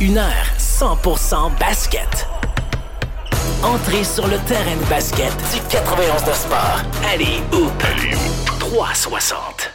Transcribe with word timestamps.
Une 0.00 0.16
heure 0.16 0.46
100% 0.58 1.58
basket. 1.58 2.28
Entrée 3.64 4.04
sur 4.04 4.28
le 4.28 4.36
terrain 4.46 4.76
de 4.76 4.88
basket 4.88 5.32
du 5.52 5.60
91 5.68 6.24
de 6.24 6.30
sport. 6.30 6.82
Allez 7.04 7.40
où? 7.52 7.66
Allez 7.82 8.14
360. 8.60 9.72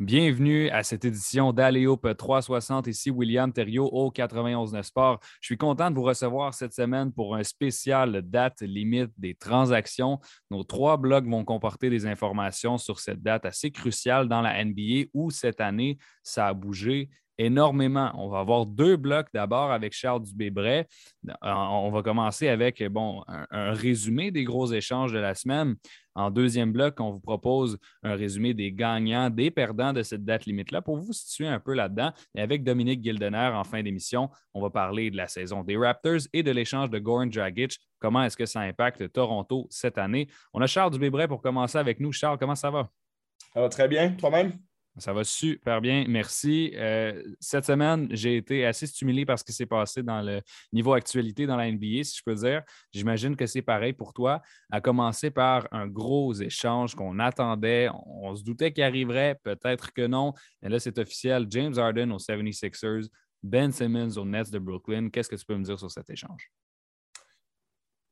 Bienvenue 0.00 0.68
à 0.68 0.82
cette 0.82 1.06
édition 1.06 1.54
d'Aléop 1.54 2.14
360. 2.14 2.88
Ici 2.88 3.10
William 3.10 3.50
Thériault 3.50 3.86
au 3.86 4.10
91 4.10 4.78
Sport. 4.82 5.20
Je 5.40 5.46
suis 5.46 5.56
content 5.56 5.90
de 5.90 5.94
vous 5.94 6.02
recevoir 6.02 6.52
cette 6.52 6.74
semaine 6.74 7.10
pour 7.10 7.34
un 7.34 7.42
spécial 7.42 8.20
date 8.20 8.60
limite 8.60 9.12
des 9.16 9.34
transactions. 9.34 10.18
Nos 10.50 10.64
trois 10.64 10.98
blogs 10.98 11.30
vont 11.30 11.44
comporter 11.44 11.88
des 11.88 12.04
informations 12.04 12.76
sur 12.76 13.00
cette 13.00 13.22
date 13.22 13.46
assez 13.46 13.70
cruciale 13.70 14.28
dans 14.28 14.42
la 14.42 14.62
NBA 14.62 15.06
où 15.14 15.30
cette 15.30 15.62
année, 15.62 15.96
ça 16.22 16.48
a 16.48 16.52
bougé 16.52 17.08
énormément. 17.38 18.10
On 18.14 18.28
va 18.28 18.40
avoir 18.40 18.66
deux 18.66 18.96
blocs 18.96 19.28
d'abord 19.32 19.70
avec 19.70 19.92
Charles 19.92 20.22
Dubébret. 20.22 20.86
Euh, 21.28 21.32
on 21.42 21.90
va 21.90 22.02
commencer 22.02 22.48
avec 22.48 22.80
un, 22.80 23.72
résumé 23.72 24.30
des 24.30 24.44
gros 24.44 24.72
échanges 24.72 25.12
de 25.12 25.18
la 25.18 25.34
semaine. 25.34 25.76
En 26.16 26.30
deuxième 26.30 26.72
bloc, 26.72 27.00
on 27.00 27.10
vous 27.10 27.20
propose 27.20 27.76
un 28.04 28.14
résumé 28.14 28.54
des 28.54 28.70
gagnants, 28.70 29.30
des 29.30 29.50
perdants 29.50 29.92
de 29.92 30.02
cette 30.02 30.24
date 30.24 30.46
limite-là 30.46 30.80
pour 30.80 30.96
vous 30.98 31.12
situer 31.12 31.48
un 31.48 31.58
peu 31.58 31.74
là-dedans. 31.74 32.12
Et 32.36 32.40
avec 32.40 32.62
Dominique 32.62 33.02
Gildener 33.02 33.50
en 33.52 33.64
fin 33.64 33.82
d'émission, 33.82 34.30
on 34.52 34.62
va 34.62 34.70
parler 34.70 35.10
de 35.10 35.16
la 35.16 35.26
saison 35.26 35.64
des 35.64 35.76
Raptors 35.76 36.20
et 36.32 36.44
de 36.44 36.52
l'échange 36.52 36.90
de 36.90 36.98
Goran 37.00 37.26
Dragic. 37.26 37.78
Comment 37.98 38.22
est-ce 38.22 38.36
que 38.36 38.46
ça 38.46 38.60
impacte 38.60 39.12
Toronto 39.12 39.66
cette 39.70 39.98
année? 39.98 40.28
On 40.52 40.60
a 40.60 40.66
Charles 40.68 40.92
Dubébret 40.92 41.26
pour 41.26 41.42
commencer 41.42 41.78
avec 41.78 41.98
nous. 41.98 42.12
Charles, 42.12 42.38
comment 42.38 42.54
ça 42.54 42.70
va? 42.70 42.88
Ça 43.52 43.60
va 43.60 43.68
très 43.68 43.88
bien. 43.88 44.12
Toi-même? 44.12 44.52
Ça 44.96 45.12
va 45.12 45.24
super 45.24 45.80
bien, 45.80 46.04
merci. 46.06 46.72
Euh, 46.76 47.20
cette 47.40 47.64
semaine, 47.64 48.06
j'ai 48.10 48.36
été 48.36 48.64
assez 48.64 48.86
stimulé 48.86 49.26
par 49.26 49.36
ce 49.36 49.42
qui 49.42 49.52
s'est 49.52 49.66
passé 49.66 50.04
dans 50.04 50.22
le 50.22 50.40
niveau 50.72 50.92
actualité 50.92 51.46
dans 51.46 51.56
la 51.56 51.70
NBA, 51.70 52.04
si 52.04 52.18
je 52.18 52.22
peux 52.24 52.34
dire. 52.36 52.62
J'imagine 52.92 53.34
que 53.34 53.46
c'est 53.46 53.62
pareil 53.62 53.92
pour 53.92 54.12
toi, 54.12 54.40
à 54.70 54.80
commencer 54.80 55.32
par 55.32 55.66
un 55.72 55.88
gros 55.88 56.32
échange 56.34 56.94
qu'on 56.94 57.18
attendait. 57.18 57.88
On, 58.06 58.36
se 58.36 58.44
doutait 58.44 58.72
qu'il 58.72 58.84
arriverait, 58.84 59.40
peut-être 59.42 59.92
que 59.92 60.06
non. 60.06 60.32
Mais 60.62 60.68
là, 60.68 60.78
c'est 60.78 60.96
officiel. 60.98 61.46
James 61.50 61.76
Harden 61.76 62.12
aux 62.12 62.18
76ers, 62.18 63.08
Ben 63.42 63.72
Simmons 63.72 64.16
aux 64.16 64.24
Nets 64.24 64.52
de 64.52 64.60
Brooklyn. 64.60 65.08
Qu'est-ce 65.08 65.28
que 65.28 65.36
tu 65.36 65.44
peux 65.44 65.56
me 65.56 65.64
dire 65.64 65.78
sur 65.78 65.90
cet 65.90 66.08
échange? 66.08 66.52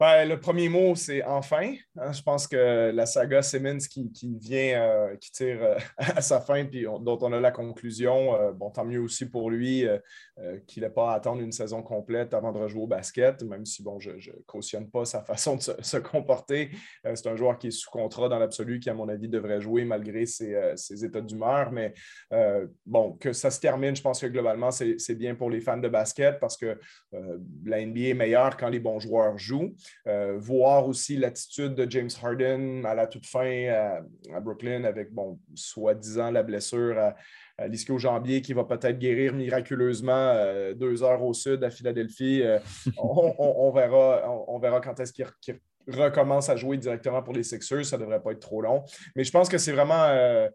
Ben, 0.02 0.28
le 0.28 0.40
premier 0.40 0.68
mot, 0.68 0.96
c'est 0.96 1.22
enfin. 1.22 1.74
Hein. 1.96 2.10
je 2.10 2.22
pense 2.22 2.48
que 2.48 2.90
la 2.90 3.06
saga 3.06 3.40
Simmons 3.40 3.78
qui, 3.88 4.36
vient, 4.40 4.82
euh, 4.82 5.16
qui 5.16 5.30
tire 5.30 5.62
euh, 5.62 5.78
à 5.96 6.20
sa 6.20 6.40
fin, 6.40 6.64
puis 6.64 6.82
dont 6.82 7.18
on 7.20 7.32
a 7.32 7.38
la 7.38 7.52
conclusion, 7.52 8.34
euh, 8.34 8.50
bon, 8.50 8.68
tant 8.70 8.84
mieux 8.84 8.98
aussi 8.98 9.26
pour 9.26 9.48
lui 9.48 9.86
qu'il 10.66 10.82
n'ait 10.82 10.90
pas 10.90 11.12
à 11.12 11.14
attendre 11.14 11.40
une 11.40 11.52
saison 11.52 11.82
complète 11.82 12.34
avant 12.34 12.50
de 12.50 12.58
rejouer 12.58 12.82
au 12.82 12.86
basket, 12.88 13.44
même 13.44 13.64
si 13.64 13.84
bon, 13.84 14.00
je 14.00 14.10
ne 14.10 14.42
cautionne 14.44 14.90
pas 14.90 15.04
sa 15.04 15.22
façon 15.22 15.54
de 15.54 15.60
se, 15.60 15.96
comporter. 15.98 16.70
c'est 17.04 17.28
un 17.28 17.36
joueur 17.36 17.56
qui 17.56 17.68
est 17.68 17.70
sous 17.70 17.90
contrat 17.90 18.28
dans 18.28 18.40
l'absolu, 18.40 18.80
qui, 18.80 18.90
à 18.90 18.94
mon 18.94 19.08
avis, 19.08 19.28
devrait 19.28 19.60
jouer 19.60 19.84
malgré 19.84 20.26
ses, 20.26 21.04
états 21.04 21.20
d'humeur. 21.20 21.70
Mais 21.70 21.94
bon, 22.86 23.12
que 23.12 23.32
ça 23.32 23.52
se 23.52 23.60
termine, 23.60 23.94
je 23.94 24.02
pense 24.02 24.20
que 24.20 24.26
globalement, 24.26 24.72
c'est 24.72 25.14
bien 25.14 25.36
pour 25.36 25.48
les 25.48 25.60
fans 25.60 25.76
de 25.76 25.88
basket 25.88 26.40
parce 26.40 26.56
que 26.56 26.76
la 27.64 27.86
NBA 27.86 28.00
est 28.00 28.14
meilleure 28.14 28.56
quand 28.56 28.68
les 28.68 28.80
bons 28.80 28.98
joueurs 28.98 29.38
jouent. 29.38 29.76
Euh, 30.08 30.36
voir 30.36 30.88
aussi 30.88 31.16
l'attitude 31.16 31.74
de 31.74 31.88
James 31.88 32.10
Harden 32.20 32.84
à 32.84 32.94
la 32.94 33.06
toute 33.06 33.24
fin 33.26 33.68
à, 33.68 34.40
Brooklyn 34.40 34.84
avec, 34.84 35.12
bon, 35.12 35.38
soi-disant 35.54 36.30
la 36.30 36.42
blessure 36.42 36.98
à, 36.98 37.14
à 37.56 37.68
l'ischio-jambier 37.68 38.42
qui 38.42 38.52
va 38.52 38.64
peut-être 38.64 38.98
guérir 38.98 39.32
miraculeusement 39.32 40.12
euh, 40.12 40.74
deux 40.74 41.02
heures 41.04 41.22
au 41.22 41.32
sud 41.32 41.62
à 41.62 41.70
Philadelphie. 41.70 42.42
Euh, 42.42 42.58
on, 42.98 43.70
verra, 43.70 44.44
on, 44.48 44.58
verra 44.58 44.80
quand 44.80 44.98
est-ce 44.98 45.12
qu'il 45.12 45.26
recommence 45.86 46.48
à 46.48 46.56
jouer 46.56 46.78
directement 46.78 47.22
pour 47.22 47.34
les 47.34 47.44
Sixers. 47.44 47.84
Ça 47.84 47.96
ne 47.96 48.02
devrait 48.02 48.20
pas 48.20 48.32
être 48.32 48.40
trop 48.40 48.60
long. 48.60 48.82
Mais 49.14 49.22
je 49.22 49.30
pense 49.30 49.48
que 49.48 49.58
c'est 49.58 49.72
vraiment 49.72 50.48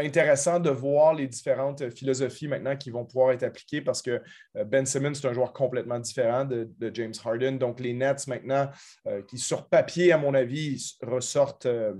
intéressant 0.00 0.60
de 0.60 0.70
voir 0.70 1.14
les 1.14 1.26
différentes 1.26 1.90
philosophies 1.90 2.48
maintenant 2.48 2.76
qui 2.76 2.90
vont 2.90 3.04
pouvoir 3.04 3.32
être 3.32 3.42
appliquées 3.42 3.80
parce 3.80 4.02
que 4.02 4.20
euh, 4.56 4.64
Ben 4.64 4.86
Simmons, 4.86 5.14
c'est 5.14 5.26
un 5.26 5.32
joueur 5.32 5.52
complètement 5.52 5.98
différent 5.98 6.44
de, 6.44 6.68
James 6.92 7.14
Harden. 7.24 7.52
Donc, 7.58 7.80
les 7.80 7.92
Nets 7.92 8.26
maintenant, 8.26 8.68
euh, 9.06 9.22
qui 9.22 9.38
sur 9.38 9.68
papier, 9.68 10.12
à 10.12 10.18
mon 10.18 10.34
avis, 10.34 10.96
ressortent 11.02 11.66
euh, 11.66 11.94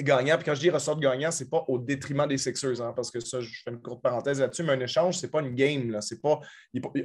gagnant. 0.00 0.36
Puis 0.36 0.44
quand 0.46 0.54
je 0.54 0.60
dis 0.60 0.70
ressorte 0.70 1.00
gagnant, 1.00 1.30
ce 1.30 1.44
n'est 1.44 1.50
pas 1.50 1.64
au 1.68 1.78
détriment 1.78 2.26
des 2.26 2.38
Sixers, 2.38 2.80
hein, 2.80 2.92
parce 2.94 3.10
que 3.10 3.20
ça, 3.20 3.40
je 3.40 3.48
fais 3.62 3.70
une 3.70 3.80
courte 3.80 4.02
parenthèse 4.02 4.40
là-dessus, 4.40 4.62
mais 4.62 4.72
un 4.72 4.80
échange, 4.80 5.18
ce 5.18 5.26
n'est 5.26 5.30
pas 5.30 5.40
une 5.40 5.54
game. 5.54 5.90
Là. 5.90 6.00
Pas, 6.22 6.40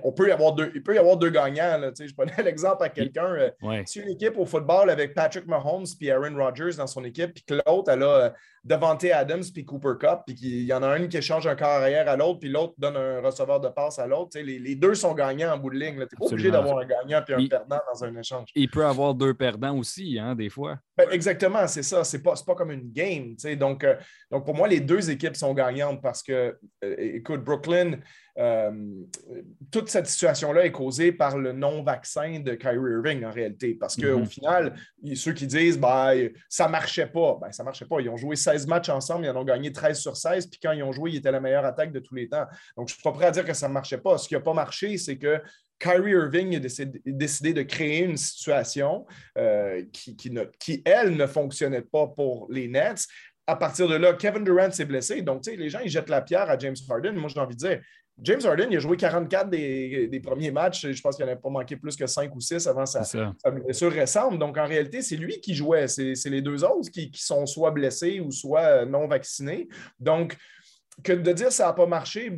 on 0.04 0.12
peut 0.12 0.30
y 0.30 0.32
avoir 0.32 0.54
deux, 0.54 0.72
il 0.74 0.84
peut 0.84 0.96
y 0.96 0.98
avoir 0.98 1.18
deux 1.18 1.30
gagnants. 1.30 1.78
Là, 1.78 1.92
je 2.00 2.14
prenais 2.14 2.32
l'exemple 2.44 2.84
à 2.84 2.90
quelqu'un. 2.90 3.34
Euh, 3.34 3.84
si 3.86 4.00
une 4.00 4.10
équipe 4.10 4.38
au 4.38 4.46
football 4.46 4.90
avec 4.90 5.14
Patrick 5.14 5.46
Mahomes 5.48 5.86
et 6.00 6.12
Aaron 6.12 6.36
Rodgers 6.36 6.78
dans 6.78 6.88
son 6.88 7.04
équipe, 7.04 7.34
puis 7.34 7.44
que 7.44 7.56
l'autre, 7.66 7.92
elle 7.92 8.04
a 8.04 8.08
euh, 8.08 8.30
Devante 8.68 9.06
Adams 9.06 9.44
puis 9.54 9.64
Cooper 9.64 9.94
Cup, 10.00 10.20
puis 10.26 10.36
qu'il 10.36 10.64
y 10.64 10.74
en 10.74 10.84
a 10.84 10.88
un 10.88 11.08
qui 11.08 11.18
échange 11.18 11.48
un 11.48 11.56
corps 11.56 11.70
arrière 11.70 12.10
à 12.10 12.18
l'autre, 12.18 12.40
puis 12.40 12.50
l'autre 12.50 12.74
donne 12.78 12.98
un 12.98 13.22
receveur 13.22 13.62
de 13.62 13.70
passe 13.70 13.98
à 13.98 14.08
l'autre, 14.08 14.38
les, 14.38 14.60
les, 14.60 14.76
deux 14.76 14.94
sont 14.94 15.14
gagnants 15.14 15.54
en 15.54 15.58
bout 15.58 15.70
de 15.70 15.78
ligne. 15.78 15.94
Tu 15.94 16.00
n'es 16.00 16.08
pas 16.08 16.26
obligé 16.26 16.52
d'avoir 16.52 16.80
un 16.80 16.86
gagnant 16.86 17.24
et 17.26 17.34
un 17.34 17.48
perdant 17.48 17.80
dans 17.94 18.04
un 18.04 18.16
échange. 18.18 18.50
Il 18.56 18.70
peut 18.70 18.86
avoir 18.86 19.14
deux 19.14 19.34
perdants 19.34 19.78
aussi, 19.78 20.20
hein, 20.20 20.36
des 20.36 20.50
fois. 20.50 20.78
Ben, 20.98 21.08
exactement, 21.12 21.66
c'est 21.68 21.84
ça. 21.84 22.04
Ce 22.04 22.18
n'est 22.18 22.24
pas, 22.24 22.34
pas 22.46 22.56
comme 22.56 22.72
une 22.72 22.92
game. 22.92 23.36
Donc, 23.58 23.84
euh, 23.84 23.96
donc, 24.30 24.46
pour 24.46 24.56
moi, 24.56 24.68
les 24.68 24.82
deux 24.82 25.10
équipes 25.10 25.36
sont 25.38 25.54
gagnantes 25.54 26.02
parce 26.02 26.22
que, 26.22 26.58
euh, 26.84 26.96
écoute, 26.98 27.44
Brooklyn, 27.44 28.00
euh, 28.38 28.72
toute 29.72 29.90
cette 29.90 30.08
situation-là 30.08 30.66
est 30.66 30.72
causée 30.72 31.12
par 31.12 31.38
le 31.38 31.54
non-vaccin 31.54 32.40
de 32.40 32.54
Kyrie 32.54 32.92
Irving 32.92 33.26
en 33.26 33.32
réalité. 33.32 33.74
Parce 33.74 33.96
qu'au 33.96 34.20
mm-hmm. 34.20 34.26
final, 34.28 34.76
ceux 35.16 35.34
qui 35.34 35.48
disent 35.48 35.80
ben, 35.80 36.30
ça 36.48 36.68
ne 36.68 36.72
marchait 36.72 37.08
pas, 37.08 37.38
ben, 37.42 37.52
ça 37.52 37.64
ne 37.64 37.66
marchait 37.66 37.86
pas. 37.86 38.00
Ils 38.00 38.10
ont 38.10 38.18
joué 38.18 38.36
16 38.36 38.68
matchs 38.68 38.90
ensemble, 38.90 39.26
ils 39.26 39.30
en 39.30 39.36
ont 39.38 39.44
gagné 39.44 39.72
13 39.72 40.00
sur 40.00 40.16
16, 40.16 40.48
puis 40.48 40.60
quand 40.62 40.72
ils 40.72 40.84
ont 40.84 40.92
joué, 40.92 41.12
ils 41.12 41.18
étaient 41.18 41.32
la 41.32 41.40
meilleure 41.40 41.66
attaque 41.66 41.92
de 41.92 42.00
tous 42.00 42.16
les 42.16 42.30
temps. 42.30 42.46
Donc, 42.76 42.90
je 42.90 42.94
ne 42.94 42.96
suis 42.96 43.04
pas 43.04 43.12
prêt 43.12 43.26
à 43.26 43.32
dire 43.32 43.46
que 43.46 43.54
ça 43.54 43.68
ne 43.68 43.74
marchait 43.74 43.98
pas. 43.98 44.18
Ce 44.18 44.28
qui 44.28 44.36
n'a 44.36 44.42
pas 44.42 44.54
marché, 44.54 44.98
c'est 44.98 45.18
que 45.18 45.42
Kyrie 45.80 46.12
Irving 46.12 46.56
a 46.56 46.60
décidé, 46.60 47.54
de 47.54 47.62
créer 47.62 48.04
une 48.04 48.18
situation 48.18 49.06
qui, 49.92 50.16
qui, 50.16 50.82
elle, 50.86 51.16
ne 51.16 51.28
fonctionnait 51.28 51.84
pas 51.84 52.08
pour 52.08 52.48
les 52.50 52.68
Nets 52.68 53.08
à 53.48 53.56
partir 53.56 53.88
de 53.88 53.96
là, 53.96 54.14
Kevin 54.14 54.44
Durant 54.44 54.70
s'est 54.72 54.86
blessé. 54.86 55.22
Donc, 55.22 55.42
tu 55.42 55.52
sais, 55.52 55.56
les 55.56 55.70
gens, 55.70 55.80
ils 55.80 55.90
jettent 55.90 56.10
la 56.10 56.22
pierre 56.22 56.50
à 56.50 56.58
James 56.58 56.76
Harden. 56.88 57.14
Moi, 57.14 57.30
j'ai 57.34 57.40
envie 57.40 57.56
de 57.56 57.60
dire, 57.60 57.82
James 58.22 58.42
Harden, 58.44 58.68
il 58.72 58.78
a 58.78 58.80
joué 58.80 58.98
44 58.98 59.50
des, 59.50 60.22
premiers 60.24 60.52
matchs. 60.52 60.88
Je 60.88 61.02
pense 61.02 61.16
qu'il 61.16 61.26
n'en 61.26 61.32
a 61.32 61.36
pas 61.36 61.50
manqué 61.50 61.76
plus 61.76 61.96
que 61.96 62.08
5 62.08 62.36
ou 62.36 62.40
6 62.40 62.68
avant 62.68 62.86
sa, 62.86 63.02
blessure 63.52 63.92
récente. 63.92 64.40
Donc, 64.40 64.58
en 64.58 64.66
réalité, 64.66 65.02
c'est 65.02 65.18
lui 65.18 65.40
qui 65.40 65.54
jouait. 65.54 65.88
C'est 65.88 66.30
les 66.30 66.42
deux 66.42 66.64
autres 66.64 66.90
qui, 66.90 67.12
sont 67.14 67.46
soit 67.46 67.72
blessés 67.72 68.20
ou 68.20 68.32
soit 68.32 68.86
non 68.86 69.08
vaccinés. 69.08 69.68
Donc, 70.00 70.36
que 71.04 71.14
de 71.14 71.32
dire 71.32 71.52
ça 71.52 71.68
n'a 71.68 71.74
pas 71.74 71.86
marché, 71.86 72.32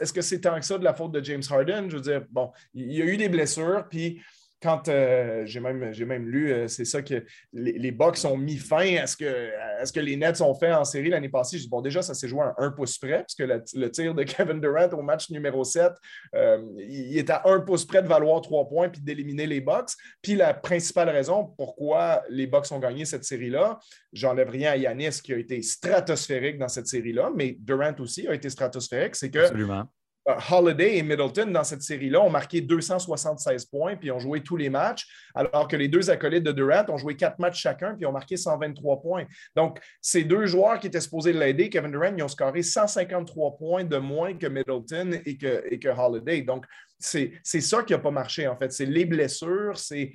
est-ce 0.00 0.12
que 0.12 0.20
c'est 0.20 0.40
tant 0.40 0.58
que 0.58 0.64
ça 0.64 0.76
de 0.78 0.84
la 0.84 0.94
faute 0.94 1.12
de 1.12 1.22
James 1.22 1.42
Harden? 1.48 1.88
Je 1.88 1.96
veux 1.96 2.02
dire, 2.02 2.24
bon, 2.30 2.50
il 2.74 2.92
y 2.92 3.02
a 3.02 3.04
eu 3.04 3.16
des 3.16 3.28
blessures, 3.28 3.86
puis 3.88 4.20
quand 4.62 4.88
euh, 4.88 5.42
j'ai 5.46 5.60
même, 5.60 5.92
même 6.06 6.28
lu, 6.28 6.52
euh, 6.52 6.68
c'est 6.68 6.84
ça 6.84 7.02
que 7.02 7.24
les, 7.52 7.72
les 7.72 7.96
ont 8.24 8.36
mis 8.36 8.56
fin 8.56 8.96
à 8.96 9.06
ce, 9.06 9.16
que, 9.16 9.50
ce 9.84 9.92
que 9.92 10.00
les 10.00 10.16
Nets 10.16 10.40
ont 10.40 10.54
fait 10.54 10.72
en 10.72 10.84
série 10.84 11.08
l'année 11.08 11.28
passée. 11.28 11.56
Je 11.56 11.62
dis, 11.62 11.68
bon, 11.68 11.80
déjà, 11.80 12.02
ça 12.02 12.14
s'est 12.14 12.28
joué 12.28 12.42
à 12.42 12.54
un 12.58 12.70
pouce 12.70 12.98
près, 12.98 13.18
parce 13.18 13.34
que 13.34 13.44
le, 13.44 13.90
tir 13.90 14.14
de 14.14 14.22
Kevin 14.24 14.60
Durant 14.60 14.88
au 14.90 15.02
match 15.02 15.30
numéro 15.30 15.64
7, 15.64 15.92
euh, 16.34 16.62
il 16.78 17.16
est 17.16 17.30
à 17.30 17.42
un 17.46 17.60
pouce 17.60 17.84
près 17.84 18.02
de 18.02 18.08
valoir 18.08 18.40
trois 18.42 18.68
points 18.68 18.88
puis 18.88 19.00
d'éliminer 19.00 19.46
les 19.46 19.60
Bucks. 19.60 19.92
Puis 20.22 20.34
la 20.34 20.52
principale 20.52 21.08
raison 21.08 21.54
pourquoi 21.56 22.22
les 22.28 22.46
Bucks 22.46 22.70
ont 22.72 22.78
gagné 22.78 23.04
cette 23.04 23.24
série-là, 23.24 23.78
j'enlève 24.12 24.50
rien 24.50 24.72
à 24.72 24.76
Yanis 24.76 25.20
qui 25.22 25.32
a 25.32 25.38
été 25.38 25.62
stratosphérique 25.62 26.58
dans 26.58 26.68
cette 26.68 26.86
série-là, 26.86 27.30
mais 27.34 27.56
Durant 27.60 27.94
aussi 27.98 28.28
a 28.28 28.34
été 28.34 28.50
stratosphérique, 28.50 29.16
c'est 29.16 29.30
que 29.30 29.38
Absolument. 29.38 29.86
Euh, 30.28 30.34
Holiday 30.50 30.98
et 30.98 31.02
Middleton 31.02 31.46
dans 31.46 31.64
cette 31.64 31.82
série-là 31.82 32.20
ont 32.20 32.30
marqué 32.30 32.60
276 32.60 33.64
points 33.66 33.96
puis 33.96 34.10
ont 34.10 34.18
joué 34.18 34.42
tous 34.42 34.56
les 34.56 34.68
matchs, 34.68 35.06
alors 35.34 35.66
que 35.66 35.76
les 35.76 35.88
deux 35.88 36.10
acolytes 36.10 36.42
de 36.42 36.52
Durant 36.52 36.84
ont 36.88 36.98
joué 36.98 37.16
quatre 37.16 37.38
matchs 37.38 37.60
chacun 37.60 37.94
puis 37.94 38.04
ont 38.04 38.12
marqué 38.12 38.36
123 38.36 39.00
points. 39.00 39.24
Donc, 39.56 39.80
ces 40.00 40.24
deux 40.24 40.46
joueurs 40.46 40.78
qui 40.78 40.88
étaient 40.88 41.00
supposés 41.00 41.32
l'aider, 41.32 41.70
Kevin 41.70 41.90
Durant, 41.90 42.14
ils 42.16 42.22
ont 42.22 42.28
scoré 42.28 42.62
153 42.62 43.56
points 43.56 43.84
de 43.84 43.96
moins 43.96 44.34
que 44.34 44.46
Middleton 44.46 45.20
et 45.24 45.38
que, 45.38 45.64
et 45.70 45.78
que 45.78 45.88
Holiday. 45.88 46.42
Donc, 46.42 46.66
c'est 47.00 47.40
ça 47.42 47.82
qui 47.82 47.94
n'a 47.94 47.98
pas 47.98 48.10
marché, 48.10 48.46
en 48.46 48.56
fait. 48.56 48.72
C'est 48.72 48.84
les 48.84 49.06
blessures, 49.06 49.78
c'est 49.78 50.12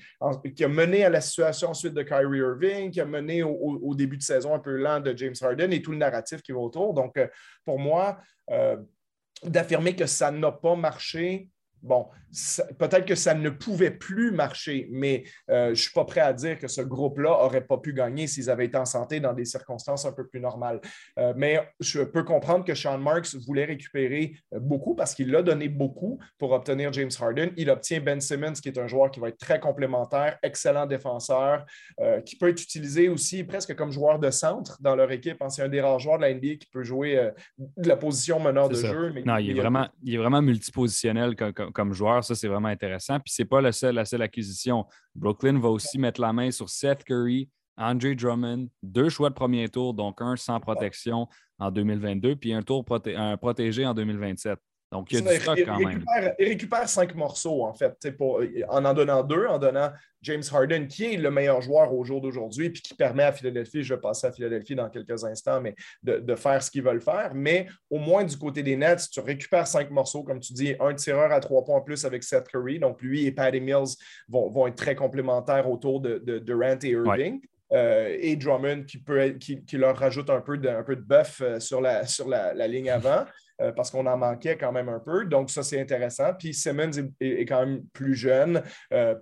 qui 0.56 0.64
a 0.64 0.68
mené 0.68 1.04
à 1.04 1.10
la 1.10 1.20
situation 1.20 1.70
ensuite 1.70 1.96
de 1.96 2.04
Kyrie 2.04 2.40
Irving, 2.40 2.92
qui 2.92 3.02
a 3.02 3.06
mené 3.06 3.42
au, 3.42 3.96
début 3.96 4.18
de 4.18 4.22
saison 4.22 4.54
un 4.54 4.60
peu 4.60 4.78
lent 4.78 5.00
de 5.00 5.18
James 5.18 5.34
Harden 5.42 5.72
et 5.72 5.82
tout 5.82 5.92
le 5.92 5.98
narratif 5.98 6.42
qui 6.44 6.52
va 6.52 6.60
autour. 6.60 6.94
Donc, 6.94 7.18
euh, 7.18 7.28
pour 7.66 7.80
moi, 7.80 8.20
euh, 8.52 8.78
d'affirmer 9.44 9.96
que 9.96 10.06
ça 10.06 10.32
n'a 10.32 10.52
pas 10.52 10.76
marché, 10.76 11.50
bon, 11.82 12.08
peut-être 12.78 13.06
que 13.06 13.16
ça 13.16 13.34
ne 13.34 13.50
pouvait 13.50 13.92
plus 13.92 14.32
marcher, 14.32 14.88
mais 14.92 15.24
euh, 15.50 15.68
je 15.68 15.70
ne 15.70 15.76
suis 15.76 15.94
pas 15.94 16.06
prêt 16.06 16.22
à 16.22 16.34
dire 16.34 16.60
que 16.60 16.68
ce 16.68 16.82
groupe-là 16.82 17.30
n'aurait 17.30 17.66
pas 17.66 17.78
pu 17.78 17.94
gagner 17.94 18.28
s'ils 18.28 18.50
avaient 18.50 18.66
été 18.66 18.78
en 18.78 18.86
santé 18.86 19.20
dans 19.20 19.34
des 19.34 19.46
circonstances 19.46 20.06
un 20.06 20.12
peu 20.12 20.28
plus 20.28 20.40
normales. 20.40 20.82
Euh, 21.20 21.34
mais 21.36 21.62
je 21.80 22.02
peux 22.02 22.24
comprendre 22.24 22.66
que 22.66 22.76
Sean 22.76 22.98
Marks 22.98 23.36
voulait 23.46 23.66
récupérer 23.66 24.36
euh, 24.54 24.60
beaucoup 24.60 24.96
parce 24.96 25.14
qu'il 25.14 25.34
a 25.36 25.42
donné 25.42 25.70
beaucoup 25.70 26.20
pour 26.38 26.52
obtenir 26.52 26.92
James 26.94 27.12
Harden. 27.20 27.52
Il 27.58 27.70
obtient 27.70 28.00
Ben 28.02 28.20
Simmons, 28.20 28.54
qui 28.54 28.70
est 28.70 28.78
un 28.78 28.88
joueur 28.88 29.12
qui 29.12 29.20
va 29.20 29.30
être 29.30 29.38
très 29.38 29.60
complémentaire, 29.60 30.38
excellent 30.44 30.86
défenseur, 30.86 31.66
qui 32.26 32.38
peut 32.38 32.50
être 32.50 32.62
utilisé 32.62 33.10
aussi 33.10 33.44
presque 33.44 33.76
comme 33.76 33.92
joueur 33.92 34.20
de 34.20 34.30
centre 34.30 34.78
dans 34.82 34.96
leur 34.96 35.12
équipe. 35.12 35.42
Hein, 35.42 35.50
c'est 35.50 35.62
un 35.62 35.70
des 35.70 35.82
rares 35.82 36.00
joueurs 36.00 36.18
de 36.18 36.24
la 36.24 36.34
NBA 36.34 36.56
qui 36.60 36.68
peut 36.72 36.84
jouer 36.84 37.32
de 37.58 37.88
la 37.88 37.96
position 37.96 38.40
meneur 38.40 38.70
de 38.70 38.76
jeu. 38.76 39.14
non, 39.26 39.38
il, 39.38 39.52
est 39.52 39.54
vraiment, 39.54 39.88
il 40.04 40.16
est 40.16 40.18
vraiment 40.18 40.42
multipositionnel 40.42 41.36
comme, 41.36 41.65
joueur. 41.94 42.24
Ça, 42.24 42.36
c'est 42.36 42.48
vraiment 42.48 42.68
intéressant. 42.68 43.20
Puis, 43.20 43.34
ce 43.34 43.42
n'est 43.42 43.48
pas 43.48 43.62
la 43.62 43.72
seule, 43.72 43.96
la 43.96 44.06
seule 44.06 44.22
acquisition. 44.22 44.86
Brooklyn 45.14 45.60
va 45.60 45.70
aussi 45.70 45.98
mettre 45.98 46.22
la 46.22 46.34
main 46.34 46.52
sur 46.52 46.70
Seth 46.70 47.04
Curry, 47.04 47.50
Andre 47.78 48.14
Drummond, 48.14 48.68
deux 48.84 49.10
choix 49.10 49.30
de 49.30 49.36
premier 49.36 49.68
tour, 49.70 49.94
donc 49.94 50.22
un 50.22 50.36
sans 50.36 50.60
protection 50.60 51.28
en 51.60 51.72
2022, 51.72 52.36
puis 52.36 52.54
un 52.54 52.62
tour 52.62 52.86
un 53.16 53.38
protégé 53.38 53.86
en 53.86 53.94
2027. 53.94 54.60
Donc, 54.92 55.12
il 55.12 55.24
y 55.24 55.28
a 55.28 55.34
du 55.34 55.40
stock 55.42 55.60
quand 55.66 55.80
même. 55.80 56.06
il 56.40 56.48
récupère 56.48 56.88
cinq 56.88 57.16
morceaux, 57.16 57.64
en 57.64 57.74
fait, 57.74 57.96
en 58.70 58.86
en 58.86 58.94
donnant 58.94 59.24
deux, 59.24 59.48
en 59.48 59.58
donnant 59.58 59.92
James 60.22 60.44
Harden, 60.52 60.88
qui 60.88 61.06
est 61.06 61.18
le 61.18 61.30
meilleur 61.32 61.62
joueur 61.62 61.94
au 61.94 62.04
jour 62.04 62.22
d'aujourd'hui, 62.22 62.70
puis 62.70 62.82
qui 62.82 62.94
permet 62.94 63.24
à 63.24 63.32
Philadelphie, 63.32 63.84
je 63.84 63.94
vais 63.94 64.00
passer 64.00 64.28
à 64.28 64.32
Philadelphie 64.32 64.76
dans 64.76 64.90
quelques 64.90 65.24
instants, 65.24 65.62
mais 65.62 65.76
de, 66.04 66.36
faire 66.36 66.62
ce 66.62 66.72
qu'ils 66.72 66.84
veulent 66.84 67.02
faire. 67.02 67.32
Mais 67.34 67.68
au 67.90 68.00
moins 68.00 68.24
du 68.24 68.38
côté 68.38 68.64
des 68.64 68.76
Nets, 68.76 69.10
tu 69.12 69.20
récupères 69.20 69.68
cinq 69.68 69.90
morceaux, 69.92 70.24
comme 70.24 70.40
tu 70.40 70.54
dis, 70.54 70.76
un 70.80 70.94
tireur 70.94 71.32
à 71.32 71.40
trois 71.40 71.64
points 71.64 71.78
en 71.78 71.82
plus 71.82 72.06
avec 72.06 72.24
Seth 72.24 72.48
Curry. 72.48 72.80
Donc, 72.80 73.02
lui 73.02 73.26
et 73.26 73.32
Patty 73.32 73.60
Mills 73.60 73.96
vont, 74.28 74.68
être 74.68 74.76
très 74.76 74.96
complémentaires 74.96 75.70
autour 75.70 76.02
de, 76.02 76.40
Durant 76.40 76.78
et 76.84 76.90
Irving. 76.90 77.42
Euh, 77.72 78.16
et 78.20 78.36
Drummond 78.36 78.84
qui, 78.84 79.00
peut 79.00 79.30
qui, 79.40 79.78
leur 79.78 79.98
rajoute 79.98 80.30
un 80.30 80.40
peu 80.40 80.58
de, 80.58 80.70
un 80.70 80.84
peu 80.84 80.96
de 80.96 81.02
bœuf 81.02 81.42
euh, 81.42 81.60
sur, 81.60 81.82
la, 81.82 82.06
sur 82.06 82.30
la, 82.30 82.68
ligne 82.68 82.92
avant. 82.92 83.26
Euh, 83.62 83.72
parce 83.72 83.92
qu'on 83.92 84.06
en 84.06 84.18
manquait 84.18 84.58
quand 84.58 84.72
même 84.72 84.90
un 84.90 85.00
peu. 85.00 85.26
Donc, 85.26 85.50
ça, 85.50 85.64
c'est 85.64 85.80
intéressant. 85.80 86.34
Puis 86.38 86.54
Simmons 86.54 86.92
est, 87.20 87.46
quand 87.46 87.66
même 87.66 87.84
plus 87.94 88.16
jeune, 88.16 88.62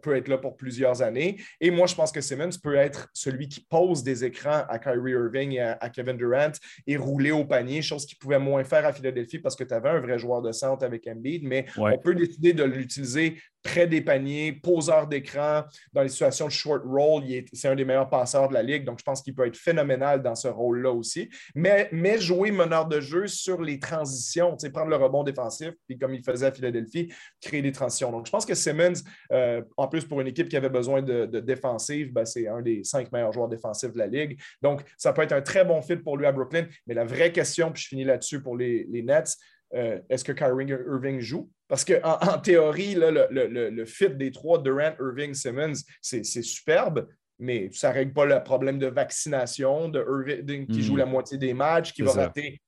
peut 0.02 0.16
être 0.16 0.28
là 0.28 0.38
pour 0.38 0.58
plusieurs 0.58 1.02
années. 1.02 1.38
Et 1.60 1.72
moi, 1.72 1.88
je 1.88 1.96
pense 1.96 2.12
que 2.12 2.22
Simmons 2.22 2.50
peut 2.62 2.76
être 2.76 3.10
celui 3.14 3.48
qui 3.48 3.62
pose 3.62 4.04
des 4.04 4.24
écrans 4.26 4.64
à 4.70 4.80
Kyrie 4.80 5.12
Irving 5.12 5.52
et 5.54 5.62
à, 5.62 5.90
Kevin 5.90 6.18
Durant 6.18 6.52
et 6.88 6.98
rouler 6.98 7.32
au 7.32 7.46
panier, 7.46 7.82
chose 7.82 8.06
qu'il 8.06 8.18
pouvait 8.18 8.40
moins 8.40 8.64
faire 8.64 8.86
à 8.86 8.94
Philadelphie 8.94 9.40
parce 9.40 9.56
que 9.56 9.64
tu 9.64 9.74
avais 9.74 9.90
un 9.90 10.00
vrai 10.00 10.18
joueur 10.18 10.42
de 10.42 10.52
centre 10.52 10.84
avec 10.86 11.08
Embiid, 11.08 11.44
mais 11.44 11.66
on 11.78 11.98
peut 11.98 12.16
décider 12.16 12.54
de 12.54 12.64
l'utiliser 12.64 13.38
près 13.64 13.88
des 13.88 14.02
paniers, 14.02 14.52
poseur 14.52 15.08
d'écran, 15.08 15.64
dans 15.94 16.04
les 16.04 16.10
situations 16.10 16.48
de 16.48 16.52
short 16.52 16.84
roll, 16.86 17.24
c'est 17.54 17.70
un 17.70 17.76
des 17.76 17.86
meilleurs 17.86 18.10
passeurs 18.10 18.50
de 18.50 18.54
la 18.54 18.62
ligue, 18.62 18.86
donc 18.86 19.00
je 19.00 19.04
pense 19.04 19.22
qu'il 19.22 19.34
peut 19.34 19.48
être 19.48 19.56
phénoménal 19.56 20.22
dans 20.22 20.36
ce 20.36 20.50
rôle-là 20.50 20.92
aussi. 20.92 21.30
Mais, 21.56 21.90
jouer 22.20 22.52
meneur 22.52 22.88
de 22.88 23.00
jeu 23.00 23.28
sur 23.28 23.62
les 23.62 23.80
transitions, 23.80 24.56
prendre 24.74 24.90
le 24.90 24.96
rebond 24.96 25.24
défensif, 25.24 25.72
puis 25.88 25.98
comme 25.98 26.14
il 26.14 26.24
faisait 26.24 26.48
à 26.48 26.52
Philadelphie, 26.52 27.12
créer 27.42 27.62
des 27.62 27.72
transitions. 27.72 28.12
Donc 28.12 28.26
je 28.26 28.32
pense 28.32 28.46
que 28.46 28.54
Simmons, 28.54 28.94
euh, 29.32 29.62
en 29.78 29.88
plus 29.88 30.06
pour 30.06 30.22
une 30.22 30.28
équipe 30.28 30.50
qui 30.50 30.58
avait 30.58 30.70
besoin 30.70 31.02
de, 31.02 31.26
défensive, 31.26 32.14
ben, 32.14 32.26
c'est 32.26 32.48
un 32.48 32.62
des 32.62 32.84
cinq 32.84 33.12
meilleurs 33.12 33.32
joueurs 33.32 33.50
défensifs 33.50 33.94
de 33.94 33.98
la 33.98 34.08
ligue. 34.08 34.40
Donc 34.62 34.84
ça 34.98 35.14
peut 35.14 35.22
être 35.22 35.32
un 35.32 35.42
très 35.42 35.66
bon 35.66 35.82
fit 35.82 35.96
pour 35.96 36.18
lui 36.18 36.26
à 36.26 36.32
Brooklyn. 36.32 36.68
Mais 36.88 36.94
la 36.94 37.06
vraie 37.06 37.32
question, 37.32 37.72
puis 37.72 37.84
je 37.84 37.88
finis 37.88 38.04
là-dessus 38.04 38.42
pour 38.42 38.58
les, 38.58 38.86
les 38.90 39.02
Nets, 39.02 39.38
euh, 39.74 40.00
est-ce 40.10 40.24
que 40.24 40.32
Kyrie 40.32 40.68
Irving 40.68 41.20
joue? 41.20 41.50
Parce 41.68 41.86
qu'en 41.86 42.18
en, 42.22 42.40
théorie, 42.40 42.96
le, 42.96 43.86
fit 43.86 44.10
des 44.10 44.32
trois, 44.32 44.62
Durant, 44.62 44.94
Irving, 45.00 45.34
Simmons, 45.34 45.82
c'est 46.02 46.24
superbe, 46.24 47.08
mais 47.40 47.70
ça 47.72 47.90
ne 47.90 47.96
règle 47.96 48.14
pas 48.14 48.26
le 48.26 48.44
problème 48.44 48.80
de 48.80 48.88
vaccination 48.88 49.90
de 49.90 50.00
Irving 50.00 50.68
qui 50.68 50.82
joue 50.82 50.96
hmm. 50.96 51.00
la 51.00 51.06
moitié 51.06 51.38
des 51.38 51.54
matchs, 51.54 51.94
qui 51.94 52.02
va 52.02 52.12
rater 52.12 52.62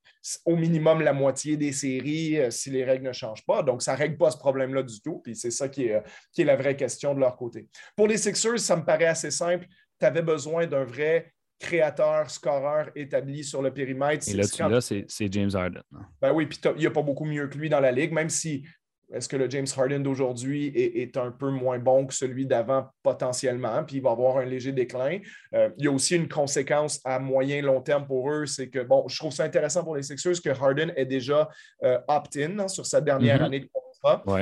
au 0.46 0.56
minimum 0.56 1.02
la 1.02 1.14
moitié 1.14 1.56
des 1.56 1.72
séries 1.72 2.40
euh, 2.40 2.50
si 2.50 2.72
les 2.72 2.84
règles 2.84 3.06
ne 3.06 3.14
changent 3.14 3.46
pas. 3.46 3.62
Donc, 3.62 3.82
ça 3.82 3.94
ne 3.94 3.98
règle 3.98 4.18
pas 4.18 4.32
ce 4.32 4.38
problème-là 4.38 4.84
du 4.84 5.00
tout. 5.02 5.20
Puis 5.20 5.36
c'est 5.36 5.52
ça 5.52 5.70
qui 5.70 5.86
est, 5.86 6.02
qui 6.32 6.42
est 6.42 6.46
la 6.46 6.56
vraie 6.56 6.76
question 6.76 7.14
de 7.14 7.20
leur 7.20 7.36
côté. 7.36 7.68
Pour 7.96 8.08
les 8.08 8.18
Sixers, 8.18 8.60
ça 8.60 8.76
me 8.76 8.84
paraît 8.84 9.06
assez 9.06 9.32
simple. 9.32 9.68
Tu 10.00 10.06
avais 10.06 10.24
besoin 10.24 10.66
d'un 10.66 10.84
vrai 10.84 11.32
créateur, 11.60 12.30
scoreur 12.30 12.90
établi 12.96 13.44
sur 13.44 13.62
le 13.62 13.74
périmètre. 13.74 14.28
Et 14.28 14.34
là, 14.34 14.46
tu 14.48 14.62
là, 14.62 14.82
c'est 14.82 15.34
James 15.34 15.52
Harden. 15.54 15.84
Ben 16.22 16.34
oui, 16.34 16.48
puis 16.48 16.60
il 16.76 16.80
n'y 16.80 16.88
a 16.88 16.92
pas 16.92 17.02
beaucoup 17.02 17.26
mieux 17.26 17.48
que 17.48 17.58
lui 17.58 17.70
dans 17.70 17.80
la 17.80 17.92
ligue, 17.92 18.12
même 18.12 18.30
si 18.30 18.66
est-ce 19.14 19.30
que 19.30 19.36
le 19.36 19.50
James 19.50 19.68
Harden 19.76 20.00
d'aujourd'hui 20.00 20.68
est, 20.76 21.16
un 21.18 21.32
peu 21.32 21.50
moins 21.50 21.80
bon 21.80 22.06
que 22.06 22.14
celui 22.14 22.46
d'avant? 22.46 22.88
Potentiellement, 23.04 23.84
puis 23.84 23.98
il 23.98 24.02
va 24.02 24.12
avoir 24.12 24.38
un 24.38 24.46
léger 24.46 24.72
déclin. 24.72 25.20
Euh, 25.54 25.70
il 25.78 25.86
y 25.86 25.88
a 25.88 25.92
aussi 25.92 26.16
une 26.16 26.28
conséquence 26.28 27.00
à 27.06 27.20
moyen 27.20 27.62
long 27.62 27.82
terme 27.82 28.06
pour 28.06 28.32
eux, 28.32 28.46
c'est 28.46 28.70
que, 28.70 28.80
bon, 28.80 29.08
je 29.08 29.18
trouve 29.18 29.32
ça 29.32 29.44
intéressant 29.44 29.84
pour 29.84 29.96
les 29.96 30.04
Sixers 30.04 30.42
que 30.42 30.50
Harden 30.50 30.92
est 30.96 31.06
déjà 31.06 31.50
euh, 31.84 32.00
opt-in 32.08 32.60
hein, 32.60 32.68
sur 32.68 32.86
sa 32.86 33.02
dernière 33.02 33.42
mm-hmm. 33.42 33.46
année 33.46 33.60
de 33.62 33.70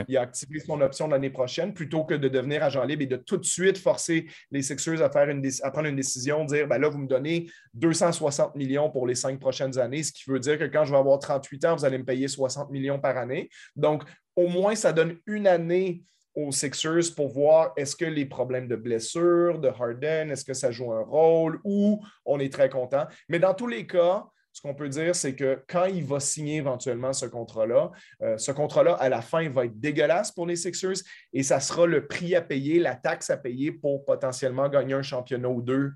il 0.08 0.18
a 0.18 0.22
activé 0.22 0.60
son 0.60 0.80
option 0.82 1.08
l'année 1.08 1.30
prochaine 1.30 1.74
plutôt 1.74 2.04
que 2.04 2.14
de 2.14 2.28
devenir 2.28 2.64
agent 2.64 2.84
libre 2.84 3.04
et 3.04 3.08
de 3.08 3.16
tout 3.16 3.38
de 3.38 3.46
suite 3.46 3.78
forcer 3.78 4.28
les 4.52 4.62
Sixers 4.62 5.02
à, 5.02 5.10
faire 5.10 5.30
une, 5.30 5.44
à 5.62 5.72
prendre 5.72 5.88
une 5.88 5.96
décision, 5.96 6.44
dire 6.46 6.68
ben 6.68 6.78
là, 6.80 6.90
vous 6.90 6.98
me 6.98 7.08
donnez 7.08 7.50
260 7.76 8.56
millions 8.56 8.90
pour 8.90 9.08
les 9.08 9.16
cinq 9.16 9.40
prochaines 9.40 9.78
années, 9.80 10.04
ce 10.04 10.12
qui 10.12 10.30
veut 10.30 10.40
dire 10.40 10.58
que 10.58 10.66
quand 10.66 10.86
je 10.86 10.92
vais 10.92 10.98
avoir 10.98 11.20
38 11.20 11.66
ans, 11.66 11.76
vous 11.76 11.86
allez 11.86 11.98
me 11.98 12.06
payer 12.06 12.28
60 12.28 12.70
millions 12.72 13.00
par 13.00 13.18
année. 13.18 13.50
Donc, 13.76 14.04
au 14.36 14.48
moins, 14.48 14.76
ça 14.76 14.94
donne 14.94 15.18
une 15.26 15.48
année 15.48 16.04
aux 16.36 16.52
Sixers 16.52 17.14
pour 17.16 17.30
voir 17.30 17.74
est-ce 17.78 17.96
que 17.96 18.06
les 18.06 18.26
problèmes 18.26 18.68
de 18.68 18.76
blessure 18.76 19.60
de 19.60 19.68
Harden, 19.68 20.32
est-ce 20.32 20.46
que 20.46 20.54
ça 20.54 20.72
joue 20.72 20.92
un 20.92 21.04
rôle 21.04 21.60
ou 21.64 22.04
on 22.26 22.40
est 22.40 22.52
très 22.52 22.70
content. 22.70 23.06
Mais 23.30 23.40
dans 23.40 23.54
tous 23.54 23.68
les 23.68 23.86
cas, 23.86 24.26
ce 24.54 24.62
qu'on 24.62 24.76
peut 24.76 24.88
dire, 24.88 25.16
c'est 25.16 25.36
que 25.36 25.64
quand 25.68 25.86
il 25.86 26.06
va 26.06 26.20
signer 26.20 26.58
éventuellement 26.58 27.12
ce 27.12 27.26
contrat-là, 27.26 27.92
euh, 28.22 28.38
ce 28.38 28.52
contrat-là, 28.52 28.94
à 28.94 29.10
la 29.10 29.22
fin, 29.22 29.50
va 29.50 29.66
être 29.66 29.80
dégueulasse 29.80 30.32
pour 30.32 30.46
les 30.46 30.56
Sixers 30.56 31.02
et 31.34 31.42
ça 31.42 31.60
sera 31.60 31.88
le 31.88 32.06
prix 32.08 32.36
à 32.36 32.42
payer, 32.42 32.80
la 32.80 32.96
taxe 32.96 33.32
à 33.32 33.38
payer 33.38 33.72
pour 33.72 34.06
potentiellement 34.06 34.70
gagner 34.70 34.94
un 34.94 35.02
championnat 35.02 35.50
ou 35.50 35.64
deux 35.64 35.92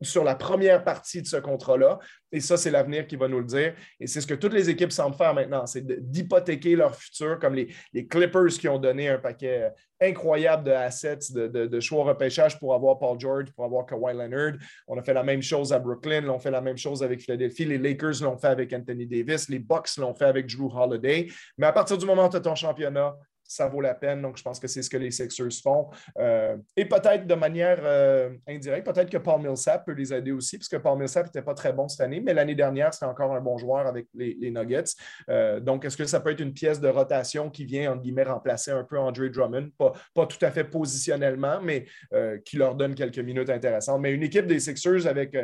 sur 0.00 0.24
la 0.24 0.34
première 0.34 0.84
partie 0.84 1.20
de 1.20 1.26
ce 1.26 1.36
contrat-là. 1.36 1.98
Et 2.32 2.40
ça, 2.40 2.56
c'est 2.56 2.70
l'avenir 2.70 3.06
qui 3.06 3.16
va 3.16 3.28
nous 3.28 3.38
le 3.38 3.44
dire. 3.44 3.74
Et 4.00 4.06
c'est 4.06 4.20
ce 4.20 4.26
que 4.26 4.34
toutes 4.34 4.52
les 4.52 4.70
équipes 4.70 4.92
semblent 4.92 5.16
faire 5.16 5.34
maintenant, 5.34 5.66
c'est 5.66 5.86
d'hypothéquer 5.86 6.76
leur 6.76 6.94
futur, 6.94 7.38
comme 7.38 7.54
les, 7.54 7.68
Clippers 8.08 8.48
qui 8.58 8.68
ont 8.68 8.78
donné 8.78 9.08
un 9.08 9.18
paquet 9.18 9.70
incroyable 10.00 10.64
de 10.64 10.70
assets, 10.70 11.32
de, 11.32 11.80
choix 11.80 12.04
repêchage 12.04 12.58
pour 12.58 12.74
avoir 12.74 12.98
Paul 12.98 13.18
George, 13.18 13.50
pour 13.52 13.64
avoir 13.64 13.86
Kawhi 13.86 14.14
Leonard. 14.14 14.54
On 14.86 14.98
a 14.98 15.02
fait 15.02 15.14
la 15.14 15.22
même 15.22 15.42
chose 15.42 15.72
à 15.72 15.78
Brooklyn, 15.78 16.28
on 16.28 16.38
fait 16.38 16.50
la 16.50 16.60
même 16.60 16.76
chose 16.76 17.02
avec 17.02 17.20
Philadelphie. 17.20 17.64
Les 17.64 17.78
Lakers 17.78 18.22
l'ont 18.22 18.36
fait 18.36 18.48
avec 18.48 18.72
Anthony 18.72 19.06
Davis, 19.06 19.48
les 19.48 19.58
Bucks 19.58 19.96
l'ont 19.98 20.14
fait 20.14 20.26
avec 20.26 20.46
Drew 20.46 20.70
Holiday. 20.74 21.28
Mais 21.56 21.66
à 21.66 21.72
partir 21.72 21.98
du 21.98 22.06
moment 22.06 22.26
où 22.26 22.30
tu 22.30 22.36
as 22.36 22.40
ton 22.40 22.54
championnat, 22.54 23.14
ça 23.48 23.66
vaut 23.66 23.80
la 23.80 23.94
peine. 23.94 24.22
Donc, 24.22 24.36
je 24.36 24.42
pense 24.42 24.60
que 24.60 24.68
c'est 24.68 24.82
ce 24.82 24.90
que 24.90 24.96
les 24.96 25.10
Sixers 25.10 25.60
font. 25.62 25.88
Euh, 26.18 26.56
et 26.76 26.84
peut-être 26.84 27.26
de 27.26 27.34
manière 27.34 27.78
euh, 27.82 28.30
indirecte, 28.46 28.86
peut-être 28.86 29.10
que 29.10 29.16
Paul 29.16 29.40
Millsap 29.40 29.86
peut 29.86 29.92
les 29.92 30.12
aider 30.12 30.30
aussi, 30.30 30.58
puisque 30.58 30.78
Paul 30.78 30.98
Millsap 30.98 31.26
n'était 31.26 31.42
pas 31.42 31.54
très 31.54 31.72
bon 31.72 31.88
cette 31.88 32.02
année, 32.02 32.20
mais 32.20 32.34
l'année 32.34 32.54
dernière, 32.54 32.92
c'était 32.92 33.06
encore 33.06 33.34
un 33.34 33.40
bon 33.40 33.56
joueur 33.56 33.86
avec 33.86 34.06
les, 34.14 34.50
Nuggets. 34.50 34.94
Euh, 35.30 35.60
donc, 35.60 35.84
est-ce 35.84 35.96
que 35.96 36.04
ça 36.04 36.20
peut 36.20 36.30
être 36.30 36.40
une 36.40 36.52
pièce 36.52 36.80
de 36.80 36.88
rotation 36.88 37.50
qui 37.50 37.64
vient, 37.64 37.92
en 37.92 37.96
guillemets, 37.96 38.24
remplacer 38.24 38.70
un 38.70 38.84
peu 38.84 38.98
Andre 38.98 39.28
Drummond? 39.28 39.70
Pas, 39.78 39.92
pas 40.14 40.26
tout 40.26 40.44
à 40.44 40.50
fait 40.50 40.64
positionnellement, 40.64 41.60
mais 41.62 41.86
qui 42.44 42.56
leur 42.56 42.74
donne 42.74 42.94
quelques 42.94 43.18
minutes 43.18 43.50
intéressantes. 43.50 44.00
Mais 44.00 44.12
une 44.12 44.22
équipe 44.22 44.46
des 44.46 44.60
Sixers 44.60 45.06
avec 45.06 45.36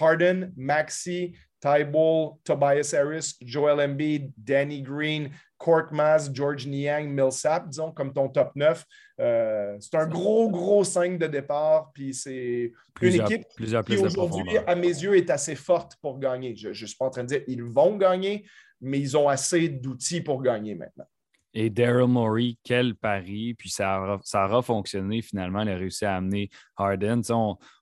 Harden, 0.00 0.52
Maxi, 0.56 1.34
Tybull, 1.62 2.38
Tobias 2.44 2.92
Harris, 2.92 3.36
Joel 3.40 3.80
Embiid, 3.80 4.32
Danny 4.36 4.82
Green, 4.82 5.30
Cork 5.58 5.92
Maz, 5.92 6.28
George 6.34 6.66
Niang, 6.66 7.08
Millsap, 7.08 7.68
disons, 7.68 7.92
comme 7.92 8.12
ton 8.12 8.28
top 8.28 8.50
9. 8.56 8.84
Euh, 9.20 9.76
c'est 9.78 9.96
un 9.96 10.08
gros, 10.08 10.50
gros 10.50 10.82
5 10.82 11.18
de 11.18 11.28
départ. 11.28 11.92
Puis 11.94 12.14
c'est 12.14 12.72
une 13.00 13.14
équipe 13.14 13.44
qui 13.86 13.96
aujourd'hui, 13.96 14.58
à 14.66 14.74
mes 14.74 14.88
yeux, 14.88 15.16
est 15.16 15.30
assez 15.30 15.54
forte 15.54 15.96
pour 16.02 16.18
gagner. 16.18 16.56
Je 16.56 16.68
ne 16.70 16.74
suis 16.74 16.96
pas 16.98 17.06
en 17.06 17.10
train 17.10 17.22
de 17.22 17.28
dire 17.28 17.44
qu'ils 17.44 17.62
vont 17.62 17.96
gagner, 17.96 18.44
mais 18.80 18.98
ils 18.98 19.16
ont 19.16 19.28
assez 19.28 19.68
d'outils 19.68 20.20
pour 20.20 20.42
gagner 20.42 20.74
maintenant. 20.74 21.06
Et 21.54 21.68
Daryl 21.68 22.06
Morey, 22.06 22.56
quel 22.64 22.94
pari. 22.94 23.54
Puis 23.54 23.70
ça 23.70 23.96
a, 23.96 24.18
ça 24.22 24.48
fonctionné 24.62 25.22
finalement. 25.22 25.62
Il 25.62 25.68
a 25.68 25.76
réussi 25.76 26.04
à 26.04 26.16
amener 26.16 26.48
Harden. 26.76 27.20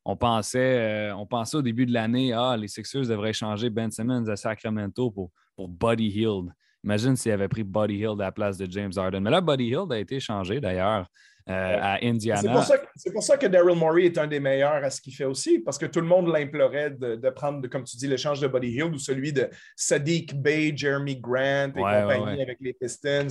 On, 0.05 0.17
pensait, 0.17 1.11
euh, 1.11 1.17
on 1.17 1.27
pensait 1.27 1.57
au 1.57 1.63
début 1.63 1.87
de 1.87 1.93
l'année, 1.93 2.33
ah, 2.33 2.57
les 2.57 2.69
Sixers 2.69 3.07
devraient 3.07 3.33
changer 3.33 3.71
Ben 3.71 3.91
Simmons 3.91 4.29
à 4.29 4.37
Sacramento 4.37 5.11
pour, 5.11 5.31
pour 5.55 5.69
Buddy 5.69 6.09
Hield. 6.09 6.51
Imagine 6.83 7.15
s'il 7.15 7.33
avait 7.33 7.49
pris 7.49 7.63
Buddy 7.63 7.97
Hield 7.97 8.21
à 8.21 8.25
la 8.25 8.33
place 8.33 8.57
de 8.57 8.71
James 8.71 8.93
Harden. 8.97 9.21
Mais 9.21 9.31
là, 9.31 9.41
Buddy 9.41 9.67
Hield 9.67 9.93
a 9.93 9.99
été 9.99 10.19
changé 10.19 10.61
d'ailleurs. 10.61 11.07
Euh, 11.51 11.79
à 11.81 11.99
Indiana. 12.03 12.65
C'est 12.97 13.13
pour, 13.13 13.23
ça 13.23 13.37
que 13.37 13.47
Daryl 13.47 13.77
Morey 13.77 14.05
est 14.05 14.19
un 14.19 14.27
des 14.27 14.41
meilleurs 14.41 14.85
à 14.85 14.91
ce 14.91 15.01
qu'il 15.01 15.15
fait 15.15 15.25
aussi, 15.25 15.59
parce 15.59 15.79
que 15.79 15.87
tout 15.87 16.01
le 16.01 16.07
monde 16.07 16.29
l'implorait 16.29 16.91
de, 16.91 17.31
prendre, 17.31 17.67
comme 17.69 17.85
tu 17.85 17.97
dis, 17.97 18.07
l'échange 18.07 18.41
de 18.41 18.47
Buddy 18.47 18.69
Hill 18.69 18.85
ou 18.85 18.99
celui 18.99 19.33
de 19.33 19.49
Sadiq 19.77 20.35
Bay, 20.35 20.73
Jeremy 20.75 21.17
Grant 21.21 21.73
et 21.77 21.81
compagnie 21.81 22.43
avec 22.43 22.59
les 22.61 22.73
Pistons. 22.73 23.27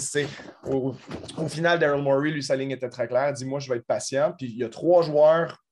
Au, 0.66 0.94
au, 1.38 1.48
final, 1.48 1.80
Daryl 1.80 2.04
Morey, 2.04 2.32
lui, 2.32 2.44
sa 2.44 2.56
ligne 2.56 2.72
était 2.72 2.90
très 2.90 3.08
claire. 3.08 3.30
Il 3.30 3.34
dit 3.34 3.46
Moi, 3.46 3.60
je 3.60 3.70
vais 3.70 3.78
être 3.78 3.88
patient. 3.88 4.34
Puis 4.38 4.48
il 4.48 4.58
y 4.58 4.64
a 4.64 4.70
trois 4.70 5.02
joueurs 5.04 5.64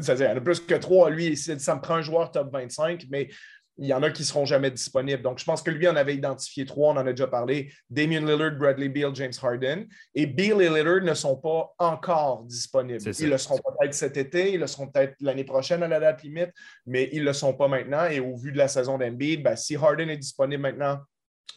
c'est-à-dire, 0.00 0.26
il 0.26 0.30
y 0.30 0.32
en 0.32 0.38
a 0.38 0.40
plus 0.40 0.60
que 0.60 0.74
trois. 0.74 1.10
Lui, 1.10 1.36
ça 1.36 1.74
me 1.74 1.80
prend 1.80 1.94
un 1.94 2.02
joueur 2.02 2.30
top 2.30 2.52
25, 2.52 3.04
mais 3.10 3.28
il 3.76 3.86
y 3.86 3.92
en 3.92 4.02
a 4.02 4.10
qui 4.10 4.22
ne 4.22 4.26
seront 4.26 4.44
jamais 4.44 4.70
disponibles. 4.70 5.22
Donc, 5.22 5.38
je 5.38 5.44
pense 5.44 5.62
que 5.62 5.70
lui, 5.70 5.88
on 5.88 5.96
avait 5.96 6.14
identifié 6.14 6.64
trois, 6.64 6.92
on 6.92 6.96
en 6.96 7.06
a 7.06 7.10
déjà 7.10 7.26
parlé 7.26 7.72
Damien 7.90 8.20
Lillard, 8.20 8.52
Bradley 8.52 8.88
Beal, 8.88 9.14
James 9.14 9.32
Harden. 9.42 9.86
Et 10.14 10.26
Beal 10.26 10.62
et 10.62 10.68
Lillard 10.68 11.02
ne 11.02 11.14
sont 11.14 11.36
pas 11.36 11.74
encore 11.78 12.44
disponibles. 12.44 13.02
Ils 13.18 13.30
le 13.30 13.38
seront 13.38 13.58
peut-être 13.58 13.94
cet 13.94 14.16
été, 14.16 14.52
ils 14.52 14.60
le 14.60 14.66
seront 14.66 14.88
peut-être 14.88 15.14
l'année 15.20 15.44
prochaine 15.44 15.82
à 15.82 15.88
la 15.88 15.98
date 15.98 16.22
limite, 16.22 16.50
mais 16.86 17.08
ils 17.12 17.20
ne 17.20 17.26
le 17.26 17.32
sont 17.32 17.54
pas 17.54 17.68
maintenant. 17.68 18.06
Et 18.06 18.20
au 18.20 18.36
vu 18.36 18.52
de 18.52 18.58
la 18.58 18.68
saison 18.68 18.96
d'Embiid, 18.96 19.42
ben, 19.42 19.56
si 19.56 19.76
Harden 19.76 20.08
est 20.08 20.18
disponible 20.18 20.62
maintenant, 20.62 21.00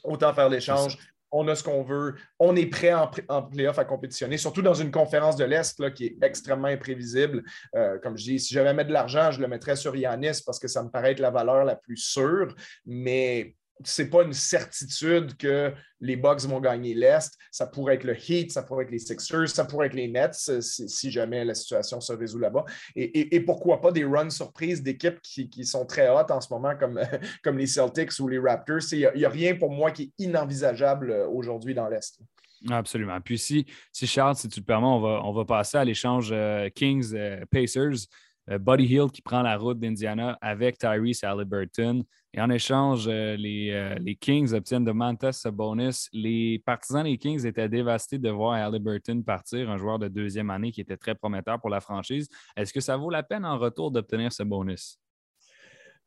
autant 0.04 0.34
faire 0.34 0.50
l'échange 0.50 0.98
on 1.32 1.48
a 1.48 1.56
ce 1.56 1.64
qu'on 1.64 1.84
veut, 1.84 2.16
on 2.40 2.56
est 2.56 2.68
prêt 2.68 2.94
en, 2.94 3.10
en 3.30 3.44
playoff 3.44 3.80
à 3.80 3.86
compétitionner, 3.86 4.38
surtout 4.38 4.62
dans 4.62 4.74
une 4.74 4.92
conférence 4.92 5.36
de 5.36 5.46
l'Est 5.46 5.94
qui 5.94 6.06
est 6.06 6.18
extrêmement 6.22 6.68
imprévisible. 6.68 7.44
Euh, 7.76 8.00
comme 8.00 8.18
je 8.18 8.24
dis, 8.24 8.40
si 8.40 8.54
j'avais 8.54 8.74
mettre 8.74 8.90
de 8.90 8.94
l'argent, 8.94 9.32
je 9.32 9.42
le 9.42 9.48
mettrais 9.48 9.76
sur 9.76 9.96
Yanis 9.96 10.42
parce 10.46 10.60
que 10.60 10.68
ça 10.68 10.84
me 10.84 10.90
paraît 10.90 11.12
être 11.12 11.20
la 11.20 11.32
valeur 11.32 11.66
la 11.66 11.76
plus 11.76 11.98
sûre, 11.98 12.56
mais 12.86 13.56
c'est 13.84 14.10
pas 14.10 14.24
une 14.24 14.34
certitude 14.34 15.36
que 15.38 15.74
les 16.00 16.16
Bucks 16.16 16.42
vont 16.42 16.60
gagner 16.60 16.94
l'Est. 16.94 17.38
Ça 17.52 17.68
pourrait 17.68 17.96
être 17.96 18.04
le 18.04 18.16
Heat, 18.16 18.52
ça 18.52 18.64
pourrait 18.64 18.86
être 18.86 18.92
les 18.92 19.00
Sixers, 19.00 19.50
ça 19.50 19.66
pourrait 19.66 19.88
être 19.88 19.94
les 19.94 20.08
Nets 20.08 20.34
si, 20.62 21.12
jamais 21.12 21.44
la 21.46 21.56
situation 21.56 22.00
se 22.02 22.14
résout 22.14 22.40
là-bas. 22.40 22.66
Et, 22.96 23.40
pourquoi 23.42 23.82
pas 23.82 23.92
des 23.92 24.04
runs 24.04 24.30
surprises 24.30 24.82
d'équipes 24.82 25.20
qui, 25.22 25.66
sont 25.66 25.86
très 25.86 26.10
hautes 26.10 26.32
en 26.32 26.42
ce 26.42 26.52
moment, 26.52 26.74
comme, 27.44 27.58
les 27.58 27.68
Celtics 27.68 28.20
ou 28.20 28.28
les 28.28 28.40
Raptors. 28.40 28.92
Il 28.92 29.12
n'y 29.16 29.26
a, 29.26 29.30
rien 29.30 29.56
pour 29.56 29.72
moi 29.72 29.92
qui 29.92 30.04
est 30.04 30.24
inenvisageable 30.24 31.12
euh, 31.12 31.28
aujourd'hui 31.28 31.74
dans 31.74 31.88
l'Est. 31.88 32.20
Absolument. 32.70 33.20
Puis 33.22 33.38
si, 33.38 33.66
Charles, 33.94 34.36
si 34.36 34.48
tu 34.48 34.60
le 34.60 34.66
permets, 34.66 34.88
on 34.88 35.32
va, 35.32 35.46
passer 35.46 35.78
à 35.78 35.86
l'échange 35.86 36.30
euh, 36.32 36.70
Kings-Pacers. 36.70 38.08
Euh, 38.50 38.58
Buddy 38.58 38.86
Hill 38.86 39.12
qui 39.12 39.22
prend 39.22 39.42
la 39.42 39.58
route 39.58 39.80
d'Indiana 39.80 40.38
avec 40.42 40.78
Tyrese 40.78 41.24
Halliburton. 41.24 42.04
Et 42.38 42.42
en 42.42 42.52
échange, 42.52 43.08
euh, 43.08 43.36
euh, 43.36 43.96
les, 43.96 44.16
Kings 44.16 44.54
obtiennent 44.54 44.86
de 44.86 44.92
Mantas 44.92 45.34
Sabonis. 45.34 46.08
Les 46.14 46.60
partisans 46.60 47.04
des 47.04 47.18
Kings 47.18 47.44
étaient 47.48 47.68
dévastés 47.68 48.20
de 48.20 48.30
voir 48.30 48.54
Halliburton 48.54 49.24
partir, 49.24 49.72
un 49.72 49.78
joueur 49.78 49.98
de 49.98 50.08
deuxième 50.08 50.52
année 50.52 50.72
qui 50.72 50.82
était 50.82 50.98
très 50.98 51.16
prometteur 51.16 51.60
pour 51.60 51.72
la 51.72 51.82
franchise. 51.82 52.30
Est-ce 52.56 52.72
que 52.72 52.80
ça 52.80 52.96
vaut 52.96 53.10
la 53.10 53.24
peine 53.24 53.44
en 53.44 53.58
retour 53.58 53.90
d'obtenir 53.90 54.32
ce 54.32 54.44
bonus? 54.44 55.00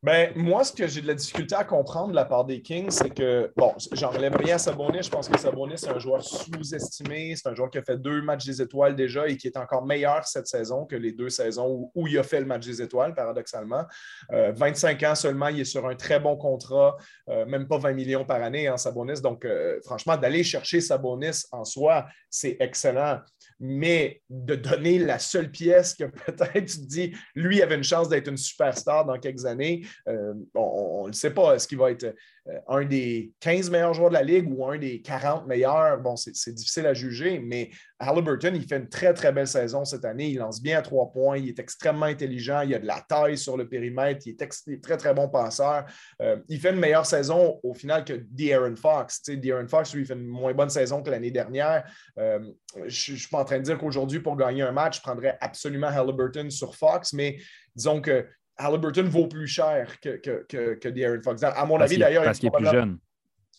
Ben, 0.03 0.31
moi, 0.35 0.63
ce 0.63 0.73
que 0.73 0.87
j'ai 0.87 1.01
de 1.01 1.05
la 1.05 1.13
difficulté 1.13 1.53
à 1.53 1.63
comprendre 1.63 2.09
de 2.09 2.15
la 2.15 2.25
part 2.25 2.43
des 2.43 2.63
Kings, 2.63 2.89
c'est 2.89 3.11
que, 3.11 3.53
bon, 3.55 3.75
j'enlève 3.91 4.35
rien 4.35 4.55
à 4.55 4.57
Sabonis. 4.57 5.03
Je 5.03 5.11
pense 5.11 5.29
que 5.29 5.37
Sabonis, 5.37 5.77
c'est 5.77 5.89
un 5.89 5.99
joueur 5.99 6.23
sous-estimé. 6.23 7.35
C'est 7.35 7.47
un 7.47 7.53
joueur 7.53 7.69
qui 7.69 7.77
a 7.77 7.83
fait 7.83 7.97
deux 7.97 8.23
matchs 8.23 8.47
des 8.47 8.63
étoiles 8.63 8.95
déjà 8.95 9.27
et 9.27 9.37
qui 9.37 9.45
est 9.45 9.57
encore 9.57 9.85
meilleur 9.85 10.25
cette 10.25 10.47
saison 10.47 10.87
que 10.87 10.95
les 10.95 11.11
deux 11.11 11.29
saisons 11.29 11.91
où, 11.93 12.07
il 12.07 12.17
a 12.17 12.23
fait 12.23 12.39
le 12.39 12.47
match 12.47 12.65
des 12.65 12.81
étoiles, 12.81 13.13
paradoxalement. 13.13 13.83
25 14.31 15.03
euh, 15.03 15.11
ans 15.11 15.13
seulement, 15.13 15.49
il 15.49 15.59
est 15.59 15.65
sur 15.65 15.87
un 15.87 15.93
très 15.93 16.19
bon 16.19 16.35
contrat, 16.35 16.97
euh, 17.29 17.45
même 17.45 17.67
pas 17.67 17.77
20 17.77 17.93
millions 17.93 18.25
par 18.25 18.41
année 18.41 18.67
en 18.69 18.77
Sabonis. 18.77 19.21
Donc, 19.21 19.45
euh, 19.45 19.79
franchement, 19.85 20.17
d'aller 20.17 20.43
chercher 20.43 20.81
Sabonis 20.81 21.45
en 21.51 21.63
soi, 21.63 22.07
c'est 22.27 22.57
excellent 22.59 23.19
mais 23.63 24.23
de 24.27 24.55
donner 24.55 24.97
la 24.97 25.19
seule 25.19 25.51
pièce 25.51 25.93
que 25.93 26.05
peut-être 26.25 26.65
tu 26.65 26.77
te 26.77 26.87
dis, 26.87 27.15
lui 27.35 27.61
avait 27.61 27.75
une 27.75 27.83
chance 27.83 28.09
d'être 28.09 28.27
une 28.27 28.35
superstar 28.35 29.05
dans 29.05 29.19
quelques 29.19 29.45
années, 29.45 29.85
euh, 30.07 30.33
on 30.55 31.07
ne 31.07 31.13
sait 31.13 31.31
pas. 31.31 31.55
Est-ce 31.55 31.67
qu'il 31.67 31.77
va 31.77 31.91
être 31.91 32.03
euh, 32.03 32.59
un 32.67 32.85
des 32.85 33.33
15 33.39 33.69
meilleurs 33.69 33.93
joueurs 33.93 34.09
de 34.09 34.15
la 34.15 34.23
Ligue 34.23 34.51
ou 34.51 34.65
un 34.65 34.77
des 34.77 35.01
40 35.01 35.47
meilleurs? 35.47 35.99
Bon, 35.99 36.15
c'est 36.15 36.53
difficile 36.53 36.85
à 36.85 36.93
juger, 36.93 37.39
mais 37.39 37.69
Halliburton, 37.99 38.53
il 38.55 38.67
fait 38.67 38.77
une 38.77 38.89
très, 38.89 39.13
très 39.13 39.31
belle 39.31 39.47
saison 39.47 39.85
cette 39.85 40.05
année. 40.05 40.29
Il 40.29 40.37
lance 40.37 40.61
bien 40.61 40.79
à 40.79 40.81
trois 40.81 41.11
points, 41.11 41.37
il 41.37 41.49
est 41.49 41.59
extrêmement 41.59 42.05
intelligent, 42.05 42.61
il 42.61 42.73
a 42.75 42.79
de 42.79 42.87
la 42.87 43.01
taille 43.07 43.37
sur 43.37 43.57
le 43.57 43.67
périmètre, 43.67 44.25
il 44.25 44.35
est, 44.39 44.81
très, 44.81 44.97
très 44.97 45.13
bon 45.13 45.29
passeur. 45.29 45.85
Euh, 46.21 46.37
il 46.49 46.59
fait 46.59 46.71
une 46.71 46.79
meilleure 46.79 47.05
saison 47.05 47.59
au 47.63 47.73
final 47.73 48.03
que 48.03 48.13
De'Aaron 48.13 48.75
Fox. 48.75 49.21
De'Aaron 49.23 49.67
Fox, 49.67 49.93
lui, 49.93 50.01
il 50.01 50.07
fait 50.07 50.13
une 50.13 50.25
moins 50.25 50.53
bonne 50.53 50.69
saison 50.69 51.01
que 51.01 51.09
l'année 51.09 51.31
dernière. 51.31 51.83
je 52.17 52.81
ne 52.85 52.89
suis 52.89 53.27
pas 53.29 53.39
en 53.39 53.45
train 53.45 53.59
de 53.59 53.63
dire 53.63 53.77
qu'aujourd'hui, 53.77 54.19
pour 54.19 54.35
gagner 54.35 54.63
un 54.63 54.71
match, 54.71 54.97
je 54.97 55.01
prendrais 55.01 55.37
absolument 55.39 55.87
Halliburton 55.87 56.49
sur 56.49 56.75
Fox, 56.75 57.13
mais 57.13 57.37
disons 57.75 58.01
que 58.01 58.25
Halliburton 58.65 59.03
vaut 59.09 59.27
plus 59.27 59.47
cher 59.47 59.99
que, 59.99 60.17
que, 60.17 60.45
que, 60.47 60.75
que 60.75 60.89
De'Aaron 60.89 61.21
Fox. 61.21 61.43
À 61.43 61.65
mon 61.65 61.79
avis, 61.79 61.97
d'ailleurs, 61.97 62.23
parce 62.23 62.39
qu'il 62.39 62.47
est 62.47 62.51
plus 62.51 62.65
jeune. 62.65 62.97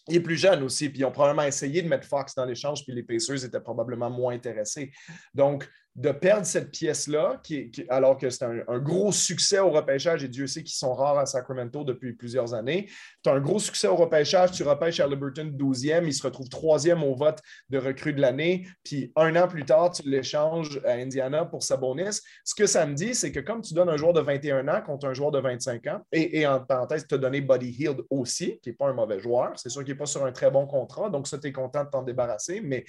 Il 0.08 0.16
est 0.16 0.20
plus 0.20 0.36
jeune 0.36 0.64
aussi, 0.64 0.88
puis 0.88 1.00
ils 1.00 1.04
ont 1.04 1.12
probablement 1.12 1.46
essayé 1.46 1.80
de 1.80 1.88
mettre 1.88 2.08
Fox 2.08 2.34
dans 2.34 2.44
l'échange, 2.44 2.84
puis 2.84 2.92
les 2.92 3.04
Pacers 3.04 3.44
étaient 3.44 3.60
probablement 3.60 4.10
moins 4.10 4.34
intéressés. 4.34 4.90
Donc, 5.32 5.68
de 5.94 6.10
perdre 6.10 6.46
cette 6.46 6.70
pièce-là, 6.70 7.38
qui, 7.44 7.70
alors 7.90 8.16
que 8.16 8.30
c'est 8.30 8.44
un, 8.44 8.78
gros 8.78 9.12
succès 9.12 9.58
au 9.58 9.70
repêchage, 9.70 10.24
et 10.24 10.28
Dieu 10.28 10.46
sait 10.46 10.62
qu'ils 10.62 10.76
sont 10.76 10.94
rares 10.94 11.18
à 11.18 11.26
Sacramento 11.26 11.84
depuis 11.84 12.14
plusieurs 12.14 12.54
années. 12.54 12.88
Tu 13.22 13.28
as 13.28 13.34
un 13.34 13.40
gros 13.40 13.58
succès 13.58 13.88
au 13.88 13.96
repêchage, 13.96 14.52
tu 14.52 14.62
repêches 14.62 15.00
Halliburton 15.00 15.52
12e, 15.54 16.04
il 16.06 16.14
se 16.14 16.22
retrouve 16.22 16.48
troisième 16.48 17.02
au 17.02 17.14
vote 17.14 17.40
de 17.68 17.76
recrue 17.76 18.14
de 18.14 18.22
l'année, 18.22 18.66
puis 18.82 19.12
un 19.16 19.36
an 19.36 19.46
plus 19.46 19.66
tard, 19.66 19.90
tu 19.90 20.08
l'échanges 20.08 20.80
à 20.86 20.92
Indiana 20.92 21.44
pour 21.44 21.62
Sabonis. 21.62 22.20
Ce 22.42 22.54
que 22.54 22.66
ça 22.66 22.86
me 22.86 22.94
dit, 22.94 23.14
c'est 23.14 23.30
que 23.30 23.40
comme 23.40 23.60
tu 23.60 23.74
donnes 23.74 23.90
un 23.90 23.98
joueur 23.98 24.14
de 24.14 24.20
21 24.20 24.68
ans 24.68 24.80
contre 24.80 25.06
un 25.06 25.12
joueur 25.12 25.30
de 25.30 25.40
25 25.40 25.86
ans, 25.88 26.00
et, 26.10 26.46
en 26.46 26.60
parenthèse, 26.60 27.06
tu 27.06 27.14
as 27.16 27.18
donné 27.18 27.42
Buddy 27.42 27.70
Hield 27.70 28.00
aussi, 28.08 28.58
qui 28.62 28.70
n'est 28.70 28.76
pas 28.76 28.88
un 28.88 28.94
mauvais 28.94 29.20
joueur, 29.20 29.52
c'est 29.56 29.68
sûr 29.68 29.84
qu'il 29.84 29.92
n'est 29.92 29.98
pas 29.98 30.06
sur 30.06 30.24
un 30.24 30.32
très 30.32 30.50
bon 30.50 30.66
contrat, 30.66 31.10
donc 31.10 31.28
ça, 31.28 31.38
tu 31.38 31.48
es 31.48 31.52
content 31.52 31.84
de 31.84 31.90
t'en 31.90 32.02
débarrasser, 32.02 32.62
mais 32.62 32.84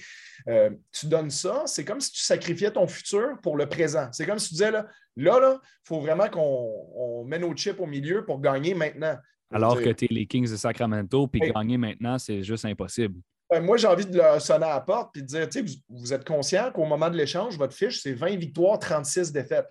euh, 0.48 0.70
tu 0.90 1.06
donnes 1.06 1.30
ça, 1.30 1.64
c'est 1.66 1.84
comme 1.84 2.00
si 2.00 2.10
tu 2.10 2.22
sacrifiais 2.22 2.70
ton 2.70 2.86
futur 2.94 3.38
pour 3.42 3.56
le 3.56 3.68
présent. 3.68 4.08
C'est 4.12 4.26
comme 4.26 4.38
si 4.38 4.48
tu 4.48 4.54
disais, 4.54 4.70
là, 4.70 4.86
là, 5.16 5.58
il 5.62 5.86
faut 5.86 6.00
vraiment 6.00 6.28
qu'on 6.28 7.24
mette 7.26 7.40
nos 7.40 7.54
chips 7.54 7.78
au 7.80 7.86
milieu 7.86 8.24
pour 8.24 8.40
gagner 8.40 8.74
maintenant. 8.74 9.16
Alors 9.52 9.80
que 9.80 9.90
tu 9.90 10.06
es 10.06 10.08
les 10.10 10.26
Kings 10.26 10.50
de 10.50 10.56
Sacramento, 10.56 11.26
puis 11.26 11.40
gagner 11.40 11.76
maintenant, 11.76 12.18
c'est 12.18 12.42
juste 12.42 12.64
impossible. 12.64 13.20
Ben, 13.50 13.60
moi, 13.62 13.76
j'ai 13.76 13.86
envie 13.86 14.06
de 14.06 14.16
leur 14.16 14.40
sonner 14.40 14.64
à 14.64 14.74
la 14.74 14.80
porte 14.80 15.16
et 15.16 15.22
de 15.22 15.26
dire, 15.26 15.64
vous, 15.64 16.00
vous, 16.00 16.12
êtes 16.12 16.26
conscient 16.26 16.72
qu'au 16.72 16.86
moment 16.86 17.10
de 17.10 17.16
l'échange, 17.16 17.56
votre 17.58 17.74
fiche, 17.74 18.00
c'est 18.00 18.14
20 18.14 18.36
victoires, 18.36 18.78
36 18.78 19.32
défaites. 19.32 19.66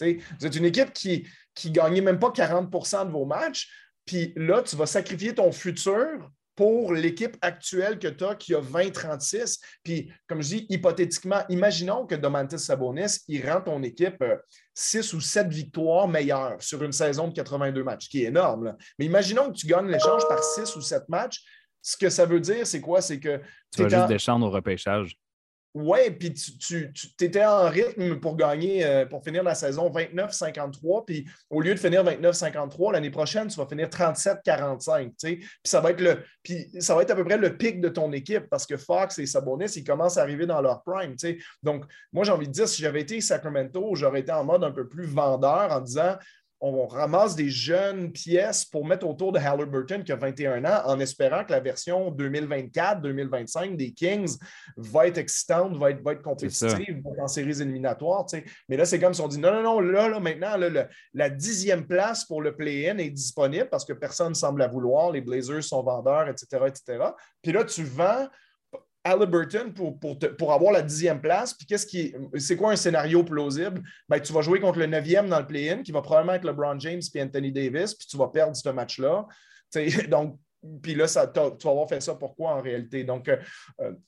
Vous 0.00 0.46
êtes 0.46 0.56
une 0.56 0.64
équipe 0.64 0.92
qui 0.92 1.24
ne 1.64 1.70
gagnait 1.70 2.00
même 2.00 2.18
pas 2.18 2.30
40% 2.30 3.06
de 3.06 3.10
vos 3.10 3.26
matchs. 3.26 3.68
Puis 4.04 4.32
là, 4.36 4.62
tu 4.62 4.74
vas 4.76 4.86
sacrifier 4.86 5.34
ton 5.34 5.52
futur 5.52 6.30
pour 6.58 6.92
l'équipe 6.92 7.36
actuelle 7.40 8.00
que 8.00 8.08
tu 8.08 8.24
as 8.24 8.34
qui 8.34 8.52
a 8.52 8.60
20-36. 8.60 9.60
Puis, 9.84 10.12
comme 10.26 10.42
je 10.42 10.56
dis, 10.56 10.66
hypothétiquement, 10.68 11.44
imaginons 11.48 12.04
que 12.04 12.16
Domantis 12.16 12.58
Sabonis, 12.58 13.20
il 13.28 13.48
rend 13.48 13.60
ton 13.60 13.80
équipe 13.84 14.24
6 14.74 15.14
euh, 15.14 15.16
ou 15.16 15.20
7 15.20 15.46
victoires 15.46 16.08
meilleures 16.08 16.60
sur 16.60 16.82
une 16.82 16.90
saison 16.90 17.28
de 17.28 17.32
82 17.32 17.84
matchs, 17.84 18.06
ce 18.06 18.10
qui 18.10 18.24
est 18.24 18.26
énorme. 18.26 18.76
Mais 18.98 19.04
imaginons 19.04 19.52
que 19.52 19.56
tu 19.56 19.68
gagnes 19.68 19.86
l'échange 19.86 20.26
par 20.28 20.42
6 20.42 20.74
ou 20.74 20.80
7 20.80 21.08
matchs. 21.08 21.44
Ce 21.80 21.96
que 21.96 22.10
ça 22.10 22.26
veut 22.26 22.40
dire, 22.40 22.66
c'est 22.66 22.80
quoi? 22.80 23.02
C'est 23.02 23.20
que. 23.20 23.40
Tu 23.72 23.84
vas 23.84 23.88
juste 23.88 24.08
descendre 24.08 24.44
au 24.44 24.50
repêchage. 24.50 25.16
Oui, 25.80 26.10
puis 26.10 26.32
tu, 26.32 26.92
étais 27.20 27.44
en 27.44 27.68
rythme 27.68 28.18
pour 28.18 28.36
gagner, 28.36 28.84
euh, 28.84 29.06
pour 29.06 29.22
finir 29.22 29.44
la 29.44 29.54
saison 29.54 29.88
29-53, 29.90 31.04
puis 31.04 31.24
au 31.50 31.60
lieu 31.60 31.72
de 31.72 31.78
finir 31.78 32.04
29-53, 32.04 32.94
l'année 32.94 33.10
prochaine, 33.10 33.46
tu 33.46 33.56
vas 33.56 33.66
finir 33.66 33.88
37-45. 33.88 35.12
Puis 35.22 35.44
ça 35.64 35.80
va 35.80 35.92
être. 35.92 36.22
Puis 36.42 36.68
ça 36.80 36.96
va 36.96 37.02
être 37.02 37.12
à 37.12 37.14
peu 37.14 37.24
près 37.24 37.36
le 37.36 37.56
pic 37.56 37.80
de 37.80 37.88
ton 37.88 38.12
équipe 38.12 38.48
parce 38.50 38.66
que 38.66 38.76
Fox 38.76 39.20
et 39.20 39.26
Sabonis, 39.26 39.72
ils 39.76 39.84
commencent 39.84 40.16
à 40.16 40.22
arriver 40.22 40.46
dans 40.46 40.60
leur 40.60 40.82
prime. 40.82 41.14
Donc, 41.62 41.84
moi, 42.12 42.24
j'ai 42.24 42.32
envie 42.32 42.48
de 42.48 42.52
dire, 42.52 42.68
si 42.68 42.82
j'avais 42.82 43.02
été 43.02 43.20
Sacramento, 43.20 43.94
j'aurais 43.94 44.20
été 44.20 44.32
en 44.32 44.44
mode 44.44 44.64
un 44.64 44.72
peu 44.72 44.88
plus 44.88 45.06
vendeur 45.06 45.70
en 45.70 45.80
disant 45.80 46.16
on 46.60 46.86
ramasse 46.86 47.36
des 47.36 47.50
jeunes 47.50 48.10
pièces 48.10 48.64
pour 48.64 48.84
mettre 48.84 49.06
autour 49.06 49.32
de 49.32 49.38
Halliburton 49.38 50.02
qui 50.02 50.12
a 50.12 50.16
21 50.16 50.64
ans 50.64 50.82
en 50.86 50.98
espérant 50.98 51.44
que 51.44 51.52
la 51.52 51.60
version 51.60 52.10
2024-2025 52.12 53.76
des 53.76 53.92
Kings 53.92 54.36
va 54.76 55.06
être 55.06 55.18
excitante, 55.18 55.76
va 55.76 55.90
être, 55.90 56.02
va 56.02 56.12
être 56.12 56.22
compétitive 56.22 57.02
en 57.20 57.28
séries 57.28 57.62
éliminatoires. 57.62 58.26
Mais 58.68 58.76
là, 58.76 58.84
c'est 58.84 58.98
comme 58.98 59.14
si 59.14 59.20
on 59.20 59.28
dit 59.28 59.38
non, 59.38 59.52
non, 59.52 59.62
non, 59.62 59.80
là, 59.80 60.08
là 60.08 60.20
maintenant, 60.20 60.56
la 61.14 61.30
dixième 61.30 61.86
place 61.86 62.24
pour 62.24 62.42
le 62.42 62.56
play-in 62.56 62.98
est 62.98 63.10
disponible 63.10 63.68
parce 63.70 63.84
que 63.84 63.92
personne 63.92 64.30
ne 64.30 64.34
semble 64.34 64.60
la 64.60 64.68
vouloir. 64.68 65.12
Les 65.12 65.20
Blazers 65.20 65.62
sont 65.62 65.82
vendeurs, 65.82 66.28
etc., 66.28 66.64
etc. 66.66 67.04
Puis 67.42 67.52
là, 67.52 67.64
tu 67.64 67.84
vends 67.84 68.26
Halliburton 69.10 69.72
pour, 69.72 70.52
avoir 70.52 70.72
la 70.72 70.82
dixième 70.82 71.20
place. 71.20 71.54
Puis 71.54 71.66
qu'est-ce 71.66 71.86
qui 71.86 72.14
c'est 72.36 72.56
quoi 72.56 72.72
un 72.72 72.76
scénario 72.76 73.24
plausible? 73.24 73.82
Ben, 74.08 74.20
tu 74.20 74.32
vas 74.32 74.42
jouer 74.42 74.60
contre 74.60 74.78
le 74.78 74.86
neuvième 74.86 75.28
dans 75.28 75.40
le 75.40 75.46
play-in, 75.46 75.82
qui 75.82 75.92
va 75.92 76.02
probablement 76.02 76.34
être 76.34 76.44
LeBron 76.44 76.78
James 76.80 77.00
puis 77.12 77.22
Anthony 77.22 77.52
Davis, 77.52 77.94
puis 77.94 78.06
tu 78.06 78.16
vas 78.16 78.28
perdre 78.28 78.56
ce 78.56 78.68
match-là. 78.68 79.26
donc, 80.08 80.38
puis 80.82 80.94
là, 80.94 81.06
ça, 81.06 81.26
tu 81.26 81.38
vas 81.38 81.70
avoir 81.70 81.88
fait 81.88 82.00
ça 82.00 82.14
pourquoi 82.14 82.56
en 82.56 82.60
réalité? 82.60 83.04
Donc, 83.04 83.30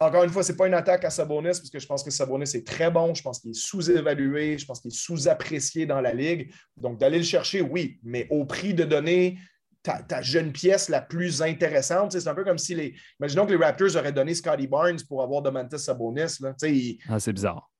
encore 0.00 0.24
une 0.24 0.30
fois, 0.30 0.42
ce 0.42 0.50
n'est 0.50 0.56
pas 0.56 0.66
une 0.66 0.74
attaque 0.74 1.04
à 1.04 1.10
Sabonis, 1.10 1.50
parce 1.50 1.70
que 1.70 1.78
je 1.78 1.86
pense 1.86 2.02
que 2.02 2.10
Sabonis 2.10 2.50
est 2.54 2.66
très 2.66 2.90
bon, 2.90 3.14
je 3.14 3.22
pense 3.22 3.40
qu'il 3.40 3.52
est 3.52 3.60
sous-évalué, 3.60 4.58
je 4.58 4.66
pense 4.66 4.80
qu'il 4.80 4.90
est 4.90 4.96
sous-apprécié 4.96 5.86
dans 5.86 6.00
la 6.00 6.12
ligue. 6.12 6.52
Donc, 6.76 6.98
d'aller 6.98 7.18
le 7.18 7.24
chercher, 7.24 7.60
oui, 7.60 8.00
mais 8.02 8.26
au 8.30 8.44
prix 8.46 8.74
de 8.74 8.84
donner 8.84 9.38
ta, 9.82 10.22
jeune 10.22 10.52
pièce 10.52 10.88
la 10.88 11.00
plus 11.00 11.42
intéressante. 11.42 12.12
C'est 12.12 12.28
un 12.28 12.34
peu 12.34 12.44
comme 12.44 12.58
si 12.58 12.74
les. 12.74 12.94
Imaginons 13.18 13.46
que 13.46 13.52
les 13.52 13.64
Raptors 13.64 13.96
auraient 13.96 14.12
donné 14.12 14.34
Scotty 14.34 14.66
Barnes 14.66 15.00
pour 15.08 15.22
avoir 15.22 15.42
Domantas 15.42 15.78
Sabonis. 15.78 16.38
Là. 16.40 16.54
Ah, 17.08 17.20
c'est 17.20 17.32
bizarre 17.32 17.70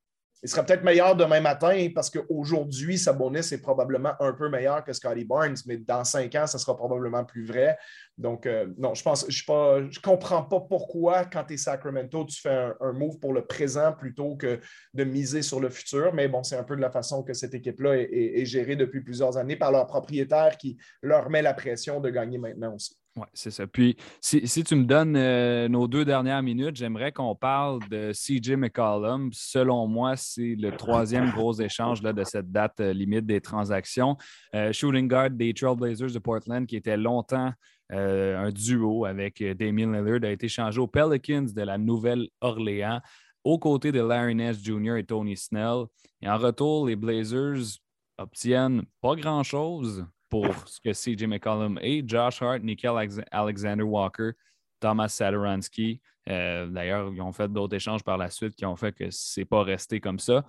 il 0.42 0.48
serait 0.48 0.64
peut-être 0.64 0.84
meilleur 0.84 1.14
demain 1.14 1.40
matin 1.40 1.88
parce 1.94 2.08
qu'aujourd'hui, 2.08 2.96
Sabonis 2.96 3.52
est 3.52 3.60
probablement 3.60 4.12
un 4.20 4.32
peu 4.32 4.48
meilleur 4.48 4.82
que 4.82 4.92
Scotty 4.92 5.24
Barnes, 5.24 5.56
mais 5.66 5.76
dans 5.76 6.02
cinq 6.04 6.34
ans, 6.34 6.46
ça 6.46 6.58
sera 6.58 6.76
probablement 6.76 7.24
plus 7.24 7.44
vrai. 7.44 7.76
Donc, 8.16 8.46
euh, 8.46 8.66
non, 8.78 8.94
je 8.94 9.02
pense, 9.02 9.26
je 9.28 9.42
ne 9.42 10.02
comprends 10.02 10.42
pas 10.42 10.60
pourquoi, 10.60 11.26
quand 11.26 11.44
tu 11.44 11.54
es 11.54 11.56
Sacramento, 11.58 12.24
tu 12.24 12.40
fais 12.40 12.72
un, 12.80 12.92
move 12.92 13.18
pour 13.18 13.34
le 13.34 13.44
présent 13.44 13.92
plutôt 13.92 14.36
que 14.36 14.60
de 14.94 15.04
miser 15.04 15.42
sur 15.42 15.60
le 15.60 15.68
futur. 15.68 16.14
Mais 16.14 16.28
bon, 16.28 16.42
c'est 16.42 16.56
un 16.56 16.64
peu 16.64 16.76
de 16.76 16.80
la 16.80 16.90
façon 16.90 17.22
que 17.22 17.34
cette 17.34 17.54
équipe-là 17.54 17.96
est 17.96 18.44
gérée 18.44 18.76
depuis 18.76 19.02
plusieurs 19.02 19.36
années 19.36 19.56
par 19.56 19.72
leur 19.72 19.86
propriétaire 19.86 20.56
qui 20.56 20.78
leur 21.02 21.28
met 21.28 21.42
la 21.42 21.54
pression 21.54 22.00
de 22.00 22.08
gagner 22.08 22.38
maintenant 22.38 22.74
aussi. 22.74 22.96
Oui, 23.16 23.26
c'est 23.34 23.50
ça. 23.50 23.66
Puis, 23.66 23.96
si, 24.20 24.62
tu 24.62 24.76
me 24.76 24.84
donnes 24.84 25.16
euh, 25.16 25.68
nos 25.68 25.88
deux 25.88 26.04
dernières 26.04 26.44
minutes, 26.44 26.76
j'aimerais 26.76 27.10
qu'on 27.10 27.34
parle 27.34 27.80
de 27.88 28.12
CJ 28.12 28.52
McCollum. 28.52 29.30
Selon 29.32 29.88
moi, 29.88 30.14
c'est 30.14 30.54
le 30.56 30.76
troisième 30.76 31.30
gros 31.32 31.52
échange 31.54 32.02
de 32.02 32.24
cette 32.24 32.52
date 32.52 32.78
euh, 32.78 32.92
limite 32.92 33.26
des 33.26 33.40
transactions. 33.40 34.16
Euh, 34.54 34.72
shooting 34.72 35.08
guard 35.08 35.30
des 35.30 35.52
Trailblazers 35.52 36.12
de 36.12 36.18
Portland, 36.20 36.66
qui 36.66 36.76
était 36.76 36.96
longtemps 36.96 37.52
un 37.92 38.50
duo 38.50 39.04
avec 39.04 39.42
Damien 39.42 39.90
Lillard, 39.90 40.22
a 40.22 40.30
été 40.30 40.46
changé 40.46 40.78
aux 40.78 40.86
Pelicans 40.86 41.46
de 41.52 41.62
la 41.62 41.76
Nouvelle-Orléans, 41.76 43.00
aux 43.42 43.58
côtés 43.58 43.90
de 43.90 44.00
Larry 44.00 44.36
Ness 44.36 44.62
Jr. 44.62 44.94
et 44.94 45.04
Tony 45.04 45.36
Snell. 45.36 45.86
Et 46.22 46.28
en 46.28 46.38
retour, 46.38 46.86
les 46.86 46.94
Blazers 46.94 47.80
obtiennent 48.16 48.84
pas 49.00 49.16
grand-chose 49.16 50.06
pour 50.30 50.46
ce 50.66 50.80
que 50.80 50.92
CJ 50.92 51.26
McCollum 51.26 51.78
est. 51.82 52.08
Josh 52.08 52.40
Hart, 52.40 52.62
Nickel 52.62 52.92
Alexander 53.32 53.82
Walker, 53.82 54.30
Thomas 54.78 55.08
Sadaransky. 55.08 56.00
Euh, 56.28 56.66
d'ailleurs, 56.66 57.12
ils 57.12 57.20
ont 57.20 57.32
fait 57.32 57.48
d'autres 57.48 57.76
échanges 57.76 58.04
par 58.04 58.16
la 58.16 58.30
suite 58.30 58.54
qui 58.54 58.64
ont 58.64 58.76
fait 58.76 58.92
que 58.92 59.10
ce 59.10 59.40
n'est 59.40 59.44
pas 59.44 59.62
resté 59.62 60.00
comme 60.00 60.18
ça. 60.18 60.44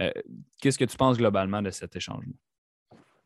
Euh, 0.00 0.10
qu'est-ce 0.60 0.78
que 0.78 0.84
tu 0.84 0.96
penses 0.96 1.18
globalement 1.18 1.62
de 1.62 1.70
cet 1.70 1.94
échange-là? 1.94 2.32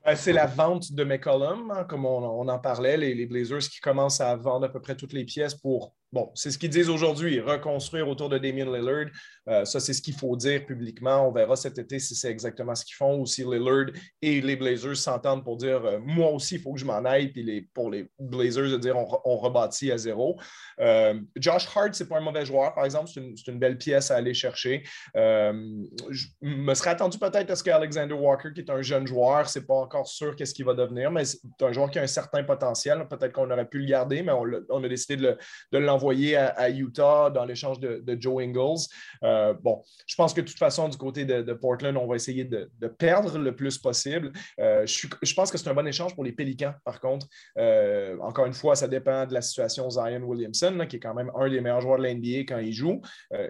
Ben, 0.05 0.17
c'est 0.17 0.33
la 0.33 0.47
vente 0.47 0.93
de 0.93 1.05
McCollum, 1.05 1.71
hein, 1.71 1.85
comme 1.85 2.07
on, 2.07 2.49
en 2.49 2.59
parlait, 2.59 2.97
les, 2.97 3.27
Blazers 3.27 3.61
qui 3.61 3.81
commencent 3.81 4.21
à 4.21 4.35
vendre 4.35 4.67
à 4.67 4.69
peu 4.69 4.81
près 4.81 4.97
toutes 4.97 5.13
les 5.13 5.25
pièces 5.25 5.55
pour 5.55 5.95
Bon, 6.13 6.29
c'est 6.35 6.51
ce 6.51 6.59
qu'ils 6.59 6.71
disent 6.71 6.89
aujourd'hui, 6.89 7.39
reconstruire 7.39 8.09
autour 8.09 8.29
de 8.29 8.37
Damien 8.37 8.65
Lillard. 8.65 9.07
Euh, 9.49 9.65
ça, 9.65 9.79
c'est 9.79 9.93
ce 9.93 10.03
qu'il 10.03 10.15
faut 10.15 10.35
dire 10.35 10.67
publiquement. 10.67 11.29
On 11.29 11.31
verra 11.31 11.55
cet 11.55 11.79
été 11.79 12.01
si 12.01 12.17
c'est 12.17 12.31
exactement 12.31 12.75
ce 12.75 12.85
qu'ils 12.85 12.97
font 12.97 13.21
ou 13.21 13.27
si 13.27 13.45
Lillard 13.45 13.87
et 14.21 14.41
les 14.41 14.57
Blazers 14.57 14.97
s'entendent 14.97 15.45
pour 15.45 15.57
dire 15.57 15.85
euh, 15.85 15.99
moi 16.03 16.31
aussi, 16.33 16.57
il 16.57 16.61
faut 16.61 16.73
que 16.73 16.81
je 16.81 16.85
m'en 16.85 17.05
aille. 17.05 17.29
Puis 17.29 17.69
pour 17.73 17.91
les 17.91 18.11
Blazers, 18.19 18.71
de 18.71 18.77
dire 18.77 18.97
on, 18.97 19.37
rebâtit 19.37 19.93
à 19.93 19.99
zéro. 19.99 20.37
Euh, 20.81 21.15
Josh 21.37 21.69
Hart, 21.77 21.95
c'est 21.95 22.09
pas 22.09 22.19
un 22.19 22.23
mauvais 22.23 22.45
joueur, 22.45 22.75
par 22.75 22.85
exemple. 22.85 23.09
C'est 23.09 23.47
une, 23.47 23.61
belle 23.61 23.79
pièce 23.79 24.11
à 24.11 24.17
aller 24.17 24.35
chercher. 24.35 24.83
je 25.15 26.27
me 26.41 26.75
serais 26.75 26.91
attendu 26.91 27.19
peut-être 27.19 27.51
à 27.51 27.57
ce 27.57 27.63
qu'Alexander 27.63 28.15
Walker, 28.15 28.49
qui 28.53 28.63
est 28.63 28.71
un 28.71 28.83
jeune 28.83 29.07
joueur, 29.07 29.49
c'est 29.49 29.67
pas 29.67 29.75
encore 29.75 30.09
sûr 30.09 30.35
qu'est-ce 30.35 30.55
qu'il 30.55 30.65
va 30.65 30.75
devenir, 30.75 31.11
mais 31.11 31.25
c'est 31.25 31.41
un 31.61 31.73
joueur 31.73 31.91
qui 31.91 31.99
a 31.99 32.03
un 32.03 32.09
certain 32.09 32.43
potentiel. 32.43 33.07
Peut-être 33.09 33.33
qu'on 33.33 33.51
aurait 33.51 33.69
pu 33.69 33.79
le 33.79 33.87
garder, 33.87 34.23
mais 34.23 34.33
on, 34.33 34.85
a 34.85 34.89
décidé 34.89 35.17
de 35.17 35.79
l'envoyer 35.79 36.00
envoyé 36.01 36.37
à, 36.37 36.71
Utah 36.71 37.31
dans 37.31 37.45
l'échange 37.45 37.79
de, 37.79 38.17
Joe 38.19 38.43
Ingles. 38.43 38.87
Euh, 39.23 39.55
bon, 39.63 39.83
je 40.07 40.15
pense 40.17 40.33
que 40.33 40.41
de 40.41 40.47
toute 40.47 40.59
façon, 40.59 40.89
du 40.89 40.97
côté 40.97 41.25
de, 41.25 41.53
Portland, 41.53 41.97
on 41.97 42.07
va 42.07 42.17
essayer 42.17 42.45
de, 42.45 42.71
perdre 42.99 43.39
le 43.39 43.55
plus 43.55 43.79
possible. 43.79 44.33
Euh, 44.59 44.87
je, 44.87 45.35
pense 45.35 45.51
que 45.51 45.59
c'est 45.59 45.69
un 45.69 45.75
bon 45.75 45.87
échange 45.87 46.15
pour 46.15 46.25
les 46.25 46.33
Pélicans, 46.33 46.73
par 46.85 47.01
contre. 47.01 47.27
Euh, 47.59 48.17
encore 48.21 48.47
une 48.47 48.55
fois, 48.55 48.75
ça 48.75 48.89
dépend 48.89 49.27
de 49.27 49.35
la 49.35 49.43
situation 49.43 49.91
Zion 49.91 50.23
Williamson, 50.23 50.87
qui 50.89 50.97
est 50.97 51.01
quand 51.01 51.15
même 51.15 51.31
un 51.39 51.49
des 51.49 51.61
meilleurs 51.61 51.83
joueurs 51.83 51.99
de 51.99 52.05
l'NBA 52.05 52.41
quand 52.49 52.59
il 52.59 52.73
joue, 52.73 53.01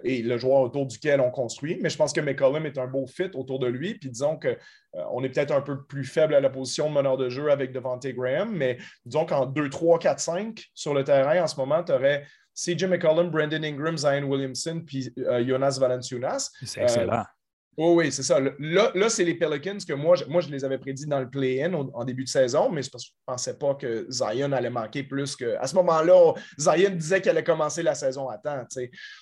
et 0.03 0.21
le 0.21 0.37
joueur 0.37 0.61
autour 0.61 0.85
duquel 0.85 1.21
on 1.21 1.31
construit. 1.31 1.79
Mais 1.81 1.89
je 1.89 1.97
pense 1.97 2.11
que 2.11 2.21
McCollum 2.21 2.65
est 2.65 2.77
un 2.77 2.87
beau 2.87 3.07
fit 3.07 3.31
autour 3.33 3.59
de 3.59 3.67
lui. 3.67 3.95
Puis 3.95 4.09
disons 4.09 4.37
que 4.37 4.57
on 4.93 5.23
est 5.23 5.29
peut-être 5.29 5.51
un 5.51 5.61
peu 5.61 5.83
plus 5.83 6.03
faible 6.03 6.35
à 6.35 6.39
la 6.39 6.49
position 6.49 6.89
de 6.89 6.95
meneur 6.95 7.17
de 7.17 7.29
jeu 7.29 7.51
avec 7.51 7.71
Devante 7.71 8.05
Graham, 8.07 8.51
mais 8.51 8.77
disons 9.05 9.25
qu'en 9.25 9.45
2, 9.45 9.69
3, 9.69 9.99
4, 9.99 10.19
5 10.19 10.65
sur 10.73 10.93
le 10.93 11.03
terrain, 11.03 11.41
en 11.41 11.47
ce 11.47 11.55
moment, 11.55 11.83
tu 11.83 11.91
aurais 11.91 12.25
CJ 12.55 12.85
McCollum, 12.85 13.29
Brandon 13.29 13.63
Ingram, 13.63 13.97
Zion 13.97 14.23
Williamson, 14.23 14.81
puis 14.85 15.13
euh, 15.19 15.45
Jonas 15.45 15.77
Valanciunas. 15.79 16.51
C'est 16.63 16.81
excellent. 16.81 17.23
Oh 17.77 17.93
oui, 17.95 18.11
c'est 18.11 18.23
ça. 18.23 18.37
Là, 18.59 19.09
c'est 19.09 19.23
les 19.23 19.35
Pelicans 19.35 19.77
que 19.77 19.93
moi 19.93 20.17
je, 20.17 20.25
moi, 20.25 20.41
je 20.41 20.49
les 20.49 20.65
avais 20.65 20.77
prédits 20.77 21.07
dans 21.07 21.21
le 21.21 21.29
play-in 21.29 21.73
en 21.73 22.03
début 22.03 22.25
de 22.25 22.29
saison, 22.29 22.69
mais 22.69 22.83
c'est 22.83 22.91
parce 22.91 23.05
que 23.05 23.11
je 23.11 23.13
ne 23.13 23.33
pensais 23.33 23.57
pas 23.57 23.75
que 23.75 24.07
Zion 24.09 24.51
allait 24.51 24.69
manquer 24.69 25.03
plus 25.03 25.37
que. 25.37 25.55
À 25.57 25.67
ce 25.67 25.75
moment-là, 25.75 26.33
Zion 26.59 26.89
disait 26.89 27.21
qu'elle 27.21 27.37
allait 27.37 27.45
commencer 27.45 27.81
la 27.81 27.95
saison 27.95 28.27
à 28.27 28.37
temps. 28.37 28.65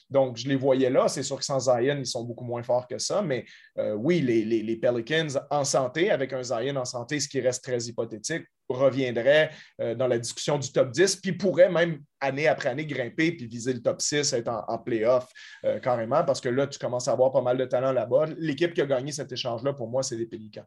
Donc, 0.09 0.37
je 0.37 0.47
les 0.47 0.55
voyais 0.55 0.89
là. 0.89 1.07
C'est 1.07 1.21
sûr 1.21 1.37
que 1.37 1.45
sans 1.45 1.59
Zion, 1.59 1.97
ils 1.99 2.07
sont 2.07 2.23
beaucoup 2.23 2.43
moins 2.43 2.63
forts 2.63 2.87
que 2.87 2.97
ça. 2.97 3.21
Mais 3.21 3.45
euh, 3.77 3.93
oui, 3.93 4.19
les, 4.21 4.43
les, 4.43 4.63
les, 4.63 4.75
Pelicans 4.77 5.39
en 5.51 5.63
santé, 5.63 6.09
avec 6.09 6.33
un 6.33 6.41
Zion 6.41 6.75
en 6.75 6.85
santé, 6.85 7.19
ce 7.19 7.27
qui 7.27 7.41
reste 7.41 7.63
très 7.63 7.79
hypothétique, 7.83 8.45
reviendrait 8.69 9.51
euh, 9.81 9.95
dans 9.95 10.07
la 10.07 10.19
discussion 10.19 10.57
du 10.57 10.71
top 10.71 10.91
10, 10.91 11.17
puis 11.17 11.33
pourrait 11.33 11.69
même 11.69 12.01
année 12.19 12.47
après 12.47 12.69
année 12.69 12.85
grimper 12.85 13.31
puis 13.31 13.47
viser 13.47 13.73
le 13.73 13.81
top 13.81 14.01
6, 14.01 14.33
être 14.33 14.49
en, 14.49 14.77
playoff 14.77 15.27
euh, 15.65 15.79
carrément, 15.79 16.23
parce 16.23 16.41
que 16.41 16.49
là, 16.49 16.67
tu 16.67 16.79
commences 16.79 17.07
à 17.07 17.11
avoir 17.11 17.31
pas 17.31 17.41
mal 17.41 17.57
de 17.57 17.65
talent 17.65 17.91
là-bas. 17.91 18.27
L'équipe 18.37 18.73
qui 18.73 18.81
a 18.81 18.85
gagné 18.85 19.11
cet 19.11 19.31
échange-là, 19.31 19.73
pour 19.73 19.89
moi, 19.89 20.03
c'est 20.03 20.15
les 20.15 20.25
Pélicans. 20.25 20.65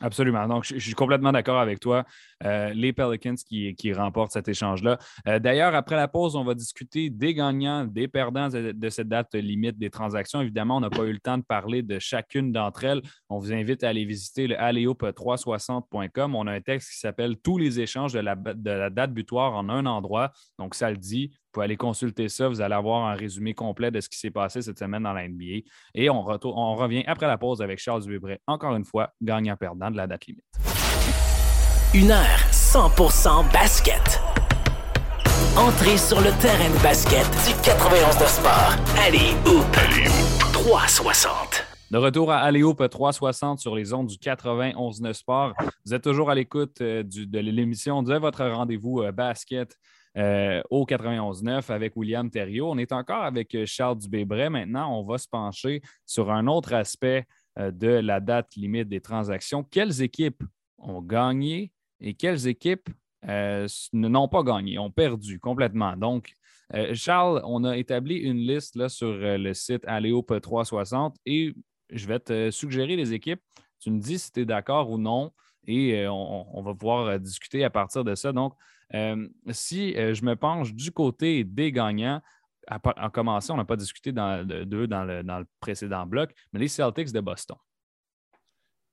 Absolument. 0.00 0.46
Donc, 0.46 0.64
je, 0.64 0.78
suis 0.78 0.92
complètement 0.92 1.32
d'accord 1.32 1.58
avec 1.58 1.80
toi. 1.80 2.04
Euh, 2.44 2.72
les 2.74 2.92
Pelicans 2.92 3.34
qui, 3.34 3.92
remportent 3.94 4.32
cet 4.32 4.46
échange-là. 4.46 4.98
D'ailleurs, 5.38 5.74
après 5.74 5.96
la 5.96 6.06
pause, 6.06 6.36
on 6.36 6.44
va 6.44 6.54
discuter 6.54 7.08
des 7.08 7.32
gagnants, 7.32 7.86
des 7.86 8.06
perdants 8.06 8.48
de, 8.48 8.88
cette 8.90 9.08
date 9.08 9.34
limite 9.34 9.78
des 9.78 9.88
transactions. 9.88 10.42
Évidemment, 10.42 10.76
on 10.76 10.80
n'a 10.80 10.90
pas 10.90 11.04
eu 11.04 11.12
le 11.12 11.18
temps 11.18 11.38
de 11.38 11.44
parler 11.44 11.82
de 11.82 11.98
chacune 11.98 12.52
d'entre 12.52 12.84
elles. 12.84 13.00
On 13.30 13.38
vous 13.38 13.54
invite 13.54 13.84
à 13.84 13.88
aller 13.88 14.04
visiter 14.04 14.46
le 14.46 14.56
aleop360.com. 14.56 16.34
On 16.34 16.46
a 16.46 16.52
un 16.52 16.60
texte 16.60 16.90
qui 16.90 16.98
s'appelle 16.98 17.38
tous 17.38 17.56
les 17.56 17.80
échanges 17.80 18.12
de 18.12 18.20
la, 18.20 18.36
date 18.90 19.14
butoir 19.14 19.54
en 19.54 19.70
un 19.70 19.86
endroit. 19.86 20.30
Donc, 20.58 20.74
ça 20.74 20.90
le 20.90 20.98
dit. 20.98 21.32
Vous 21.56 21.60
pouvez 21.60 21.72
aller 21.72 21.78
consulter 21.78 22.28
ça. 22.28 22.48
Vous 22.48 22.60
allez 22.60 22.74
avoir 22.74 23.06
un 23.06 23.14
résumé 23.14 23.54
complet 23.54 23.90
de 23.90 23.98
ce 24.02 24.10
qui 24.10 24.18
s'est 24.18 24.30
passé 24.30 24.60
cette 24.60 24.78
semaine 24.78 25.04
dans 25.04 25.14
la 25.14 25.26
NBA. 25.26 25.64
Et 25.94 26.10
on, 26.10 26.22
on 26.22 26.74
revient 26.74 27.02
après 27.06 27.26
la 27.26 27.38
pause 27.38 27.62
avec 27.62 27.78
Charles 27.78 28.02
Dubébret, 28.02 28.42
encore 28.46 28.76
une 28.76 28.84
fois, 28.84 29.14
gagnant-perdant 29.22 29.90
de 29.90 29.96
la 29.96 30.06
date 30.06 30.26
limite. 30.26 30.44
Une 31.94 32.10
heure 32.10 32.36
100% 32.52 33.50
basket. 33.54 34.20
Entrez 35.56 35.96
sur 35.96 36.20
le 36.20 36.30
terrain 36.42 36.68
de 36.68 36.82
basket 36.82 37.24
du 37.46 37.54
91 37.62 38.18
de 38.18 38.24
sport. 38.26 38.76
Allez, 38.98 39.32
hoop. 39.46 39.64
Allez, 39.78 40.10
360. 40.52 41.64
De 41.90 41.96
retour 41.96 42.32
à 42.32 42.38
Aléoupe 42.38 42.86
360 42.86 43.60
sur 43.60 43.74
les 43.74 43.94
ondes 43.94 44.08
du 44.08 44.16
91.9 44.16 45.12
Sport. 45.14 45.54
Vous 45.86 45.94
êtes 45.94 46.02
toujours 46.02 46.28
à 46.28 46.34
l'écoute 46.34 46.82
euh, 46.82 47.02
de 47.02 47.38
l'émission 47.38 48.02
de 48.02 48.14
votre 48.16 48.44
rendez-vous 48.44 49.02
euh, 49.02 49.12
basket 49.12 49.78
euh, 50.16 50.62
au 50.70 50.84
91.9 50.84 51.70
avec 51.72 51.96
William 51.96 52.30
Thériault. 52.30 52.70
On 52.70 52.78
est 52.78 52.92
encore 52.92 53.24
avec 53.24 53.56
Charles 53.66 53.98
Dubébret. 53.98 54.50
Maintenant, 54.50 54.98
on 54.98 55.04
va 55.04 55.18
se 55.18 55.28
pencher 55.28 55.82
sur 56.04 56.30
un 56.30 56.46
autre 56.46 56.72
aspect 56.72 57.26
de 57.58 57.88
la 57.88 58.20
date 58.20 58.54
limite 58.56 58.88
des 58.88 59.00
transactions. 59.00 59.64
Quelles 59.64 60.02
équipes 60.02 60.42
ont 60.78 61.00
gagné 61.00 61.72
et 62.00 62.12
quelles 62.12 62.46
équipes 62.46 62.90
n'ont 63.94 64.28
pas 64.28 64.42
gagné, 64.42 64.78
ont 64.78 64.90
perdu 64.90 65.40
complètement? 65.40 65.96
Donc, 65.96 66.32
Charles, 66.92 67.40
on 67.44 67.64
a 67.64 67.78
établi 67.78 68.16
une 68.16 68.38
liste 68.38 68.76
là, 68.76 68.90
sur 68.90 69.10
le 69.10 69.54
site 69.54 69.84
Aléoupe 69.86 70.38
360 70.38 71.16
et 71.24 71.54
je 71.90 72.06
vais 72.06 72.18
te 72.18 72.50
suggérer 72.50 72.96
les 72.96 73.12
équipes. 73.12 73.40
Tu 73.80 73.90
me 73.90 74.00
dis 74.00 74.18
si 74.18 74.32
tu 74.32 74.40
es 74.40 74.44
d'accord 74.44 74.90
ou 74.90 74.98
non 74.98 75.32
et 75.66 76.04
euh, 76.04 76.12
on, 76.12 76.62
va 76.62 76.74
pouvoir 76.74 77.06
euh, 77.06 77.18
discuter 77.18 77.64
à 77.64 77.70
partir 77.70 78.04
de 78.04 78.14
ça. 78.14 78.32
Donc, 78.32 78.54
euh, 78.94 79.28
si 79.50 79.92
je 79.92 80.24
me 80.24 80.36
penche 80.36 80.72
du 80.74 80.90
côté 80.92 81.44
des 81.44 81.72
gagnants, 81.72 82.20
en 82.68 83.10
commençant, 83.10 83.54
on 83.54 83.58
n'a 83.58 83.64
pas 83.64 83.76
discuté 83.76 84.12
d'eux 84.12 84.86
dans, 84.86 85.24
dans, 85.24 85.38
le 85.38 85.46
précédent 85.60 86.04
bloc, 86.04 86.34
mais 86.52 86.60
les 86.60 86.68
Celtics 86.68 87.12
de 87.12 87.20
Boston. 87.20 87.56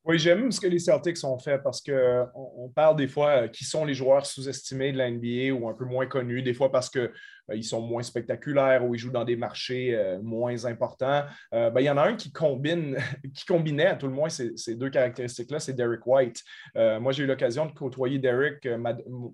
Oui, 0.05 0.19
j'aime 0.19 0.51
ce 0.51 0.59
que 0.59 0.67
les 0.67 0.79
Celtics 0.79 1.23
ont 1.23 1.39
fait 1.39 1.59
parce 1.59 1.81
qu'on 1.81 2.27
on 2.35 2.69
parle 2.69 2.97
des 2.97 3.07
fois 3.07 3.47
qui 3.47 3.63
sont 3.63 3.85
les 3.85 3.93
joueurs 3.93 4.25
sous-estimés 4.25 4.91
de 4.91 4.97
la 4.97 5.09
NBA 5.09 5.53
ou 5.53 5.69
un 5.69 5.73
peu 5.73 5.85
moins 5.85 6.05
connus, 6.07 6.43
des 6.43 6.53
fois 6.53 6.71
parce 6.71 6.89
que 6.89 7.11
ils 7.53 7.63
sont 7.63 7.81
moins 7.81 8.03
spectaculaires 8.03 8.85
ou 8.85 8.95
ils 8.95 8.97
jouent 8.97 9.11
dans 9.11 9.25
des 9.25 9.35
marchés 9.35 9.97
moins 10.21 10.65
importants. 10.65 11.23
Ben, 11.51 11.73
il 11.77 11.83
y 11.83 11.89
en 11.89 11.97
a 11.97 12.03
un 12.03 12.15
qui 12.15 12.31
combine, 12.31 12.97
qui 13.33 13.45
combinait 13.45 13.87
à 13.87 13.95
tout 13.95 14.07
le 14.07 14.13
moins 14.13 14.29
ces, 14.29 14.75
deux 14.75 14.89
caractéristiques-là, 14.89 15.59
c'est 15.59 15.73
Derek 15.73 16.05
White. 16.05 16.41
moi, 16.75 17.11
j'ai 17.11 17.23
eu 17.23 17.27
l'occasion 17.27 17.65
de 17.65 17.71
côtoyer 17.71 18.19
Derek 18.19 18.67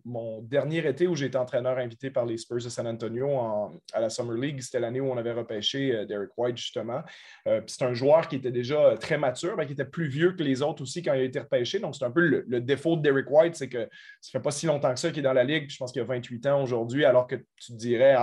mon 0.05 0.41
dernier 0.41 0.87
été 0.87 1.07
où 1.07 1.15
j'ai 1.15 1.27
été 1.27 1.37
entraîneur 1.37 1.77
invité 1.77 2.09
par 2.09 2.25
les 2.25 2.37
Spurs 2.37 2.63
de 2.63 2.69
San 2.69 2.87
Antonio 2.87 3.29
à 3.93 4.01
la 4.01 4.09
Summer 4.09 4.35
League. 4.37 4.61
C'était 4.61 4.79
l'année 4.79 5.01
où 5.01 5.11
on 5.11 5.17
avait 5.17 5.33
repêché 5.33 6.05
Derek 6.07 6.31
White, 6.37 6.57
justement. 6.57 7.01
c'est 7.45 7.83
un 7.83 7.93
joueur 7.93 8.27
qui 8.27 8.37
était 8.37 8.51
déjà 8.51 8.95
très 8.99 9.17
mature, 9.17 9.55
mais 9.57 9.65
qui 9.65 9.73
était 9.73 9.85
plus 9.85 10.07
vieux 10.07 10.33
que 10.33 10.43
les 10.43 10.61
autres 10.61 10.81
aussi 10.81 11.01
quand 11.01 11.13
il 11.13 11.21
a 11.21 11.23
été 11.23 11.39
repêché. 11.39 11.79
Donc, 11.79 11.95
c'est 11.95 12.05
un 12.05 12.11
peu 12.11 12.21
le, 12.21 12.61
défaut 12.61 12.95
de 12.95 13.01
Derek 13.01 13.29
White, 13.29 13.55
c'est 13.55 13.69
que 13.69 13.89
ça 14.21 14.31
fait 14.31 14.39
pas 14.39 14.51
si 14.51 14.65
longtemps 14.65 14.93
que 14.93 14.99
ça 14.99 15.09
qu'il 15.09 15.19
est 15.19 15.23
dans 15.23 15.33
la 15.33 15.43
Ligue. 15.43 15.69
Je 15.69 15.77
pense 15.77 15.91
qu'il 15.91 16.01
a 16.01 16.05
28 16.05 16.45
ans 16.47 16.63
aujourd'hui, 16.63 17.05
alors 17.05 17.27
que 17.27 17.35
tu 17.35 17.73
te 17.73 17.77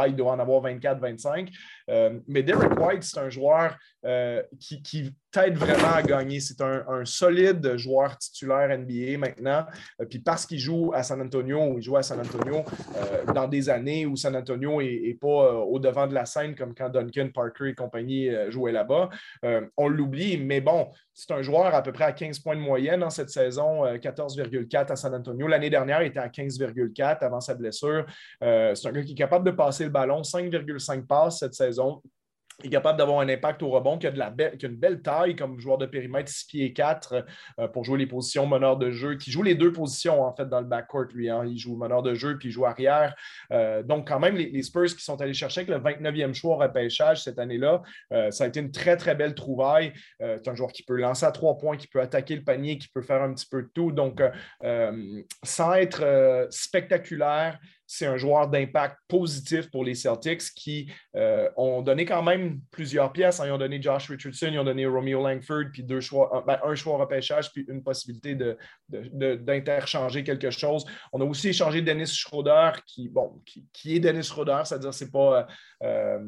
il 0.08 0.16
doit 0.16 0.32
en 0.32 0.38
avoir 0.38 0.60
24, 0.60 0.98
25. 1.00 1.50
Euh, 1.88 2.18
mais 2.26 2.42
Derek 2.42 2.78
White, 2.78 3.02
c'est 3.02 3.18
un 3.18 3.30
joueur 3.30 3.76
euh, 4.04 4.42
qui 4.82 5.14
t'aide 5.37 5.59
vraiment 5.59 5.92
à 5.92 6.03
gagner. 6.03 6.40
C'est 6.40 6.62
un, 6.62 7.05
solide 7.05 7.77
joueur 7.77 8.16
titulaire 8.16 8.79
NBA 8.79 9.18
maintenant. 9.18 9.66
Euh, 10.01 10.07
puis 10.07 10.18
parce 10.18 10.46
qu'il 10.46 10.59
joue 10.59 10.92
à 10.94 11.03
San 11.03 11.20
Antonio, 11.20 11.75
il 11.77 11.83
joue 11.83 11.96
à 11.96 12.03
San 12.03 12.18
Antonio 12.18 12.64
dans 13.35 13.46
des 13.46 13.68
années 13.68 14.07
où 14.07 14.16
San 14.16 14.35
Antonio 14.35 14.81
n'est 14.81 15.18
pas 15.20 15.55
au 15.55 15.79
devant 15.79 16.07
de 16.07 16.14
la 16.14 16.25
scène 16.25 16.55
comme 16.55 16.75
quand 16.75 16.88
Duncan, 16.88 17.29
Parker 17.35 17.68
et 17.68 17.75
compagnie 17.75 18.31
jouaient 18.49 18.72
là-bas, 18.72 19.11
on 19.77 19.88
l'oublie. 19.88 20.38
Mais 20.38 20.61
bon, 20.61 20.88
c'est 21.12 21.33
un 21.33 21.42
joueur 21.42 21.75
à 21.75 21.83
peu 21.83 21.92
près 21.92 22.05
à 22.05 22.12
15 22.12 22.38
points 22.38 22.57
de 22.57 22.61
moyenne 22.61 23.01
dans 23.01 23.11
cette 23.11 23.31
saison, 23.31 23.85
14,4 23.85 24.92
à 24.92 24.96
San 24.96 25.14
Antonio. 25.14 25.46
L'année 25.46 25.70
dernière, 25.70 26.03
il 26.03 26.09
était 26.09 26.18
à 26.18 26.29
15,4 26.29 27.25
avant 27.25 27.40
sa 27.40 27.55
blessure. 27.55 28.07
c'est 28.40 28.87
un 28.87 28.92
gars 28.92 29.03
qui 29.03 29.12
est 29.12 29.16
capable 29.16 29.44
de 29.44 29.55
passer 29.55 29.85
le 29.85 29.90
ballon, 29.90 30.22
5,5 30.22 31.07
passes 31.07 31.40
cette 31.40 31.55
saison 31.55 32.03
est 32.64 32.71
capable 32.71 32.99
d'avoir 32.99 33.21
un 33.21 33.29
impact 33.29 33.62
au 33.62 33.71
rebond, 33.71 33.99
qui 33.99 34.07
a, 34.07 34.11
de 34.11 34.19
la 34.19 34.33
une 34.62 34.77
belle 34.77 35.03
taille 35.03 35.37
comme 35.37 35.61
joueur 35.61 35.77
de 35.77 35.87
périmètre, 35.87 36.31
6 36.31 36.47
pieds 36.47 36.73
4 36.73 37.25
euh, 37.59 37.69
pour 37.69 37.85
jouer 37.85 37.99
les 37.99 38.07
positions 38.07 38.47
meneur 38.47 38.79
de 38.79 38.90
jeu, 38.90 39.16
qui 39.16 39.31
joue 39.31 39.42
les 39.42 39.55
deux 39.55 39.73
positions 39.73 40.23
en 40.23 40.35
fait 40.35 40.49
dans 40.49 40.61
le 40.61 40.66
backcourt, 40.66 41.07
lui. 41.12 41.29
Hein. 41.29 41.45
Il 41.47 41.59
joue 41.59 41.77
meneur 41.77 42.03
de 42.03 42.14
jeu 42.14 42.38
puis 42.38 42.49
il 42.49 42.53
joue 42.53 42.64
arrière. 42.64 43.14
Euh, 43.53 43.83
donc, 43.83 44.09
quand 44.09 44.21
même, 44.21 44.37
les, 44.37 44.62
Spurs 44.62 44.97
qui 44.97 45.05
sont 45.05 45.21
allés 45.21 45.35
chercher 45.35 45.61
avec 45.61 45.71
le 45.71 45.79
29e 45.79 46.35
choix 46.35 46.57
au 46.57 46.59
repêchage 46.59 47.23
cette 47.23 47.38
année-là, 47.38 47.83
euh, 48.12 48.31
ça 48.31 48.45
a 48.45 48.47
été 48.47 48.61
une 48.61 48.73
très, 48.73 48.97
très 48.97 49.14
belle 49.14 49.35
trouvaille. 49.35 49.92
c'est 50.19 50.49
un 50.49 50.55
joueur 50.55 50.73
qui 50.73 50.83
peut 50.83 50.97
lancer 50.97 51.27
à 51.27 51.31
trois 51.31 51.59
points, 51.59 51.77
qui 51.77 51.87
peut 51.87 52.01
attaquer 52.01 52.37
le 52.37 52.42
panier, 52.42 52.79
qui 52.79 52.88
peut 52.88 53.03
faire 53.03 53.23
un 53.23 53.33
petit 53.33 53.47
peu 53.47 53.62
de 53.62 53.69
tout. 53.75 53.92
Donc, 53.92 54.23
sans 55.45 55.75
être 55.75 56.49
spectaculaire, 56.51 57.59
c'est 57.87 58.07
un 58.07 58.16
joueur 58.16 58.49
d'impact 58.49 58.99
positif 59.09 59.70
pour 59.70 59.85
les 59.85 59.94
Celtics 59.94 60.42
qui 60.55 60.90
euh, 61.14 61.49
ont 61.57 61.83
donné 61.83 62.05
quand 62.05 62.22
même 62.22 62.61
plusieurs 62.70 63.12
pièces. 63.12 63.40
Ils 63.44 63.53
ont 63.53 63.59
donné 63.59 63.81
Josh 63.81 64.09
Richardson, 64.09 64.49
ils 64.53 64.59
ont 64.59 64.64
donné 64.64 64.87
Romeo 64.87 65.22
Langford, 65.22 65.66
puis 65.72 65.83
deux 65.83 66.01
choix, 66.01 66.44
ben, 66.46 66.59
un 66.64 66.75
choix 66.75 66.99
repêchage, 66.99 67.53
puis 67.53 67.64
une 67.68 67.83
possibilité 67.83 68.37
d'interchanger 68.88 70.22
de, 70.22 70.27
quelque 70.27 70.51
chose. 70.51 70.85
On 71.12 71.20
a 71.20 71.25
aussi 71.25 71.49
échangé 71.49 71.81
Dennis 71.83 72.12
Schroeder, 72.14 72.72
qui, 72.87 73.09
bon, 73.09 73.40
qui, 73.72 73.96
est 73.96 74.01
Dennis 74.01 74.25
Schroeder, 74.25 74.62
c'est-à-dire 74.64 74.92
c'est 74.92 75.11
pas. 75.11 75.46
Euh, 75.83 76.18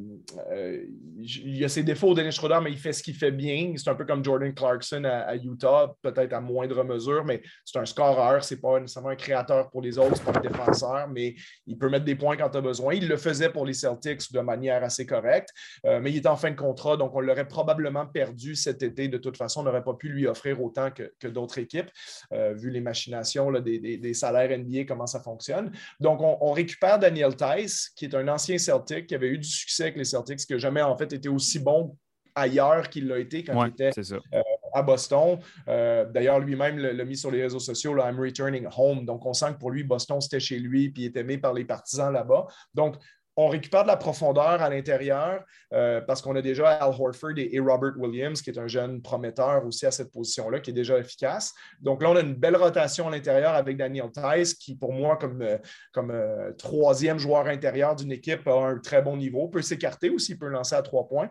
euh, 0.52 0.84
il 1.16 1.56
y 1.56 1.64
a 1.64 1.68
ses 1.68 1.82
défauts, 1.82 2.14
Dennis 2.14 2.32
Schroeder, 2.32 2.58
mais 2.62 2.70
il 2.70 2.78
fait 2.78 2.92
ce 2.92 3.02
qu'il 3.02 3.14
fait 3.14 3.32
bien. 3.32 3.72
C'est 3.76 3.90
un 3.90 3.94
peu 3.94 4.04
comme 4.04 4.24
Jordan 4.24 4.54
Clarkson 4.54 5.04
à, 5.04 5.34
Utah, 5.36 5.94
peut-être 6.02 6.32
à 6.32 6.40
moindre 6.40 6.84
mesure, 6.84 7.24
mais 7.24 7.42
c'est 7.64 7.78
un 7.78 7.86
scoreur, 7.86 8.44
c'est 8.44 8.60
pas 8.60 8.78
nécessairement 8.78 9.10
un 9.10 9.16
créateur 9.16 9.70
pour 9.70 9.82
les 9.82 9.98
autres, 9.98 10.16
c'est 10.16 10.24
pas 10.24 10.38
un 10.38 10.42
défenseur, 10.42 11.08
mais 11.08 11.34
il 11.66 11.78
peut 11.78 11.88
mettre 11.88 12.04
des 12.04 12.14
points 12.14 12.36
quand 12.36 12.50
tu 12.50 12.58
as 12.58 12.62
besoin. 12.62 12.94
Il 12.94 13.08
le 13.08 13.16
faisait 13.16 13.50
pour 13.50 13.66
les 13.66 13.74
Celtics 13.74 14.32
de 14.32 14.40
manière 14.40 14.82
assez 14.82 15.06
correcte, 15.06 15.50
euh, 15.86 16.00
mais 16.00 16.10
il 16.10 16.18
était 16.18 16.28
en 16.28 16.36
fin 16.36 16.50
de 16.50 16.56
contrat, 16.56 16.96
donc 16.96 17.14
on 17.14 17.20
l'aurait 17.20 17.48
probablement 17.48 18.06
perdu 18.06 18.54
cet 18.54 18.82
été. 18.82 19.08
De 19.08 19.18
toute 19.18 19.36
façon, 19.36 19.60
on 19.60 19.64
n'aurait 19.64 19.84
pas 19.84 19.94
pu 19.94 20.08
lui 20.08 20.26
offrir 20.26 20.62
autant 20.62 20.90
que, 20.90 21.28
d'autres 21.28 21.58
équipes, 21.58 21.90
euh, 22.32 22.54
vu 22.54 22.70
les 22.70 22.80
machinations 22.80 23.50
des, 23.60 24.14
salaires 24.14 24.56
NBA, 24.58 24.84
comment 24.84 25.06
ça 25.06 25.20
fonctionne. 25.20 25.70
Donc, 26.00 26.20
on, 26.22 26.52
récupère 26.52 26.98
Daniel 26.98 27.36
Tice, 27.36 27.90
qui 27.94 28.06
est 28.06 28.14
un 28.14 28.26
ancien 28.28 28.58
Celtic, 28.58 29.06
qui 29.06 29.14
avait 29.14 29.28
eu 29.28 29.38
du 29.38 29.48
succès 29.48 29.84
avec 29.84 29.96
les 29.96 30.04
Celtics, 30.04 30.38
qui 30.38 30.52
n'a 30.52 30.58
jamais 30.58 30.82
en 30.82 30.96
fait 30.96 31.12
été 31.12 31.28
aussi 31.28 31.58
bon 31.58 31.96
ailleurs 32.34 32.88
qu'il 32.88 33.06
l'a 33.08 33.18
été 33.18 33.44
quand 33.44 33.64
il 33.64 33.70
était 33.70 33.90
euh, 33.98 34.42
à 34.72 34.82
Boston. 34.82 35.38
Euh, 35.68 36.04
d'ailleurs, 36.04 36.40
lui-même 36.40 36.78
l'a 36.78 37.04
mis 37.04 37.16
sur 37.16 37.30
les 37.30 37.42
réseaux 37.42 37.60
sociaux, 37.60 37.94
là, 37.94 38.10
I'm 38.10 38.20
returning 38.20 38.66
home. 38.76 39.04
Donc, 39.04 39.26
on 39.26 39.32
sent 39.32 39.52
que 39.54 39.58
pour 39.58 39.70
lui, 39.70 39.84
Boston, 39.84 40.20
c'était 40.20 40.40
chez 40.40 40.58
lui, 40.58 40.90
puis 40.90 41.04
il 41.04 41.06
est 41.06 41.16
aimé 41.16 41.38
par 41.38 41.52
les 41.52 41.64
partisans 41.64 42.12
là-bas. 42.12 42.46
Donc, 42.74 42.96
on 43.40 43.46
récupère 43.46 43.84
de 43.84 43.88
la 43.88 43.96
profondeur 43.96 44.60
à 44.60 44.68
l'intérieur 44.68 45.44
euh, 45.72 46.00
parce 46.00 46.20
qu'on 46.20 46.34
a 46.34 46.42
déjà 46.42 46.70
Al 46.70 46.88
Horford 46.88 47.34
et, 47.36 47.60
Robert 47.60 47.92
Williams, 47.96 48.42
qui 48.42 48.50
est 48.50 48.58
un 48.58 48.66
jeune 48.66 49.00
prometteur 49.00 49.64
aussi 49.64 49.86
à 49.86 49.92
cette 49.92 50.10
position-là, 50.10 50.58
qui 50.58 50.70
est 50.70 50.74
déjà 50.74 50.98
efficace. 50.98 51.54
Donc 51.80 52.02
là, 52.02 52.10
on 52.10 52.16
a 52.16 52.20
une 52.20 52.34
belle 52.34 52.56
rotation 52.56 53.06
à 53.06 53.12
l'intérieur 53.12 53.54
avec 53.54 53.76
Daniel 53.76 54.10
Tice, 54.10 54.54
qui 54.54 54.74
pour 54.74 54.92
moi, 54.92 55.16
comme, 55.16 55.40
euh, 55.40 56.52
troisième 56.54 57.20
joueur 57.20 57.46
intérieur 57.46 57.94
d'une 57.94 58.10
équipe, 58.10 58.44
a 58.48 58.70
un 58.70 58.78
très 58.78 59.02
bon 59.02 59.16
niveau, 59.16 59.46
peut 59.46 59.62
s'écarter 59.62 60.10
aussi, 60.10 60.36
peut 60.36 60.48
lancer 60.48 60.74
à 60.74 60.82
trois 60.82 61.06
points. 61.06 61.30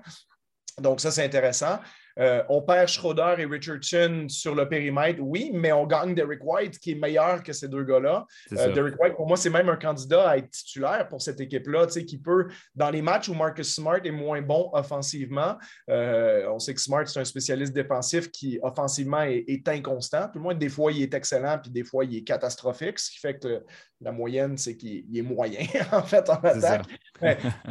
Donc, 0.81 1.01
ça, 1.01 1.11
c'est 1.11 1.25
intéressant. 1.25 1.79
Euh, 2.19 2.43
on 2.49 2.61
perd 2.61 2.87
Schroeder 2.87 3.35
et 3.37 3.45
Richardson 3.45 4.25
sur 4.29 4.55
le 4.55 4.67
périmètre, 4.67 5.19
oui, 5.21 5.51
mais 5.53 5.71
on 5.71 5.85
gagne 5.85 6.15
Derek 6.15 6.43
White, 6.43 6.79
qui 6.79 6.91
est 6.91 6.95
meilleur 6.95 7.43
que 7.43 7.53
ces 7.53 7.67
deux 7.67 7.83
gars-là. 7.83 8.25
Euh, 8.53 8.73
Derek 8.73 8.99
White, 8.99 9.15
pour 9.15 9.27
moi, 9.27 9.37
c'est 9.37 9.49
même 9.49 9.69
un 9.69 9.75
candidat 9.75 10.29
à 10.29 10.37
être 10.37 10.49
titulaire 10.49 11.07
pour 11.07 11.21
cette 11.21 11.39
équipe-là, 11.39 11.87
qui 11.87 12.17
peut, 12.17 12.47
dans 12.75 12.89
les 12.89 13.01
matchs 13.01 13.29
où 13.29 13.33
Marcus 13.33 13.75
Smart 13.75 13.99
est 14.03 14.11
moins 14.11 14.41
bon 14.41 14.69
offensivement, 14.73 15.57
euh, 15.89 16.47
on 16.49 16.59
sait 16.59 16.73
que 16.73 16.81
Smart, 16.81 17.07
c'est 17.07 17.19
un 17.19 17.25
spécialiste 17.25 17.73
défensif 17.73 18.31
qui, 18.31 18.59
offensivement, 18.61 19.21
est, 19.21 19.67
inconstant. 19.67 20.27
Tout 20.27 20.39
le 20.39 20.41
moins, 20.41 20.55
des 20.55 20.69
fois, 20.69 20.91
il 20.91 21.01
est 21.03 21.13
excellent, 21.13 21.57
puis 21.61 21.71
des 21.71 21.83
fois, 21.83 22.05
il 22.05 22.15
est 22.15 22.23
catastrophique, 22.23 22.99
ce 22.99 23.11
qui 23.11 23.19
fait 23.19 23.37
que 23.37 23.63
la 24.01 24.11
moyenne, 24.11 24.57
c'est 24.57 24.77
qu'il 24.77 25.05
est 25.15 25.21
moyen, 25.21 25.65
en 25.91 26.03
fait, 26.03 26.29
en 26.29 26.35
attaque. 26.35 26.85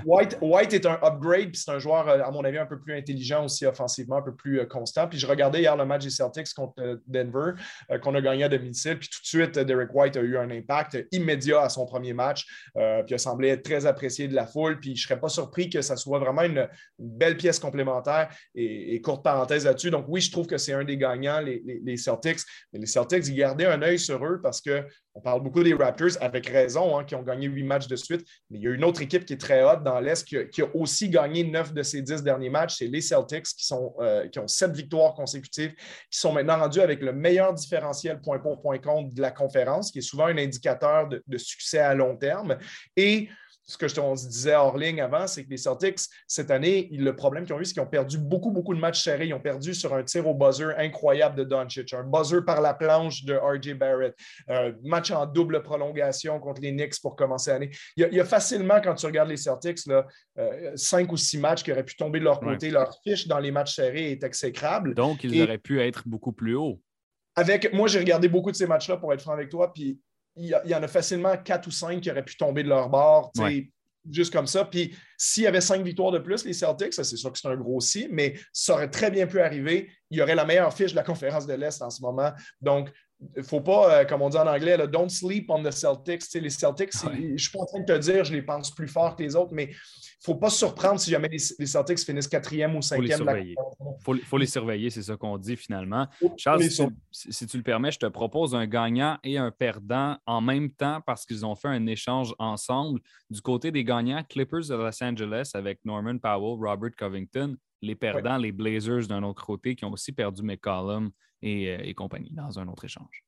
White, 0.04 0.72
est 0.72 0.86
un 0.86 0.98
upgrade, 1.02 1.52
puis 1.52 1.60
c'est 1.64 1.70
un 1.70 1.78
joueur, 1.78 2.08
à 2.08 2.30
mon 2.30 2.44
avis, 2.44 2.58
un 2.58 2.66
peu 2.66 2.78
plus 2.78 2.94
intelligent 2.94 3.44
aussi 3.44 3.66
offensivement, 3.66 4.16
un 4.16 4.22
peu 4.22 4.34
plus 4.34 4.60
euh, 4.60 4.66
constant. 4.66 5.06
Puis 5.08 5.18
je 5.18 5.26
regardais 5.26 5.60
hier 5.60 5.76
le 5.76 5.84
match 5.84 6.04
des 6.04 6.10
Celtics 6.10 6.52
contre 6.54 6.74
euh, 6.80 6.96
Denver, 7.06 7.52
euh, 7.90 7.98
qu'on 7.98 8.14
a 8.14 8.20
gagné 8.20 8.44
à 8.44 8.48
domicile. 8.48 8.98
Puis 8.98 9.08
tout 9.08 9.20
de 9.20 9.26
suite, 9.26 9.58
Derek 9.58 9.94
White 9.94 10.16
a 10.16 10.20
eu 10.20 10.36
un 10.36 10.50
impact 10.50 10.98
immédiat 11.12 11.62
à 11.62 11.68
son 11.68 11.86
premier 11.86 12.12
match. 12.12 12.46
puis 12.74 12.82
il 13.10 13.18
semblé 13.18 13.48
être 13.48 13.62
très 13.62 13.86
apprécié 13.86 14.28
de 14.28 14.34
la 14.34 14.46
foule. 14.46 14.78
Puis 14.80 14.96
je 14.96 15.02
ne 15.02 15.08
serais 15.08 15.20
pas 15.20 15.28
surpris 15.28 15.70
que 15.70 15.82
ça 15.82 15.96
soit 15.96 16.18
vraiment 16.18 16.42
une, 16.42 16.68
belle 16.98 17.36
pièce 17.36 17.58
complémentaire. 17.58 18.28
Et, 18.54 19.00
courte 19.00 19.22
parenthèse 19.22 19.64
là-dessus. 19.64 19.90
Donc 19.90 20.06
oui, 20.08 20.20
je 20.20 20.30
trouve 20.30 20.46
que 20.46 20.58
c'est 20.58 20.72
un 20.72 20.84
des 20.84 20.96
gagnants, 20.96 21.40
les, 21.40 21.62
les, 21.84 21.96
Celtics. 21.96 22.40
Mais 22.72 22.80
les 22.80 22.86
Celtics, 22.86 23.26
ils 23.28 23.34
gardaient 23.34 23.66
un 23.66 23.80
œil 23.82 23.98
sur 23.98 24.24
eux 24.24 24.40
parce 24.42 24.60
que 24.60 24.84
on 25.16 25.20
parle 25.20 25.42
beaucoup 25.42 25.62
des 25.62 25.72
Raptors, 25.72 26.18
avec 26.20 26.46
raison, 26.46 26.98
hein, 26.98 27.04
qui 27.04 27.14
ont 27.14 27.22
gagné 27.22 27.46
huit 27.46 27.64
matchs 27.64 27.88
de 27.88 27.96
suite. 27.96 28.26
Mais 28.50 28.58
il 28.58 28.64
y 28.64 28.68
a 28.68 28.74
une 28.74 28.84
autre 28.84 29.00
équipe 29.00 29.24
qui 29.24 29.32
est 29.32 29.40
très 29.40 29.64
haute 29.64 29.82
dans 29.82 29.98
l'Est, 29.98 30.24
qui, 30.24 30.62
a 30.62 30.66
aussi 30.74 31.08
gagné 31.08 31.42
neuf 31.42 31.72
de 31.72 31.82
ses 31.82 32.02
dix 32.02 32.22
derniers 32.22 32.50
matchs. 32.50 32.76
C'est 32.78 32.86
les 32.86 33.00
Celtics, 33.00 33.46
euh, 33.72 34.28
qui 34.28 34.38
ont 34.38 34.46
sept 34.46 34.72
victoires 34.72 35.14
consécutives, 35.14 35.74
qui 36.10 36.18
sont 36.18 36.32
maintenant 36.32 36.58
rendus 36.58 36.80
avec 36.80 37.00
le 37.00 37.14
meilleur 37.14 37.54
différentiel 37.54 38.20
point 38.20 38.38
pour 38.38 38.60
point 38.60 38.78
contre 38.78 39.14
de 39.14 39.22
la 39.22 39.30
conférence, 39.30 39.90
qui 39.90 40.00
est 40.00 40.02
souvent 40.02 40.26
un 40.26 40.36
indicateur 40.36 41.08
de, 41.08 41.24
de 41.26 41.38
succès 41.38 41.78
à 41.78 41.94
long 41.94 42.16
terme. 42.16 42.58
Et 42.94 43.30
ce 43.66 43.76
que 43.76 43.88
je 43.88 43.94
te 43.94 44.28
disais 44.28 44.54
hors 44.54 44.78
ligne 44.78 45.00
avant, 45.00 45.26
c'est 45.26 45.44
que 45.44 45.50
les 45.50 45.56
Celtics, 45.56 45.98
cette 46.28 46.50
année, 46.52 46.88
le 46.92 47.16
problème 47.16 47.44
qu'ils 47.44 47.54
ont 47.54 47.60
eu, 47.60 47.64
c'est 47.64 47.72
qu'ils 47.72 47.82
ont 47.82 47.86
perdu 47.86 48.16
beaucoup, 48.16 48.52
beaucoup 48.52 48.74
de 48.74 48.80
matchs 48.80 49.02
serrés. 49.02 49.26
Ils 49.26 49.34
ont 49.34 49.40
perdu 49.40 49.74
sur 49.74 49.92
un 49.92 50.04
tir 50.04 50.26
au 50.26 50.34
buzzer 50.34 50.70
incroyable 50.78 51.36
de 51.36 51.44
Doncic, 51.44 51.92
un 51.92 52.04
buzzer 52.04 52.44
par 52.44 52.60
la 52.60 52.74
planche 52.74 53.24
de 53.24 53.34
R.J. 53.34 53.74
Barrett, 53.74 54.14
un 54.48 54.72
match 54.84 55.10
en 55.10 55.26
double 55.26 55.62
prolongation 55.62 56.38
contre 56.38 56.60
les 56.60 56.70
Knicks 56.70 57.00
pour 57.02 57.16
commencer 57.16 57.50
l'année. 57.50 57.70
Il, 57.96 58.08
y 58.12 58.20
a 58.20 58.24
facilement, 58.24 58.80
quand 58.80 58.94
tu 58.94 59.06
regardes 59.06 59.30
les 59.30 59.36
Celtics, 59.36 59.84
là, 59.86 60.06
euh, 60.38 60.72
cinq 60.76 61.10
ou 61.10 61.16
six 61.16 61.38
matchs 61.38 61.64
qui 61.64 61.72
auraient 61.72 61.84
pu 61.84 61.96
tomber 61.96 62.20
de 62.20 62.24
leur 62.24 62.38
côté. 62.38 62.70
Leur 62.70 62.96
fiche 63.02 63.26
dans 63.26 63.40
les 63.40 63.50
matchs 63.50 63.74
serrés 63.74 64.12
est 64.12 64.22
exécrable. 64.22 64.94
Donc, 64.94 65.24
ils 65.24 65.42
auraient 65.42 65.58
pu 65.58 65.80
être 65.80 66.06
beaucoup 66.06 66.32
plus 66.32 66.54
hauts. 66.54 66.80
Avec, 67.34 67.72
moi, 67.74 67.88
j'ai 67.88 67.98
regardé 67.98 68.28
beaucoup 68.28 68.50
de 68.50 68.56
ces 68.56 68.66
matchs-là 68.66 68.96
pour 68.96 69.12
être 69.12 69.20
franc 69.20 69.32
avec 69.32 69.50
toi, 69.50 69.72
puis 69.72 69.98
il 70.36 70.60
y, 70.64 70.74
en 70.74 70.82
a 70.82 70.88
facilement 70.88 71.36
quatre 71.38 71.66
ou 71.66 71.70
cinq 71.70 72.02
qui 72.02 72.10
auraient 72.10 72.24
pu 72.24 72.36
tomber 72.36 72.62
de 72.62 72.68
leur 72.68 72.88
bord, 72.90 73.32
juste 74.10 74.32
comme 74.32 74.46
ça. 74.46 74.64
Puis 74.64 74.94
s'il 75.16 75.44
y 75.44 75.46
avait 75.46 75.60
cinq 75.60 75.82
victoires 75.82 76.12
de 76.12 76.18
plus, 76.18 76.44
les 76.44 76.52
Celtics, 76.52 76.94
c'est 76.94 77.04
sûr 77.04 77.32
que 77.32 77.38
c'est 77.38 77.48
un 77.48 77.56
gros 77.56 77.80
si, 77.80 78.06
mais 78.10 78.38
ça 78.52 78.74
aurait 78.74 78.90
très 78.90 79.10
bien 79.10 79.26
pu 79.26 79.40
arriver. 79.40 79.90
Il 80.10 80.18
y 80.18 80.22
aurait 80.22 80.34
la 80.34 80.44
meilleure 80.44 80.72
fiche 80.72 80.92
de 80.92 80.96
la 80.96 81.02
conférence 81.04 81.46
de 81.46 81.54
l'Est 81.54 81.80
en 81.82 81.90
ce 81.90 82.02
moment. 82.02 82.32
Donc, 82.60 82.90
faut 83.42 83.60
pas, 83.60 84.00
euh, 84.00 84.04
comme 84.04 84.22
on 84.22 84.28
dit 84.28 84.36
en 84.36 84.46
anglais, 84.46 84.76
don't 84.88 85.08
sleep 85.08 85.50
on 85.50 85.62
the 85.62 85.70
Celtics. 85.70 86.22
les 86.34 86.50
Celtics, 86.50 86.92
je 86.92 87.08
ne 87.08 87.36
suis 87.36 87.50
pas 87.50 87.60
en 87.60 87.66
train 87.66 87.80
de 87.80 87.86
te 87.86 87.98
dire, 87.98 88.24
je 88.24 88.32
les 88.32 88.42
pense 88.42 88.74
plus 88.74 88.88
fort 88.88 89.16
que 89.16 89.22
les 89.22 89.34
autres, 89.34 89.52
mais 89.54 89.64
il 89.64 89.70
ne 89.70 90.34
faut 90.34 90.34
pas 90.34 90.50
se 90.50 90.58
surprendre 90.58 91.00
si 91.00 91.10
jamais 91.10 91.28
les, 91.28 91.38
Celtics 91.38 92.00
finissent 92.00 92.28
quatrième 92.28 92.76
ou 92.76 92.82
cinquième 92.82 93.26
Il 93.42 93.54
faut, 94.24 94.38
les 94.38 94.46
surveiller, 94.46 94.90
c'est 94.90 95.02
ça 95.02 95.16
qu'on 95.16 95.38
dit 95.38 95.56
finalement. 95.56 96.06
Charles, 96.36 96.62
si, 97.10 97.46
tu 97.46 97.56
le 97.56 97.62
permets, 97.62 97.90
je 97.90 97.98
te 97.98 98.06
propose 98.06 98.54
un 98.54 98.66
gagnant 98.66 99.18
et 99.24 99.38
un 99.38 99.50
perdant 99.50 100.16
en 100.26 100.40
même 100.40 100.70
temps 100.70 101.00
parce 101.06 101.24
qu'ils 101.24 101.44
ont 101.46 101.54
fait 101.54 101.68
un 101.68 101.86
échange 101.86 102.34
ensemble. 102.38 103.00
Du 103.30 103.40
côté 103.40 103.70
des 103.70 103.84
gagnants, 103.84 104.22
Clippers 104.28 104.68
de 104.68 104.74
Los 104.74 105.02
Angeles 105.02 105.50
avec 105.54 105.80
Norman 105.84 106.18
Powell, 106.18 106.58
Robert 106.60 106.94
Covington. 106.96 107.56
Les 107.82 107.94
perdants, 107.94 108.38
les 108.38 108.52
Blazers 108.52 109.06
d'un 109.06 109.22
autre 109.22 109.44
côté 109.44 109.76
qui 109.76 109.84
ont 109.84 109.92
aussi 109.92 110.10
perdu 110.10 110.42
McCollum 110.42 111.10
et, 111.42 111.68
euh, 111.70 111.78
et 111.82 111.94
compagnie 111.94 112.32
dans 112.32 112.58
un 112.58 112.68
autre 112.68 112.84
échange. 112.84 113.26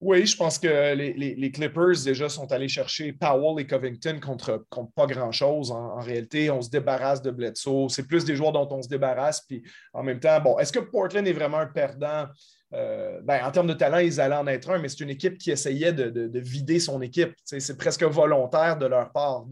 Oui, 0.00 0.24
je 0.24 0.34
pense 0.34 0.58
que 0.58 0.94
les, 0.94 1.52
Clippers 1.52 2.04
déjà 2.04 2.30
sont 2.30 2.50
allés 2.52 2.68
chercher 2.68 3.12
Powell 3.12 3.60
et 3.60 3.66
Covington 3.66 4.18
contre, 4.18 4.64
pas 4.94 5.06
grand-chose. 5.06 5.70
En, 5.70 6.00
réalité, 6.00 6.50
on 6.50 6.62
se 6.62 6.70
débarrasse 6.70 7.20
de 7.20 7.30
Bledsoe. 7.30 7.90
C'est 7.90 8.06
plus 8.06 8.24
des 8.24 8.34
joueurs 8.34 8.52
dont 8.52 8.66
on 8.70 8.80
se 8.80 8.88
débarrasse. 8.88 9.42
Puis 9.42 9.62
en 9.92 10.02
même 10.02 10.18
temps, 10.18 10.40
bon, 10.40 10.58
est-ce 10.58 10.72
que 10.72 10.78
Portland 10.78 11.26
est 11.26 11.34
vraiment 11.34 11.58
un 11.58 11.66
perdant? 11.66 12.24
Euh, 12.72 13.20
ben, 13.22 13.44
en 13.44 13.50
termes 13.50 13.66
de 13.66 13.74
talent, 13.74 13.98
ils 13.98 14.20
allaient 14.20 14.36
en 14.36 14.46
être 14.46 14.70
un, 14.70 14.78
mais 14.78 14.88
c'est 14.88 15.00
une 15.00 15.10
équipe 15.10 15.38
qui 15.38 15.50
essayait 15.50 15.92
de, 15.92 16.38
vider 16.38 16.80
son 16.80 17.02
équipe. 17.02 17.32
C'est 17.44 17.76
presque 17.76 18.02
volontaire 18.02 18.78
de 18.78 18.86
leur 18.86 19.12
part. 19.12 19.44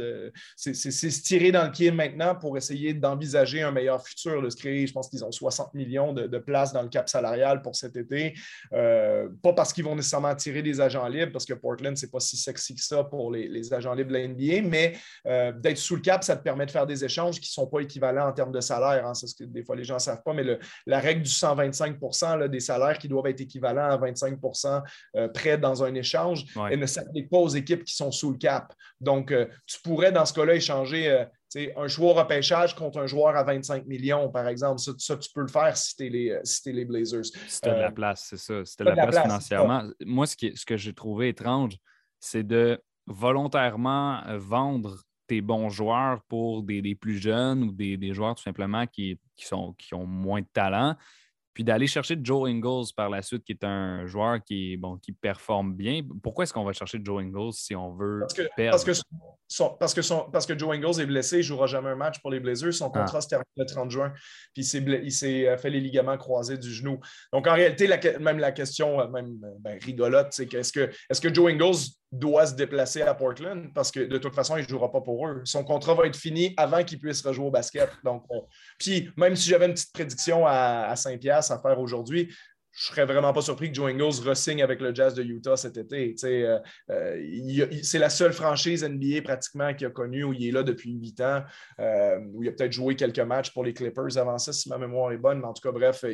C'est 0.56 0.74
se 0.74 1.22
tirer 1.22 1.52
dans 1.52 1.64
le 1.64 1.70
pied 1.70 1.90
maintenant 1.90 2.34
pour 2.34 2.56
essayer 2.56 2.94
d'envisager 2.94 3.62
un 3.62 3.72
meilleur 3.72 4.04
futur, 4.04 4.42
de 4.42 4.50
se 4.50 4.56
créer. 4.56 4.86
Je 4.86 4.92
pense 4.92 5.08
qu'ils 5.08 5.24
ont 5.24 5.32
60 5.32 5.74
millions 5.74 6.12
de, 6.12 6.38
places 6.38 6.72
dans 6.72 6.82
le 6.82 6.88
cap 6.88 7.08
salarial 7.08 7.62
pour 7.62 7.74
cet 7.74 7.96
été. 7.96 8.34
Euh, 8.72 9.28
pas 9.42 9.52
parce 9.52 9.72
qu'ils 9.72 9.84
vont 9.84 9.96
nécessairement 9.96 10.34
tirer 10.36 10.62
des 10.62 10.80
agents 10.80 11.06
libres, 11.08 11.32
parce 11.32 11.44
que 11.44 11.54
Portland, 11.54 11.96
c'est 11.96 12.10
pas 12.10 12.20
si 12.20 12.36
sexy 12.36 12.76
que 12.76 12.82
ça 12.82 13.02
pour 13.02 13.32
les, 13.32 13.72
agents 13.72 13.92
libres 13.92 14.10
de 14.10 14.14
la 14.14 14.28
NBA, 14.28 14.68
mais 14.68 14.94
euh, 15.26 15.52
d'être 15.52 15.76
sous 15.76 15.96
le 15.96 16.00
cap, 16.00 16.22
ça 16.22 16.36
te 16.36 16.42
permet 16.42 16.64
de 16.64 16.70
faire 16.70 16.86
des 16.86 17.04
échanges 17.04 17.40
qui 17.40 17.50
ne 17.50 17.62
sont 17.62 17.66
pas 17.66 17.80
équivalents 17.80 18.28
en 18.28 18.32
termes 18.32 18.52
de 18.52 18.60
salaire. 18.60 19.04
Hein. 19.06 19.14
C'est 19.14 19.26
ce 19.26 19.34
que 19.34 19.44
des 19.44 19.64
fois 19.64 19.74
les 19.74 19.84
gens 19.84 19.94
ne 19.94 20.00
savent 20.00 20.22
pas, 20.22 20.32
mais 20.32 20.44
la 20.86 21.00
règle 21.00 21.22
du 21.22 21.30
125% 21.30 22.48
des 22.48 22.60
salaires 22.60 22.98
qui 22.98 23.07
doivent 23.08 23.26
être 23.26 23.40
équivalents 23.40 23.90
à 23.90 23.96
25% 23.96 24.82
euh, 25.16 25.28
près 25.28 25.58
dans 25.58 25.82
un 25.82 25.94
échange 25.94 26.44
et 26.70 26.76
ne 26.76 26.86
s'applique 26.86 27.28
pas 27.30 27.38
aux 27.38 27.48
équipes 27.48 27.84
qui 27.84 27.94
sont 27.94 28.10
sous 28.10 28.32
le 28.32 28.38
cap. 28.38 28.72
Donc, 29.00 29.32
euh, 29.32 29.46
tu 29.66 29.78
pourrais 29.82 30.12
dans 30.12 30.24
ce 30.24 30.32
cas-là 30.34 30.54
échanger 30.54 31.10
euh, 31.10 31.24
un 31.76 31.88
joueur 31.88 32.16
repêchage 32.16 32.74
contre 32.74 32.98
un 32.98 33.06
joueur 33.06 33.36
à 33.36 33.42
25 33.42 33.86
millions, 33.86 34.30
par 34.30 34.46
exemple. 34.48 34.80
Ça, 34.80 35.16
tu 35.16 35.30
peux 35.34 35.42
le 35.42 35.48
faire 35.48 35.76
si 35.76 35.96
tu 35.96 36.06
es, 36.06 36.10
les, 36.10 36.38
si 36.44 36.72
les 36.72 36.84
Blazers. 36.84 37.24
Si 37.24 37.60
tu 37.60 37.68
as 37.68 37.74
de 37.74 37.80
la 37.80 37.90
place, 37.90 38.26
c'est 38.28 38.38
ça. 38.38 38.64
Si 38.64 38.76
tu 38.76 38.82
as 38.82 38.90
de 38.90 38.96
la, 38.96 39.06
place, 39.06 39.22
financièrement. 39.22 39.84
Moi, 40.04 40.26
ce, 40.26 40.36
qui, 40.36 40.56
ce 40.56 40.66
que 40.66 40.76
j'ai 40.76 40.92
trouvé 40.92 41.28
étrange, 41.28 41.76
c'est 42.20 42.46
de 42.46 42.80
volontairement 43.06 44.22
vendre 44.36 44.98
tes 45.28 45.40
bons 45.40 45.68
joueurs 45.68 46.20
pour 46.28 46.62
des, 46.64 46.94
plus 46.94 47.18
jeunes 47.18 47.62
ou 47.62 47.72
des, 47.72 48.12
joueurs 48.12 48.34
tout 48.34 48.42
simplement 48.42 48.86
qui, 48.86 49.20
sont, 49.36 49.74
qui 49.74 49.94
ont 49.94 50.06
moins 50.06 50.40
de 50.40 50.48
talent 50.52 50.96
puis 51.58 51.64
d'aller 51.64 51.88
chercher 51.88 52.16
Joe 52.22 52.48
Ingles 52.48 52.92
par 52.94 53.10
la 53.10 53.20
suite, 53.20 53.42
qui 53.42 53.50
est 53.50 53.64
un 53.64 54.06
joueur 54.06 54.38
qui, 54.44 54.76
bon, 54.76 54.96
qui 54.96 55.10
performe 55.10 55.74
bien. 55.74 56.02
Pourquoi 56.22 56.44
est-ce 56.44 56.52
qu'on 56.52 56.62
va 56.62 56.72
chercher 56.72 57.00
Joe 57.02 57.20
Ingles 57.20 57.52
si 57.52 57.74
on 57.74 57.96
veut 57.96 58.20
parce 58.20 58.32
que, 58.32 58.42
perdre? 58.54 58.70
Parce 58.70 58.84
que, 58.84 59.02
parce, 59.80 59.92
que 59.92 60.30
parce 60.30 60.46
que 60.46 60.56
Joe 60.56 60.76
Ingles 60.76 61.00
est 61.00 61.06
blessé, 61.06 61.34
il 61.34 61.38
ne 61.38 61.42
jouera 61.42 61.66
jamais 61.66 61.88
un 61.88 61.96
match 61.96 62.20
pour 62.20 62.30
les 62.30 62.38
Blazers. 62.38 62.72
Son 62.72 62.92
ah. 62.94 63.00
contrat 63.00 63.20
se 63.20 63.26
termine 63.26 63.44
le 63.56 63.66
30 63.66 63.90
juin, 63.90 64.12
puis 64.54 64.62
il 64.62 65.10
s'est 65.10 65.48
euh, 65.48 65.56
fait 65.56 65.70
les 65.70 65.80
ligaments 65.80 66.16
croisés 66.16 66.58
du 66.58 66.72
genou. 66.72 67.00
Donc, 67.32 67.48
en 67.48 67.54
réalité, 67.54 67.88
même 68.20 68.38
la 68.38 68.52
question, 68.52 69.00
euh, 69.00 69.08
même 69.08 69.40
euh, 69.42 69.50
ben, 69.58 69.80
rigolote, 69.82 70.28
c'est 70.30 70.46
que 70.46 70.58
est-ce 70.58 70.72
que, 70.72 70.88
est 71.10 71.20
que 71.20 71.34
Joe 71.34 71.50
Ingles 71.50 71.74
doit 72.10 72.46
se 72.46 72.54
déplacer 72.54 73.02
à 73.02 73.14
Portland 73.14 73.72
parce 73.74 73.90
que 73.90 74.00
de 74.00 74.18
toute 74.18 74.34
façon, 74.34 74.56
il 74.56 74.62
ne 74.62 74.68
jouera 74.68 74.90
pas 74.90 75.00
pour 75.00 75.26
eux. 75.26 75.42
Son 75.44 75.62
contrat 75.62 75.94
va 75.94 76.06
être 76.06 76.16
fini 76.16 76.54
avant 76.56 76.82
qu'il 76.82 76.98
puisse 76.98 77.24
rejouer 77.24 77.46
au 77.46 77.50
basket. 77.50 77.90
Donc, 78.02 78.24
puis 78.78 79.10
même 79.16 79.36
si 79.36 79.48
j'avais 79.50 79.66
une 79.66 79.74
petite 79.74 79.92
prédiction 79.92 80.46
à, 80.46 80.86
à 80.88 80.96
Saint-Pierre 80.96 81.38
à 81.50 81.58
faire 81.58 81.78
aujourd'hui, 81.78 82.32
je 82.78 82.86
serais 82.86 83.06
vraiment 83.06 83.32
pas 83.32 83.42
surpris 83.42 83.70
que 83.70 83.74
Joe 83.74 83.90
Ingles 83.90 84.22
re-signe 84.24 84.62
avec 84.62 84.80
le 84.80 84.94
Jazz 84.94 85.12
de 85.12 85.24
Utah 85.24 85.56
cet 85.56 85.76
été. 85.76 86.14
Euh, 86.24 86.58
euh, 86.90 87.66
c'est 87.82 87.98
la 87.98 88.08
seule 88.08 88.32
franchise 88.32 88.84
NBA 88.84 89.22
pratiquement 89.24 89.74
qu'il 89.74 89.88
a 89.88 89.90
connue 89.90 90.22
où 90.22 90.32
il 90.32 90.46
est 90.46 90.52
là 90.52 90.62
depuis 90.62 90.92
huit 90.92 91.20
ans, 91.20 91.42
euh, 91.80 92.20
où 92.32 92.44
il 92.44 92.48
a 92.48 92.52
peut-être 92.52 92.72
joué 92.72 92.94
quelques 92.94 93.18
matchs 93.18 93.52
pour 93.52 93.64
les 93.64 93.74
Clippers 93.74 94.16
avant 94.16 94.38
ça, 94.38 94.52
si 94.52 94.68
ma 94.68 94.78
mémoire 94.78 95.10
est 95.10 95.18
bonne. 95.18 95.40
Mais 95.40 95.46
en 95.46 95.52
tout 95.52 95.62
cas, 95.62 95.72
bref, 95.72 96.04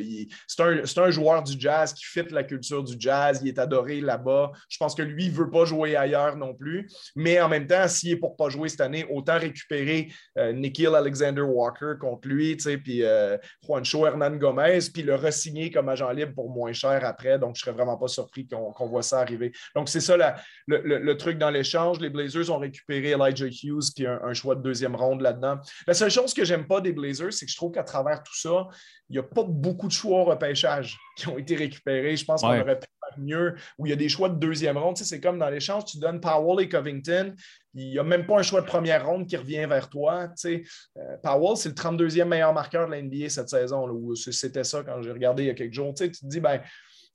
c'est 0.47 0.61
un, 0.63 1.03
un, 1.03 1.11
joueur 1.11 1.43
du 1.43 1.53
jazz 1.59 1.93
qui 1.93 2.03
fit 2.03 2.25
la 2.31 2.43
culture 2.43 2.83
du 2.83 2.95
jazz. 2.97 3.41
Il 3.43 3.47
est 3.47 3.59
adoré 3.59 4.01
là-bas. 4.01 4.51
Je 4.67 4.77
pense 4.77 4.95
que 4.95 5.03
lui, 5.03 5.25
il 5.25 5.31
ne 5.31 5.37
veut 5.37 5.51
pas 5.51 5.65
jouer 5.65 5.95
ailleurs 5.95 6.35
non 6.35 6.55
plus. 6.55 6.89
Mais 7.15 7.39
en 7.39 7.47
même 7.47 7.67
temps, 7.67 7.87
s'il 7.87 8.11
est 8.11 8.17
pour 8.17 8.35
pas 8.35 8.49
jouer 8.49 8.69
cette 8.69 8.81
année, 8.81 9.05
autant 9.11 9.37
récupérer 9.37 10.11
Nikhil 10.53 10.95
Alexander 10.95 11.41
Walker 11.41 11.93
contre 11.99 12.27
lui, 12.27 12.55
puis 12.55 13.03
Juancho 13.63 14.07
Hernan 14.07 14.37
Gomez, 14.37 14.79
puis 14.91 15.03
le 15.03 15.13
re-signer 15.13 15.69
comme 15.69 15.89
agent 15.89 16.09
libre 16.09 16.33
pour 16.33 16.54
moins 16.55 16.73
cher 16.73 17.03
après. 17.03 17.37
Donc, 17.37 17.55
je 17.55 17.61
ne 17.61 17.65
serais 17.65 17.71
vraiment 17.71 17.97
pas 17.97 18.07
surpris 18.07 18.47
qu'on 18.47 18.87
voit 18.87 19.03
ça 19.03 19.19
arriver. 19.19 19.51
Donc, 19.75 19.89
c'est 19.89 19.99
ça 19.99 20.15
le, 20.67 21.13
truc 21.13 21.37
dans 21.37 21.49
l'échange. 21.49 21.99
Les 21.99 22.09
Blazers 22.09 22.49
ont 22.49 22.57
récupéré 22.59 23.11
Elijah 23.11 23.45
Hughes 23.45 23.91
puis 23.95 24.07
un, 24.07 24.33
choix 24.33 24.55
de 24.55 24.61
deuxième 24.61 24.95
ronde 24.95 25.21
là-dedans. 25.21 25.59
La 25.87 25.93
seule 25.93 26.11
chose 26.11 26.33
que 26.33 26.43
j'aime 26.43 26.67
pas 26.67 26.81
des 26.81 26.93
Blazers, 26.93 27.33
c'est 27.33 27.45
que 27.45 27.51
je 27.51 27.57
trouve 27.57 27.71
qu'à 27.71 27.83
travers 27.83 28.23
tout 28.23 28.35
ça, 28.35 28.67
il 29.09 29.13
n'y 29.13 29.19
a 29.19 29.23
pas 29.23 29.43
beaucoup 29.43 29.87
de 29.87 29.91
choix 29.91 30.21
au 30.21 30.25
repêchage 30.25 30.97
qui 31.17 31.27
ont 31.27 31.37
été 31.37 31.55
récupérés. 31.55 32.15
Je 32.15 32.25
pense 32.25 32.41
qu'on 32.41 32.59
aurait 32.59 32.79
pu 32.79 32.87
faire 32.87 33.19
mieux, 33.19 33.55
où 33.77 33.85
il 33.85 33.89
y 33.89 33.93
a 33.93 33.95
des 33.95 34.09
choix 34.09 34.29
de 34.29 34.35
deuxième 34.35 34.77
ronde. 34.77 34.97
c'est 34.97 35.21
comme 35.21 35.37
dans 35.37 35.49
l'échange, 35.49 35.85
tu 35.85 35.99
donnes 35.99 36.19
Powell 36.19 36.65
et 36.65 36.69
Covington, 36.69 37.35
il 37.75 37.91
n'y 37.91 37.99
a 37.99 38.03
même 38.03 38.25
pas 38.25 38.39
un 38.39 38.41
choix 38.41 38.61
de 38.61 38.65
première 38.65 39.05
ronde 39.05 39.27
qui 39.27 39.35
revient 39.35 39.65
vers 39.67 39.89
toi. 39.89 40.29
Euh, 40.45 41.17
Powell, 41.21 41.57
c'est 41.57 41.69
le 41.69 41.75
32e 41.75 42.25
meilleur 42.25 42.53
marqueur 42.53 42.87
de 42.87 42.91
la 42.91 43.01
NBA 43.01 43.29
cette 43.29 43.49
saison, 43.49 43.85
c'était 44.15 44.63
ça 44.63 44.83
quand 44.83 45.01
j'ai 45.01 45.11
regardé 45.11 45.43
il 45.43 45.47
y 45.47 45.49
a 45.49 45.53
quelques 45.53 45.73
jours. 45.73 45.93
Tu 45.93 46.09
te 46.09 46.25
dis, 46.25 46.39
ben, 46.39 46.61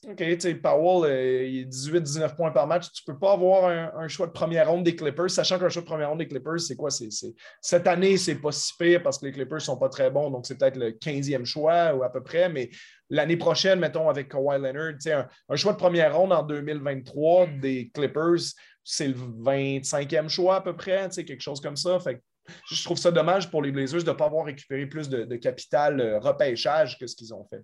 OK, 0.09 0.62
Powell, 0.62 1.11
euh, 1.11 1.46
il 1.46 1.59
est 1.61 1.64
18-19 1.66 2.35
points 2.35 2.51
par 2.51 2.66
match. 2.66 2.90
Tu 2.90 3.03
ne 3.07 3.12
peux 3.12 3.18
pas 3.18 3.33
avoir 3.33 3.66
un, 3.99 4.09
choix 4.09 4.27
de 4.27 4.33
première 4.33 4.70
ronde 4.70 4.83
des 4.83 4.96
Clippers, 4.96 5.31
sachant 5.31 5.59
qu'un 5.59 5.68
choix 5.68 5.83
de 5.83 5.87
première 5.87 6.09
ronde 6.09 6.20
des 6.20 6.29
Clippers, 6.29 6.59
c'est 6.61 6.75
quoi? 6.75 6.90
Cette 6.90 7.87
année, 7.87 8.16
c'est 8.16 8.37
pas 8.37 8.51
si 8.51 8.73
pire 8.79 9.03
parce 9.03 9.18
que 9.18 9.27
les 9.27 9.33
Clippers 9.33 9.59
ne 9.59 9.62
sont 9.62 9.77
pas 9.77 9.90
très 9.90 10.11
bons, 10.11 10.31
donc 10.31 10.46
c'est 10.46 10.57
peut-être 10.57 10.77
le 10.77 10.92
15e 10.92 11.44
choix 11.44 11.94
ou 11.94 12.03
à 12.03 12.11
peu 12.11 12.23
près, 12.23 12.49
mais 12.49 12.70
l'année 13.11 13.37
prochaine, 13.37 13.79
mettons, 13.79 14.09
avec 14.09 14.31
Kawhi 14.31 14.59
Leonard, 14.59 15.27
un 15.51 15.57
choix 15.57 15.73
de 15.73 15.79
première 15.79 16.16
ronde 16.16 16.33
en 16.33 16.44
2023 16.44 17.49
des 17.61 17.90
Clippers, 17.92 18.55
c'est 18.85 19.09
le 19.09 19.14
25e 19.14 20.29
choix 20.29 20.57
à 20.57 20.61
peu 20.61 20.75
près, 20.75 21.09
quelque 21.11 21.40
chose 21.40 21.61
comme 21.61 21.77
ça. 21.77 21.99
Fait 22.01 22.23
je 22.71 22.83
trouve 22.85 22.99
ça 22.99 23.11
dommage 23.11 23.51
pour 23.51 23.62
les 23.62 23.71
Blazers 23.71 24.03
de 24.03 24.11
ne 24.11 24.14
pas 24.14 24.27
avoir 24.27 24.47
récupéré 24.47 24.87
plus 24.87 25.09
de, 25.09 25.37
capital 25.37 26.01
euh, 26.01 26.19
repêchage 26.19 26.99
que 26.99 27.07
ce 27.07 27.14
qu'ils 27.14 27.33
ont 27.33 27.45
fait. 27.45 27.62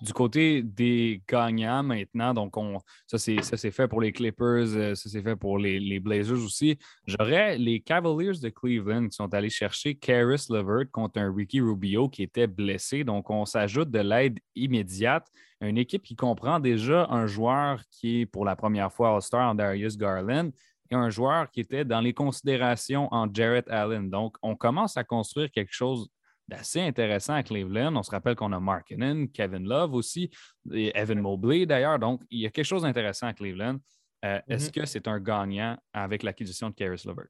Du 0.00 0.12
côté 0.12 0.62
des 0.62 1.22
gagnants 1.28 1.82
maintenant, 1.82 2.32
donc 2.32 2.56
on, 2.56 2.78
ça 3.06 3.18
c'est 3.18 3.70
fait 3.72 3.88
pour 3.88 4.00
les 4.00 4.12
Clippers, 4.12 4.76
euh, 4.76 4.94
ça 4.94 5.08
c'est 5.08 5.22
fait 5.22 5.34
pour 5.34 5.58
les, 5.58 5.98
Blazers 5.98 6.38
aussi. 6.38 6.78
J'aurais 7.04 7.58
les 7.58 7.80
Cavaliers 7.80 8.38
de 8.40 8.48
Cleveland 8.48 9.08
qui 9.08 9.16
sont 9.16 9.32
allés 9.34 9.50
chercher 9.50 9.96
Karis 9.96 10.46
Levert 10.50 10.90
contre 10.92 11.18
un 11.20 11.34
Ricky 11.34 11.60
Rubio 11.60 12.08
qui 12.08 12.22
était 12.22 12.46
blessé. 12.46 13.02
Donc 13.02 13.28
on 13.30 13.44
s'ajoute 13.44 13.90
de 13.90 13.98
l'aide 13.98 14.38
immédiate. 14.54 15.26
Une 15.60 15.78
équipe 15.78 16.04
qui 16.04 16.14
comprend 16.14 16.60
déjà 16.60 17.08
un 17.10 17.26
joueur 17.26 17.82
qui 17.90 18.20
est 18.20 18.26
pour 18.26 18.44
la 18.44 18.54
première 18.54 18.92
fois 18.92 19.16
All-Star 19.16 19.50
en 19.50 19.56
Darius 19.56 19.96
Garland 19.96 20.50
et 20.90 20.94
un 20.94 21.10
joueur 21.10 21.50
qui 21.50 21.60
était 21.60 21.84
dans 21.84 22.00
les 22.00 22.14
considérations 22.14 23.08
en 23.12 23.26
Jarrett 23.32 23.68
Allen. 23.68 24.08
Donc 24.08 24.36
on 24.42 24.54
commence 24.54 24.96
à 24.96 25.02
construire 25.02 25.50
quelque 25.50 25.72
chose 25.72 26.08
d'assez 26.48 26.80
intéressant 26.80 27.34
à 27.34 27.42
Cleveland. 27.42 27.94
On 27.94 28.02
se 28.02 28.10
rappelle 28.10 28.34
qu'on 28.34 28.52
a 28.52 28.60
Mark 28.60 28.92
Kevin 29.32 29.68
Love 29.68 29.94
aussi, 29.94 30.30
et 30.72 30.96
Evan 30.98 31.20
Mobley 31.20 31.66
d'ailleurs. 31.66 31.98
Donc, 31.98 32.22
il 32.30 32.40
y 32.40 32.46
a 32.46 32.50
quelque 32.50 32.64
chose 32.64 32.82
d'intéressant 32.82 33.28
à 33.28 33.34
Cleveland. 33.34 33.78
Euh, 34.24 34.40
est-ce 34.48 34.70
mm-hmm. 34.70 34.80
que 34.80 34.86
c'est 34.86 35.06
un 35.06 35.20
gagnant 35.20 35.76
avec 35.92 36.22
l'acquisition 36.22 36.70
de 36.70 36.74
Karis 36.74 37.02
Levert? 37.04 37.28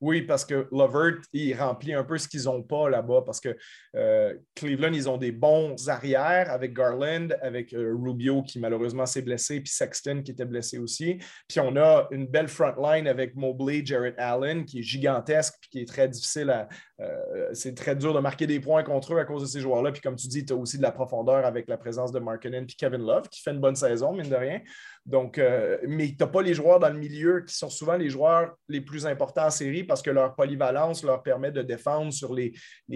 Oui, 0.00 0.22
parce 0.22 0.44
que 0.44 0.68
Lovert, 0.70 1.22
il 1.32 1.54
remplit 1.54 1.94
un 1.94 2.04
peu 2.04 2.18
ce 2.18 2.28
qu'ils 2.28 2.44
n'ont 2.44 2.62
pas 2.62 2.90
là-bas, 2.90 3.22
parce 3.24 3.40
que 3.40 3.56
euh, 3.96 4.34
Cleveland, 4.54 4.92
ils 4.92 5.08
ont 5.08 5.16
des 5.16 5.32
bons 5.32 5.88
arrières 5.88 6.50
avec 6.50 6.74
Garland, 6.74 7.28
avec 7.40 7.72
euh, 7.72 7.96
Rubio 7.96 8.42
qui 8.42 8.58
malheureusement 8.58 9.06
s'est 9.06 9.22
blessé, 9.22 9.60
puis 9.60 9.72
Sexton 9.72 10.22
qui 10.22 10.32
était 10.32 10.44
blessé 10.44 10.78
aussi. 10.78 11.18
Puis 11.48 11.60
on 11.60 11.74
a 11.76 12.06
une 12.10 12.26
belle 12.26 12.48
front 12.48 12.74
line 12.76 13.06
avec 13.06 13.34
Mobley, 13.34 13.82
Jarrett 13.82 14.14
Allen, 14.18 14.66
qui 14.66 14.80
est 14.80 14.82
gigantesque, 14.82 15.54
puis 15.60 15.70
qui 15.70 15.80
est 15.80 15.88
très 15.88 16.08
difficile 16.08 16.50
à. 16.50 16.68
Euh, 17.00 17.50
c'est 17.52 17.74
très 17.74 17.96
dur 17.96 18.14
de 18.14 18.20
marquer 18.20 18.46
des 18.46 18.60
points 18.60 18.84
contre 18.84 19.14
eux 19.14 19.18
à 19.18 19.24
cause 19.24 19.42
de 19.42 19.46
ces 19.48 19.60
joueurs-là. 19.60 19.90
Puis 19.90 20.00
comme 20.00 20.14
tu 20.14 20.28
dis, 20.28 20.44
tu 20.44 20.52
as 20.52 20.56
aussi 20.56 20.76
de 20.76 20.82
la 20.82 20.92
profondeur 20.92 21.44
avec 21.44 21.68
la 21.68 21.76
présence 21.76 22.12
de 22.12 22.20
Markkinen 22.20 22.66
puis 22.66 22.76
Kevin 22.76 23.04
Love, 23.04 23.28
qui 23.28 23.42
fait 23.42 23.50
une 23.50 23.60
bonne 23.60 23.74
saison, 23.74 24.12
mine 24.12 24.28
de 24.28 24.36
rien. 24.36 24.60
Donc, 25.04 25.38
euh, 25.38 25.78
mais 25.86 26.08
tu 26.08 26.16
n'as 26.20 26.28
pas 26.28 26.40
les 26.40 26.54
joueurs 26.54 26.78
dans 26.78 26.88
le 26.88 26.98
milieu 26.98 27.40
qui 27.40 27.54
sont 27.54 27.68
souvent 27.68 27.96
les 27.96 28.08
joueurs 28.08 28.54
les 28.68 28.80
plus 28.80 29.06
importants 29.06 29.46
en 29.46 29.50
série 29.50 29.84
parce 29.84 30.02
que 30.02 30.10
leur 30.10 30.34
polyvalence 30.34 31.02
leur 31.02 31.22
permet 31.22 31.50
de 31.50 31.62
défendre 31.62 32.12
sur 32.12 32.32
les, 32.32 32.52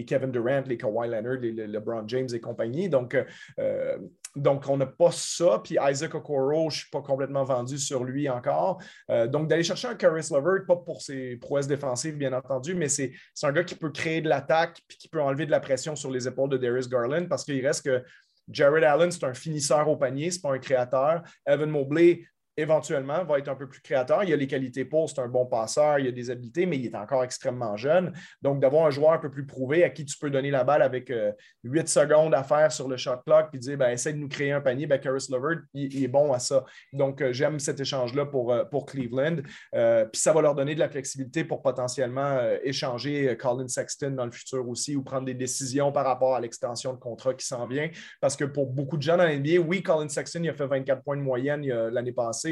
Kevin 0.06 0.30
Durant, 0.30 0.62
les 0.66 0.78
Kawhi 0.78 1.08
Leonard, 1.08 1.40
les, 1.40 1.66
LeBron 1.66 2.06
James 2.06 2.28
et 2.32 2.40
compagnie. 2.40 2.88
Donc, 2.88 3.16
euh, 3.58 3.98
donc 4.42 4.68
on 4.68 4.76
n'a 4.76 4.86
pas 4.86 5.10
ça. 5.12 5.60
Puis 5.62 5.76
Isaac 5.80 6.14
Okoro, 6.14 6.70
je 6.70 6.76
ne 6.76 6.80
suis 6.80 6.90
pas 6.90 7.02
complètement 7.02 7.44
vendu 7.44 7.78
sur 7.78 8.04
lui 8.04 8.28
encore. 8.28 8.80
Euh, 9.10 9.26
donc, 9.26 9.48
d'aller 9.48 9.62
chercher 9.62 9.88
un 9.88 9.94
Caris 9.94 10.28
Lover, 10.30 10.60
pas 10.66 10.76
pour 10.76 11.02
ses 11.02 11.36
prouesses 11.36 11.66
défensives, 11.66 12.16
bien 12.16 12.32
entendu, 12.32 12.74
mais 12.74 12.88
c'est 12.88 13.12
un 13.42 13.52
gars 13.52 13.64
qui 13.64 13.74
peut 13.74 13.90
créer 13.90 14.20
de 14.20 14.28
l'attaque 14.28 14.80
puis 14.86 14.98
qui 14.98 15.08
peut 15.08 15.20
enlever 15.20 15.46
de 15.46 15.50
la 15.50 15.60
pression 15.60 15.96
sur 15.96 16.10
les 16.10 16.26
épaules 16.26 16.50
de 16.50 16.56
Darius 16.56 16.88
Garland 16.88 17.26
parce 17.28 17.44
qu'il 17.44 17.64
reste 17.64 17.84
que 17.84 18.02
Jared 18.50 18.84
Allen, 18.84 19.10
c'est 19.10 19.24
un 19.24 19.34
finisseur 19.34 19.88
au 19.88 19.96
panier, 19.96 20.30
ce 20.30 20.38
n'est 20.38 20.42
pas 20.42 20.54
un 20.54 20.58
créateur. 20.58 21.22
Evan 21.46 21.70
Mobley, 21.70 22.24
éventuellement, 22.58 23.24
va 23.24 23.38
être 23.38 23.48
un 23.48 23.54
peu 23.54 23.68
plus 23.68 23.80
créateur. 23.80 24.24
Il 24.24 24.32
a 24.32 24.36
les 24.36 24.48
qualités 24.48 24.84
pour, 24.84 25.08
c'est 25.08 25.20
un 25.20 25.28
bon 25.28 25.46
passeur, 25.46 26.00
il 26.00 26.08
a 26.08 26.10
des 26.10 26.28
habiletés, 26.28 26.66
mais 26.66 26.76
il 26.76 26.86
est 26.86 26.94
encore 26.96 27.22
extrêmement 27.22 27.76
jeune. 27.76 28.12
Donc, 28.42 28.60
d'avoir 28.60 28.86
un 28.86 28.90
joueur 28.90 29.12
un 29.12 29.18
peu 29.18 29.30
plus 29.30 29.46
prouvé 29.46 29.84
à 29.84 29.90
qui 29.90 30.04
tu 30.04 30.18
peux 30.18 30.28
donner 30.28 30.50
la 30.50 30.64
balle 30.64 30.82
avec 30.82 31.08
euh, 31.10 31.32
huit 31.62 31.78
8 31.78 31.88
secondes 31.88 32.34
à 32.34 32.42
faire 32.42 32.72
sur 32.72 32.88
le 32.88 32.96
shot 32.96 33.18
clock, 33.24 33.50
puis 33.52 33.60
dire, 33.60 33.78
ben, 33.78 33.90
essaie 33.90 34.12
de 34.12 34.18
nous 34.18 34.28
créer 34.28 34.50
un 34.50 34.60
panier, 34.60 34.88
ben, 34.88 34.98
Caris 34.98 35.26
Lovert, 35.30 35.60
il, 35.72 36.02
est 36.02 36.08
bon 36.08 36.32
à 36.32 36.40
ça. 36.40 36.64
Donc, 36.92 37.22
euh, 37.22 37.32
j'aime 37.32 37.60
cet 37.60 37.78
échange-là 37.78 38.26
pour, 38.26 38.52
euh, 38.52 38.64
pour 38.64 38.86
Cleveland. 38.86 39.36
puis 39.72 40.20
ça 40.20 40.32
va 40.32 40.42
leur 40.42 40.56
donner 40.56 40.74
de 40.74 40.80
la 40.80 40.88
flexibilité 40.88 41.44
pour 41.44 41.62
potentiellement 41.62 42.40
échanger 42.64 43.36
Colin 43.38 43.68
Sexton 43.68 44.10
dans 44.10 44.24
le 44.24 44.32
futur 44.32 44.68
aussi 44.68 44.96
ou 44.96 45.04
prendre 45.04 45.26
des 45.26 45.34
décisions 45.34 45.92
par 45.92 46.04
rapport 46.04 46.34
à 46.34 46.40
l'extension 46.40 46.92
de 46.92 46.98
contrat 46.98 47.34
qui 47.34 47.46
s'en 47.46 47.68
vient. 47.68 47.88
Parce 48.20 48.34
que 48.34 48.44
pour 48.44 48.66
beaucoup 48.66 48.96
de 48.96 49.02
gens 49.02 49.16
dans 49.16 49.24
l'NBA, 49.24 49.58
oui, 49.58 49.82
Colin 49.82 50.08
Sexton, 50.08 50.40
il 50.42 50.48
a 50.48 50.54
fait 50.54 50.66
24 50.66 51.04
points 51.04 51.16
de 51.16 51.22
moyenne 51.22 51.64
l'année 51.66 52.12
passée 52.12 52.47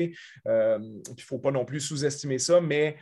euh, 0.47 0.79
il 0.81 1.15
ne 1.17 1.23
faut 1.23 1.39
pas 1.39 1.51
non 1.51 1.65
plus 1.65 1.81
sous-estimer 1.81 2.39
ça, 2.39 2.61
mais 2.61 2.97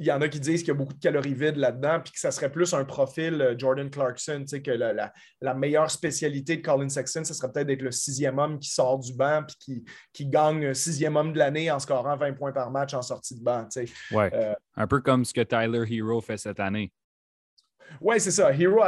il 0.00 0.06
y 0.06 0.12
en 0.12 0.20
a 0.22 0.28
qui 0.28 0.40
disent 0.40 0.60
qu'il 0.60 0.68
y 0.68 0.70
a 0.70 0.74
beaucoup 0.74 0.94
de 0.94 0.98
calories 0.98 1.34
vides 1.34 1.58
là-dedans, 1.58 2.00
puis 2.02 2.14
que 2.14 2.18
ça 2.18 2.30
serait 2.30 2.50
plus 2.50 2.72
un 2.72 2.84
profil 2.86 3.40
euh, 3.42 3.54
Jordan 3.56 3.90
Clarkson, 3.90 4.44
que 4.64 4.70
la, 4.70 5.54
meilleure 5.54 5.90
spécialité 5.90 6.56
de 6.56 6.62
Colin 6.62 6.88
Sexton, 6.88 7.22
ce 7.22 7.34
serait 7.34 7.52
peut-être 7.52 7.66
d'être 7.66 7.82
le 7.82 7.92
sixième 7.92 8.38
homme 8.38 8.58
qui 8.58 8.70
sort 8.70 8.98
du 8.98 9.12
banc, 9.12 9.42
puis 9.46 9.56
qui, 9.60 9.84
qui 10.14 10.26
gagne 10.26 10.72
sixième 10.72 11.16
homme 11.16 11.34
de 11.34 11.38
l'année 11.38 11.70
en 11.70 11.78
scorant 11.78 12.16
20 12.16 12.32
points 12.32 12.52
par 12.52 12.70
match 12.70 12.94
en 12.94 13.02
sortie 13.02 13.38
de 13.38 13.44
banc. 13.44 13.68
Ouais. 14.10 14.30
Euh, 14.32 14.54
un 14.76 14.86
peu 14.86 15.00
comme 15.00 15.26
ce 15.26 15.34
que 15.34 15.42
Tyler 15.42 15.84
Hero 15.94 16.22
fait 16.22 16.38
cette 16.38 16.60
année. 16.60 16.90
Oui, 18.00 18.18
c'est 18.20 18.30
ça. 18.30 18.54
Hero, 18.54 18.82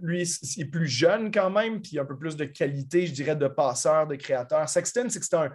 lui, 0.00 0.22
il 0.22 0.62
est 0.62 0.70
plus 0.70 0.86
jeune 0.86 1.32
quand 1.32 1.50
même, 1.50 1.82
puis 1.82 1.98
un 1.98 2.04
peu 2.04 2.16
plus 2.16 2.36
de 2.36 2.44
qualité, 2.44 3.06
je 3.06 3.12
dirais, 3.12 3.34
de 3.34 3.48
passeur, 3.48 4.06
de 4.06 4.14
créateur. 4.14 4.68
Sexton, 4.68 5.06
c'est 5.08 5.18
que 5.18 5.26
c'est 5.26 5.36
un, 5.36 5.50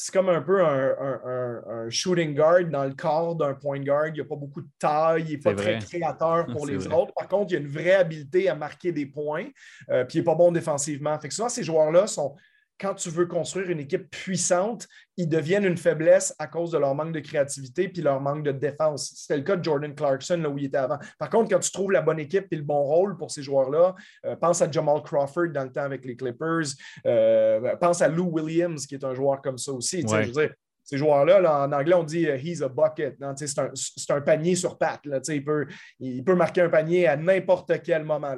c'est 0.00 0.12
comme 0.14 0.28
un 0.28 0.40
peu 0.40 0.64
un, 0.64 1.90
shooting 1.90 2.32
guard 2.32 2.66
dans 2.70 2.84
le 2.84 2.94
corps 2.94 3.34
d'un 3.34 3.54
point 3.54 3.80
guard. 3.80 4.06
Il 4.06 4.12
n'y 4.12 4.20
a 4.20 4.24
pas 4.24 4.36
beaucoup 4.36 4.60
de 4.60 4.68
taille, 4.78 5.24
il 5.26 5.32
n'est 5.32 5.38
pas 5.38 5.54
très 5.54 5.80
créateur 5.80 6.46
pour 6.46 6.66
les 6.68 6.86
autres. 6.86 7.12
Par 7.14 7.26
contre, 7.26 7.50
il 7.50 7.54
y 7.54 7.56
a 7.56 7.60
une 7.60 7.66
vraie 7.66 7.96
habileté 7.96 8.48
à 8.48 8.54
marquer 8.54 8.92
des 8.92 9.06
points, 9.06 9.46
euh, 9.90 10.04
puis 10.04 10.18
il 10.18 10.20
n'est 10.20 10.24
pas 10.24 10.36
bon 10.36 10.52
défensivement. 10.52 11.18
Fait 11.18 11.26
que 11.26 11.34
souvent, 11.34 11.48
ces 11.48 11.64
joueurs-là 11.64 12.06
sont 12.06 12.36
quand 12.80 12.94
tu 12.94 13.10
veux 13.10 13.26
construire 13.26 13.70
une 13.70 13.80
équipe 13.80 14.10
puissante, 14.10 14.86
ils 15.16 15.28
deviennent 15.28 15.64
une 15.64 15.76
faiblesse 15.76 16.34
à 16.38 16.46
cause 16.46 16.70
de 16.70 16.78
leur 16.78 16.94
manque 16.94 17.12
de 17.12 17.20
créativité 17.20 17.88
puis 17.88 18.02
leur 18.02 18.20
manque 18.20 18.44
de 18.44 18.52
défense. 18.52 19.12
C'était 19.14 19.36
le 19.36 19.42
cas 19.42 19.56
de 19.56 19.64
Jordan 19.64 19.94
Clarkson, 19.94 20.36
là 20.36 20.48
où 20.48 20.58
il 20.58 20.66
était 20.66 20.78
avant. 20.78 20.98
Par 21.18 21.28
contre, 21.28 21.50
quand 21.50 21.58
tu 21.58 21.70
trouves 21.70 21.92
la 21.92 22.02
bonne 22.02 22.20
équipe 22.20 22.46
et 22.50 22.56
le 22.56 22.62
bon 22.62 22.82
rôle 22.82 23.16
pour 23.16 23.30
ces 23.30 23.42
joueurs-là, 23.42 23.94
euh, 24.26 24.36
pense 24.36 24.62
à 24.62 24.70
Jamal 24.70 25.02
Crawford 25.02 25.48
dans 25.48 25.64
le 25.64 25.72
temps 25.72 25.82
avec 25.82 26.04
les 26.04 26.16
Clippers, 26.16 26.66
euh, 27.06 27.76
pense 27.76 28.00
à 28.00 28.08
Lou 28.08 28.30
Williams, 28.30 28.86
qui 28.86 28.94
est 28.94 29.04
un 29.04 29.14
joueur 29.14 29.42
comme 29.42 29.58
ça 29.58 29.72
aussi. 29.72 30.02
Je 30.02 30.14
veux 30.14 30.30
dire, 30.30 30.50
ces 30.88 30.96
joueurs-là, 30.96 31.66
en 31.66 31.70
anglais, 31.70 31.94
on 31.94 32.02
dit 32.02 32.22
uh, 32.22 32.38
he's 32.42 32.62
a 32.62 32.68
bucket. 32.70 33.18
C'est 33.36 34.10
un, 34.10 34.20
panier 34.22 34.54
sur 34.54 34.78
patte. 34.78 35.02
il, 35.28 35.44
peut, 35.44 35.66
il 36.00 36.24
peut 36.24 36.34
marquer 36.34 36.62
un 36.62 36.70
panier 36.70 37.06
à 37.06 37.14
n'importe 37.14 37.82
quel 37.82 38.04
moment. 38.04 38.34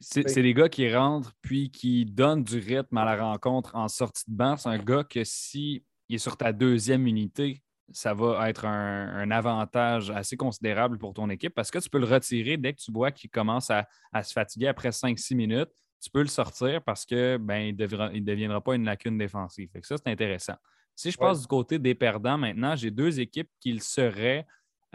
C'est 0.00 0.42
des 0.42 0.54
gars 0.54 0.68
qui 0.68 0.94
rentrent 0.94 1.32
puis 1.42 1.72
qui 1.72 2.04
donnent 2.04 2.44
du 2.44 2.60
rythme 2.60 2.96
à 2.98 3.04
la 3.04 3.16
rencontre 3.16 3.74
en 3.74 3.88
sortie 3.88 4.22
de 4.28 4.36
banc. 4.36 4.56
C'est 4.58 4.68
un 4.68 4.78
gars 4.78 5.02
que 5.02 5.24
si 5.24 5.82
il 6.08 6.14
est 6.14 6.18
sur 6.18 6.36
ta 6.36 6.52
deuxième 6.52 7.08
unité, 7.08 7.60
ça 7.90 8.14
va 8.14 8.48
être 8.48 8.64
un, 8.64 9.28
avantage 9.32 10.12
assez 10.12 10.36
considérable 10.36 10.98
pour 10.98 11.14
ton 11.14 11.30
équipe 11.30 11.52
parce 11.52 11.72
que 11.72 11.80
tu 11.80 11.90
peux 11.90 11.98
le 11.98 12.06
retirer 12.06 12.58
dès 12.58 12.74
que 12.74 12.80
tu 12.80 12.92
vois 12.92 13.10
qu'il 13.10 13.28
commence 13.28 13.72
à, 13.72 13.88
se 14.22 14.32
fatiguer 14.32 14.68
après 14.68 14.90
5-6 14.90 15.34
minutes. 15.34 15.70
Tu 16.00 16.10
peux 16.10 16.22
le 16.22 16.28
sortir 16.28 16.80
parce 16.84 17.04
que 17.04 17.38
ben, 17.38 17.58
il 17.58 17.76
ne 17.76 18.20
deviendra 18.20 18.60
pas 18.60 18.76
une 18.76 18.84
lacune 18.84 19.18
défensive. 19.18 19.68
ça, 19.82 19.96
c'est 19.96 20.12
intéressant. 20.12 20.54
Si 21.00 21.10
je 21.10 21.16
passe 21.16 21.40
du 21.40 21.46
côté 21.46 21.78
des 21.78 21.94
perdants 21.94 22.36
maintenant, 22.36 22.76
j'ai 22.76 22.90
deux 22.90 23.20
équipes 23.20 23.48
qui 23.58 23.72
le 23.72 23.78
seraient 23.78 24.46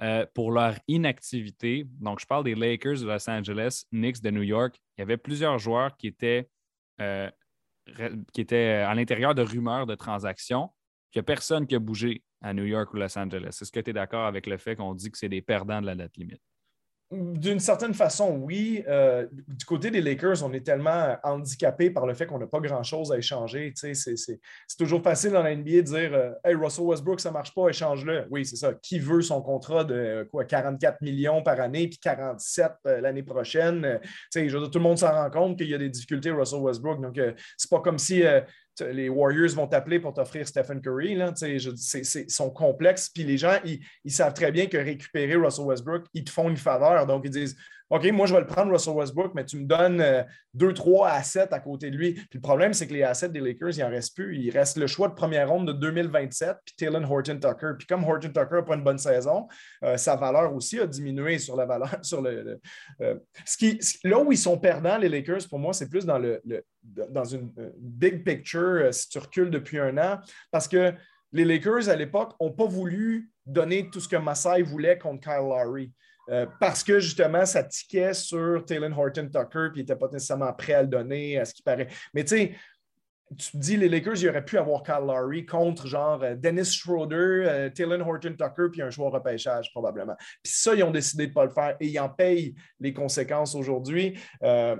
euh, 0.04 0.24
pour 0.36 0.52
leur 0.52 0.76
inactivité. 0.88 1.88
Donc, 2.00 2.20
je 2.20 2.28
parle 2.28 2.44
des 2.44 2.54
Lakers 2.54 3.00
de 3.00 3.06
Los 3.08 3.28
Angeles, 3.28 3.86
Knicks 3.92 4.22
de 4.22 4.30
New 4.30 4.44
York. 4.44 4.80
Il 4.96 5.02
y 5.02 5.04
avait 5.04 5.18
plusieurs 5.18 5.58
joueurs 5.58 5.98
qui 5.98 6.06
étaient, 6.06 6.48
euh, 7.02 7.28
qui 8.34 8.42
étaient 8.42 8.84
à 8.88 8.94
l'intérieur 8.94 9.34
de 9.34 9.42
rumeurs 9.42 9.88
de 9.88 9.96
transactions. 9.96 10.70
Il 11.12 11.18
n'y 11.18 11.22
a 11.22 11.24
personne 11.24 11.66
qui 11.66 11.74
a 11.74 11.80
bougé 11.80 12.24
à 12.40 12.54
New 12.54 12.66
York 12.66 12.94
ou 12.94 12.98
Los 12.98 13.18
Angeles. 13.18 13.58
Est-ce 13.60 13.72
que 13.72 13.80
tu 13.80 13.90
es 13.90 13.94
d'accord 13.94 14.28
avec 14.28 14.46
le 14.46 14.60
fait 14.60 14.76
qu'on 14.76 14.94
dit 14.94 15.10
que 15.10 15.18
c'est 15.18 15.28
des 15.28 15.42
perdants 15.42 15.82
de 15.82 15.88
la 15.88 15.96
date 15.96 16.18
limite? 16.18 16.44
D'une 17.12 17.60
certaine 17.60 17.94
façon, 17.94 18.40
oui. 18.42 18.84
Euh, 18.88 19.28
du 19.48 19.64
côté 19.64 19.92
des 19.92 20.02
Lakers, 20.02 20.44
on 20.44 20.52
est 20.54 20.66
tellement 20.66 21.16
handicapé 21.24 21.92
par 21.92 22.08
le 22.08 22.16
fait 22.16 22.26
qu'on 22.26 22.40
n'a 22.40 22.48
pas 22.48 22.60
grand-chose 22.60 23.12
à 23.12 23.18
échanger. 23.18 23.72
C'est 23.76 24.38
toujours 24.76 25.04
facile 25.04 25.32
dans 25.32 25.44
la 25.44 25.56
NBA 25.56 25.72
de 25.72 25.82
dire 25.82 26.14
euh, 26.14 26.32
Hey, 26.44 26.56
Russell 26.56 26.86
Westbrook, 26.86 27.20
ça 27.20 27.30
ne 27.30 27.34
marche 27.34 27.54
pas, 27.54 27.70
échange-le. 27.70 28.26
Oui, 28.32 28.44
c'est 28.44 28.56
ça. 28.56 28.74
Qui 28.74 28.98
veut 28.98 29.22
son 29.22 29.44
contrat 29.44 29.84
de 29.84 30.28
quoi, 30.32 30.46
44 30.46 31.02
millions 31.02 31.44
par 31.44 31.60
année 31.60 31.88
puis 31.88 32.00
47 32.00 32.72
euh, 32.88 33.02
l'année 33.02 33.24
prochaine? 33.24 34.00
Je 34.34 34.66
tout 34.66 34.80
le 34.80 34.84
monde 34.84 34.98
s'en 34.98 35.12
rend 35.12 35.30
compte 35.30 35.58
qu'il 35.60 35.70
y 35.70 35.76
a 35.76 35.78
des 35.78 35.90
difficultés 35.90 36.32
Russell 36.32 36.60
Westbrook. 36.60 37.02
Donc, 37.02 37.22
c'est 37.56 37.70
pas 37.70 37.82
comme 37.82 38.00
si 38.00 38.24
les 38.82 39.10
Warriors 39.10 39.52
vont 39.52 39.68
t'appeler 39.68 40.00
pour 40.00 40.14
t'offrir 40.14 40.48
Stephen 40.48 40.82
Curry. 40.82 41.18
c'est, 41.36 42.30
sont 42.30 42.50
complexes. 42.50 43.10
Puis 43.10 43.24
les 43.24 43.38
gens, 43.38 43.58
ils, 43.64 44.12
savent 44.12 44.34
très 44.34 44.52
bien 44.52 44.68
que 44.68 44.78
récupérer 44.78 45.36
Russell 45.36 45.66
Westbrook, 45.66 46.06
ils 46.14 46.24
te 46.24 46.32
font 46.32 46.50
une 46.50 46.58
faveur. 46.58 47.06
Donc, 47.06 47.24
ils 47.26 47.32
disent 47.32 47.58
OK, 47.92 48.12
moi, 48.12 48.26
je 48.26 48.34
vais 48.34 48.40
le 48.40 48.48
prendre, 48.48 48.72
Russell 48.72 48.96
Westbrook, 48.96 49.34
mais 49.36 49.46
tu 49.46 49.58
me 49.58 49.66
donnes 49.66 50.04
2, 50.56 50.74
3 50.74 51.10
assets 51.10 51.54
à 51.54 51.60
côté 51.60 51.92
de 51.92 51.98
lui. 51.98 52.14
Puis 52.14 52.28
le 52.36 52.42
problème, 52.42 52.74
c'est 52.74 52.88
que 52.88 52.94
les 52.94 53.04
assets 53.04 53.30
des 53.30 53.40
Lakers, 53.40 53.78
il 53.78 53.82
n'en 53.82 53.90
reste 53.90 54.16
plus. 54.16 54.38
Il 54.38 54.50
reste 54.50 54.78
le 54.78 54.88
choix 54.88 55.08
de 55.08 55.14
première 55.14 55.50
ronde 55.50 55.68
de 55.68 55.74
2027, 55.74 56.58
puis 56.66 56.76
Taylor 56.78 57.10
Horton 57.10 57.40
Tucker. 57.40 57.74
Puis 57.78 57.86
comme 57.88 58.04
Horton 58.04 58.30
Tucker 58.30 58.56
n'a 58.56 58.62
pas 58.64 58.76
une 58.76 58.84
bonne 58.84 58.98
saison, 58.98 59.48
euh, 59.84 59.98
sa 59.98 60.16
valeur 60.16 60.54
aussi 60.56 60.80
a 60.80 60.88
diminué 60.88 61.38
sur 61.38 61.56
la 61.56 61.66
valeur. 61.66 61.90
Sur 62.02 62.22
le, 62.22 62.60
euh, 63.02 63.16
ce 63.46 63.58
qui, 63.58 63.80
là 64.04 64.20
où 64.20 64.32
ils 64.32 64.38
sont 64.38 64.58
perdants, 64.58 64.98
les 64.98 65.10
Lakers, 65.10 65.48
pour 65.50 65.60
moi, 65.60 65.74
c'est 65.74 65.90
plus 65.90 66.06
dans, 66.06 66.20
le, 66.20 66.42
dans 66.84 67.24
une 67.24 67.52
big 67.78 68.24
picture, 68.24 68.60
euh, 68.60 68.92
si 68.92 69.10
tu 69.10 69.20
recules 69.20 69.50
depuis 69.50 69.80
un 69.80 69.98
an, 69.98 70.20
parce 70.52 70.68
que 70.68 70.94
les 71.32 71.46
Lakers, 71.46 71.90
à 71.90 71.96
l'époque, 71.96 72.34
n'ont 72.40 72.52
pas 72.52 72.66
voulu 72.66 73.30
donner 73.46 73.90
tout 73.90 74.00
ce 74.00 74.08
que 74.08 74.16
Masai 74.16 74.62
voulait 74.62 74.98
contre 74.98 75.22
Kyle 75.22 75.48
Lowry. 75.48 75.92
Euh, 76.30 76.46
parce 76.60 76.84
que 76.84 77.00
justement, 77.00 77.46
ça 77.46 77.64
tiquait 77.64 78.14
sur 78.14 78.64
Taylor 78.66 78.98
Horton 78.98 79.28
Tucker, 79.28 79.70
puis 79.72 79.82
il 79.82 79.84
n'était 79.84 79.96
pas 79.96 80.08
nécessairement 80.12 80.54
prêt 80.54 80.74
à 80.74 80.82
le 80.82 80.88
donner, 80.88 81.40
à 81.40 81.46
ce 81.46 81.54
qui 81.54 81.62
paraît. 81.62 81.88
Mais 82.14 82.24
tu 82.24 82.36
sais, 82.36 82.56
tu 83.38 83.52
te 83.52 83.58
dis, 83.58 83.78
les 83.78 83.90
Lakers, 83.90 84.22
ils 84.22 84.30
auraient 84.30 84.46
pu 84.46 84.58
avoir 84.58 84.84
Kyle 84.84 85.06
Lowry 85.06 85.46
contre 85.46 85.88
genre 85.88 86.22
euh, 86.24 86.36
Dennis 86.36 86.66
Schroeder, 86.66 87.16
euh, 87.16 87.70
Taylor 87.70 88.08
Horton 88.08 88.36
Tucker, 88.38 88.68
puis 88.72 88.82
un 88.82 88.90
choix 88.90 89.10
repêchage 89.10 89.72
probablement. 89.72 90.16
Puis 90.44 90.54
ça, 90.54 90.76
ils 90.76 90.84
ont 90.84 90.92
décidé 90.92 91.26
de 91.26 91.32
ne 91.32 91.34
pas 91.34 91.46
le 91.46 91.52
faire 91.52 91.76
et 91.80 91.88
ils 91.88 92.00
en 92.00 92.10
payent 92.10 92.56
les 92.80 92.94
conséquences 92.94 93.56
aujourd'hui. 93.56 94.20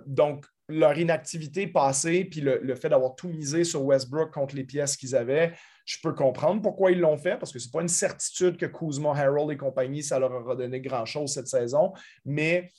donc, 0.06 0.46
leur 0.68 0.98
inactivité 0.98 1.68
passée, 1.68 2.26
puis 2.26 2.42
le 2.42 2.76
fait 2.76 2.90
d'avoir 2.90 3.14
tout 3.14 3.28
misé 3.28 3.64
sur 3.64 3.84
Westbrook 3.84 4.34
contre 4.34 4.56
les 4.56 4.64
pièces 4.64 4.98
qu'ils 4.98 5.16
avaient, 5.16 5.54
je 5.86 5.98
peux 6.02 6.14
comprendre 6.14 6.62
pourquoi 6.62 6.92
ils 6.92 7.00
l'ont 7.00 7.18
fait, 7.18 7.38
parce 7.38 7.54
que 7.54 7.60
ce 7.60 7.68
n'est 7.68 7.72
pas 7.72 7.82
une 7.82 7.88
certitude 7.88 8.58
que 8.58 8.66
Kuzma, 8.66 9.12
Harold 9.12 9.52
et 9.52 9.58
compagnie, 9.58 10.04
ça 10.04 10.20
leur 10.20 10.32
aura 10.32 10.56
donné 10.56 10.82
grand-chose 10.82 11.34
cette 11.34 11.48
saison, 11.48 11.94
mais 12.26 12.72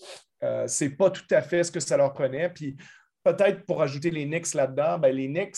euh, 0.43 0.67
ce 0.67 0.85
n'est 0.85 0.91
pas 0.91 1.11
tout 1.11 1.27
à 1.31 1.41
fait 1.41 1.65
ce 1.65 1.71
que 1.71 1.81
ça 1.81 1.97
leur 1.97 2.13
prenait. 2.13 2.51
Puis 2.51 2.77
peut-être 3.23 3.65
pour 3.65 3.81
ajouter 3.81 4.11
les 4.11 4.27
Knicks 4.27 4.55
là-dedans, 4.55 4.99
ben, 4.99 5.15
les 5.15 5.29
Knicks, 5.29 5.57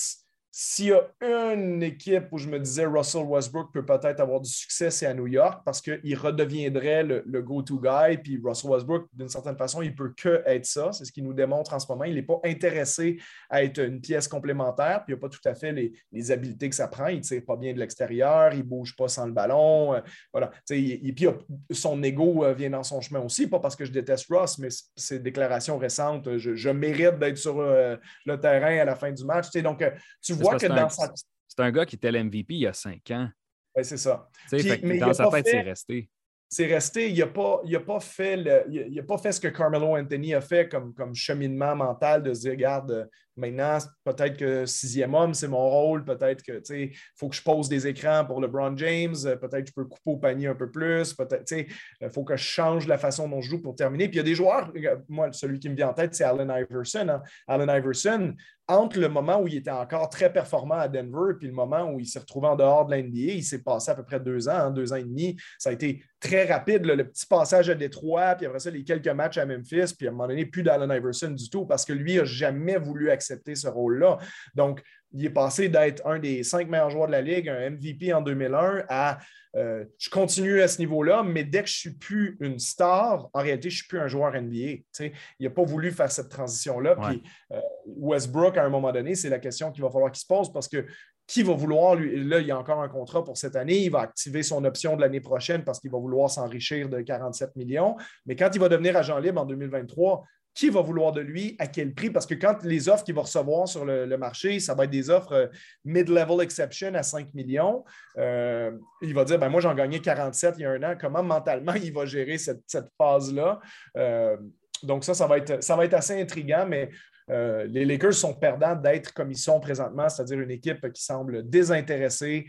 s'il 0.50 0.87
y 0.87 0.92
a 0.92 1.02
une 1.20 1.82
équipe 1.82 2.28
où 2.32 2.38
je 2.38 2.48
me 2.48 2.58
disais 2.58 2.87
Russell 2.87 3.24
Westbrook 3.24 3.70
peut 3.72 3.84
peut-être 3.84 4.18
avoir 4.20 4.40
du 4.40 4.50
succès, 4.50 4.90
c'est 4.90 5.06
à 5.06 5.12
New 5.12 5.26
York 5.26 5.61
parce 5.64 5.80
qu'il 5.80 6.18
redeviendrait 6.18 7.04
le, 7.04 7.42
go-to 7.42 7.78
guy. 7.78 8.18
Puis 8.18 8.40
Russell 8.42 8.70
Westbrook, 8.70 9.06
d'une 9.12 9.28
certaine 9.28 9.56
façon, 9.56 9.82
il 9.82 9.90
ne 9.90 9.94
peut 9.94 10.12
que 10.16 10.42
être 10.46 10.64
ça. 10.64 10.90
C'est 10.92 11.04
ce 11.04 11.12
qu'il 11.12 11.24
nous 11.24 11.34
démontre 11.34 11.74
en 11.74 11.78
ce 11.78 11.87
moment. 11.88 12.04
Il 12.04 12.14
n'est 12.14 12.22
pas 12.22 12.40
intéressé 12.44 13.18
à 13.50 13.62
être 13.62 13.78
une 13.78 14.00
pièce 14.00 14.26
complémentaire. 14.26 15.04
Puis 15.04 15.14
il 15.14 15.16
n'a 15.16 15.20
pas 15.20 15.28
tout 15.28 15.46
à 15.46 15.54
fait 15.54 15.72
les, 15.72 16.30
habiletés 16.32 16.68
que 16.68 16.74
ça 16.74 16.88
prend. 16.88 17.06
Il 17.06 17.18
ne 17.18 17.22
tire 17.22 17.44
pas 17.46 17.56
bien 17.56 17.72
de 17.74 17.78
l'extérieur. 17.78 18.52
Il 18.52 18.58
ne 18.58 18.62
bouge 18.64 18.96
pas 18.96 19.08
sans 19.08 19.26
le 19.26 19.32
ballon. 19.32 19.94
Euh, 19.94 20.00
voilà. 20.32 20.50
Et 20.70 21.12
puis 21.12 21.26
son 21.70 22.02
ego 22.02 22.44
euh, 22.44 22.54
vient 22.54 22.70
dans 22.70 22.82
son 22.82 23.00
chemin 23.00 23.20
aussi. 23.20 23.46
Pas 23.46 23.61
parce 23.61 23.76
que 23.76 23.84
je 23.84 23.92
déteste 23.92 24.26
Russ, 24.30 24.58
mais 24.58 24.68
ses 24.96 25.18
déclarations 25.20 25.78
récentes, 25.78 26.37
je, 26.38 26.70
mérite 26.70 27.18
d'être 27.18 27.38
sur 27.38 27.61
euh, 27.61 27.96
le 28.24 28.40
terrain 28.40 28.78
à 28.78 28.84
la 28.84 28.94
fin 28.94 29.12
du 29.12 29.24
match. 29.24 29.50
donc, 29.52 29.84
tu 30.22 30.32
vois 30.32 30.47
c'est 30.56 31.62
un 31.62 31.70
gars 31.72 31.87
qui 31.87 31.96
était 31.96 32.12
l'MVP 32.12 32.54
il 32.54 32.61
y 32.61 32.66
a 32.66 32.72
cinq 32.72 33.11
ans. 33.11 33.28
Oui, 33.74 33.84
c'est 33.84 33.96
ça. 33.96 34.28
mais 34.52 34.98
dans 34.98 35.12
sa 35.12 35.28
tête, 35.28 35.46
c'est 35.48 35.61
resté. 35.61 36.11
C'est 36.48 36.66
resté. 36.66 37.11
Il 37.11 37.18
n'a 37.18 37.26
pas, 37.26 37.61
pas, 37.87 38.00
fait 38.00 39.02
pas 39.06 39.18
fait 39.18 39.32
ce 39.32 39.40
que 39.40 39.48
Carmelo 39.48 39.96
Anthony 39.96 40.34
a 40.34 40.40
fait 40.40 40.68
comme, 40.68 40.94
comme 40.94 41.14
cheminement 41.14 41.76
mental 41.76 42.22
de 42.22 42.32
se 42.32 42.40
dire, 42.40 42.52
regarde, 42.52 43.11
Maintenant, 43.38 43.79
peut-être 44.05 44.37
que 44.37 44.66
sixième 44.66 45.14
homme, 45.14 45.33
c'est 45.33 45.48
mon 45.48 45.68
rôle. 45.68 46.05
Peut-être 46.05 46.42
que 46.42 46.61
il 46.74 46.92
faut 47.16 47.29
que 47.29 47.37
je 47.37 47.42
pose 47.42 47.68
des 47.68 47.87
écrans 47.87 48.24
pour 48.24 48.40
LeBron 48.40 48.77
James. 48.77 49.14
Peut-être 49.22 49.64
que 49.64 49.68
je 49.68 49.74
peux 49.74 49.85
couper 49.85 50.11
au 50.11 50.16
panier 50.16 50.48
un 50.48 50.55
peu 50.55 50.70
plus. 50.70 51.14
Peut-être 51.14 51.53
il 51.53 52.11
faut 52.11 52.24
que 52.24 52.37
je 52.37 52.42
change 52.42 52.87
la 52.87 52.98
façon 52.98 53.29
dont 53.29 53.40
je 53.40 53.51
joue 53.51 53.62
pour 53.62 53.77
terminer. 53.77 54.09
Puis 54.09 54.16
il 54.16 54.18
y 54.18 54.20
a 54.20 54.24
des 54.24 54.35
joueurs, 54.35 54.72
moi, 55.09 55.33
celui 55.33 55.59
qui 55.59 55.68
me 55.68 55.74
vient 55.74 55.88
en 55.88 55.94
tête, 55.94 56.14
c'est 56.14 56.24
Allen 56.24 56.53
Iverson. 56.55 57.09
Hein. 57.09 57.22
Allen 57.46 57.70
Iverson, 57.70 58.35
entre 58.68 59.01
le 59.01 59.09
moment 59.09 59.40
où 59.40 59.48
il 59.48 59.57
était 59.57 59.70
encore 59.70 60.11
très 60.11 60.31
performant 60.31 60.74
à 60.74 60.88
Denver 60.88 61.35
et 61.40 61.46
le 61.46 61.53
moment 61.53 61.90
où 61.90 62.01
il 62.01 62.07
s'est 62.07 62.18
retrouvé 62.18 62.48
en 62.48 62.57
dehors 62.57 62.85
de 62.85 62.94
l'NBA, 62.94 63.33
il 63.33 63.44
s'est 63.44 63.62
passé 63.62 63.90
à 63.90 63.94
peu 63.94 64.05
près 64.05 64.20
deux 64.20 64.46
ans, 64.48 64.59
hein, 64.59 64.70
deux 64.70 64.92
ans 64.92 64.96
et 64.96 65.05
demi. 65.05 65.37
Ça 65.59 65.70
a 65.70 65.72
été 65.72 66.03
très 66.20 66.44
rapide, 66.44 66.84
le 66.84 67.09
petit 67.09 67.26
passage 67.26 67.70
à 67.70 67.74
Détroit, 67.74 68.34
puis 68.34 68.47
après 68.47 68.59
ça, 68.59 68.70
les 68.70 68.84
quelques 68.84 69.09
matchs 69.09 69.39
à 69.39 69.47
Memphis, 69.47 69.95
puis 69.97 70.07
à 70.07 70.11
un 70.11 70.12
moment 70.12 70.28
donné, 70.28 70.45
plus 70.45 70.62
d'Allen 70.62 70.91
Iverson 70.91 71.30
du 71.30 71.49
tout 71.49 71.64
parce 71.64 71.84
que 71.86 71.95
lui 71.95 72.16
n'a 72.16 72.24
jamais 72.24 72.76
voulu 72.76 73.11
accepter 73.11 73.28
ce 73.55 73.68
rôle-là. 73.68 74.18
Donc, 74.55 74.83
il 75.12 75.24
est 75.24 75.31
passé 75.31 75.68
d'être 75.68 76.07
un 76.07 76.18
des 76.18 76.43
cinq 76.43 76.68
meilleurs 76.68 76.91
joueurs 76.91 77.07
de 77.07 77.12
la 77.12 77.22
Ligue, 77.22 77.49
un 77.49 77.70
MVP 77.70 78.12
en 78.12 78.20
2001, 78.20 78.85
à 78.89 79.18
euh, 79.57 79.85
je 79.99 80.11
continue 80.11 80.61
à 80.61 80.68
ce 80.68 80.79
niveau-là, 80.79 81.22
mais 81.22 81.45
dès 81.45 81.62
que 81.62 81.68
je 81.68 81.74
ne 81.74 81.79
suis 81.79 81.95
plus 81.95 82.37
une 82.41 82.59
star, 82.59 83.29
en 83.33 83.41
réalité, 83.41 83.70
je 83.70 83.76
ne 83.76 83.79
suis 83.79 83.89
plus 83.89 83.99
un 83.99 84.09
joueur 84.09 84.35
NBA. 84.35 84.83
il 85.01 85.12
n'a 85.41 85.51
pas 85.51 85.64
voulu 85.64 85.91
faire 85.91 86.11
cette 86.12 86.29
transition-là. 86.29 86.97
Puis 86.97 87.22
euh, 87.53 87.61
Westbrook, 87.87 88.59
à 88.59 88.64
un 88.64 88.68
moment 88.68 88.93
donné, 88.93 89.14
c'est 89.14 89.31
la 89.31 89.39
question 89.39 89.72
qu'il 89.72 89.83
va 89.83 89.91
falloir 89.91 90.12
qu'il 90.12 90.20
se 90.20 90.26
pose 90.26 90.53
parce 90.53 90.68
que 90.68 90.87
qui 91.26 91.43
va 91.43 91.53
vouloir, 91.53 91.95
lui, 91.95 92.24
là, 92.24 92.41
il 92.41 92.47
y 92.47 92.51
a 92.51 92.59
encore 92.59 92.81
un 92.81 92.89
contrat 92.89 93.22
pour 93.22 93.37
cette 93.37 93.55
année, 93.55 93.85
il 93.85 93.91
va 93.91 94.01
activer 94.01 94.43
son 94.43 94.64
option 94.64 94.97
de 94.97 95.03
l'année 95.03 95.20
prochaine 95.20 95.62
parce 95.62 95.79
qu'il 95.79 95.91
va 95.91 95.99
vouloir 95.99 96.31
s'enrichir 96.31 96.89
de 96.89 97.03
47 97.03 97.55
millions. 97.55 97.97
Mais 98.24 98.35
quand 98.35 98.49
il 98.55 98.59
va 98.59 98.70
devenir 98.70 98.97
agent 98.97 99.18
libre 99.18 99.43
en 99.43 99.45
2023, 99.45 100.24
qui 100.59 100.70
va 100.70 100.80
vouloir 100.80 101.12
de 101.12 101.20
lui, 101.20 101.54
à 101.61 101.68
quel 101.68 101.94
prix? 101.94 102.11
Parce 102.11 102.26
que 102.26 102.34
quand 102.34 102.64
les 102.64 102.88
offres 102.88 103.04
qu'il 103.04 103.14
va 103.14 103.20
recevoir 103.20 103.68
sur 103.68 103.84
le, 103.84 104.18
marché, 104.18 104.59
ça 104.59 104.74
va 104.74 104.84
être 104.84 104.90
des 104.90 105.09
offres 105.09 105.32
euh, 105.32 105.46
mid-level 105.84 106.40
exception 106.40 106.92
à 106.94 107.04
5 107.04 107.32
millions. 107.32 107.84
Euh, 108.16 108.72
il 109.00 109.14
va 109.14 109.24
dire, 109.24 109.38
ben 109.38 109.50
moi, 109.50 109.61
j'en 109.61 109.72
gagnais 109.72 110.00
47 110.00 110.56
il 110.59 110.62
y 110.62 110.64
a 110.64 110.72
un 110.72 110.82
an. 110.82 110.96
Comment 111.00 111.22
mentalement 111.22 111.74
il 111.74 111.92
va 111.92 112.06
gérer 112.06 112.38
cette, 112.38 112.88
phase-là? 113.00 113.61
Euh, 113.96 114.36
donc 114.82 115.04
ça, 115.04 115.14
ça 115.14 115.28
va, 115.28 115.38
être, 115.38 115.62
ça 115.62 115.76
va 115.76 115.84
être 115.84 115.94
assez 115.94 116.20
intriguant, 116.20 116.66
mais 116.68 116.90
les 117.28 117.84
Lakers 117.84 118.14
sont 118.14 118.34
perdants 118.34 118.74
d'être 118.74 119.12
comme 119.12 119.30
ils 119.30 119.38
sont 119.38 119.61
présentement, 119.61 120.09
c'est-à-dire 120.09 120.40
une 120.40 120.50
équipe 120.50 120.90
qui 120.92 121.04
semble 121.04 121.48
désintéressée. 121.48 122.46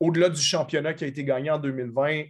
Au-delà 0.00 0.30
du 0.30 0.40
championnat 0.40 0.94
qui 0.94 1.04
a 1.04 1.06
été 1.06 1.22
gagné 1.22 1.48
en 1.50 1.58
2020, 1.58 2.24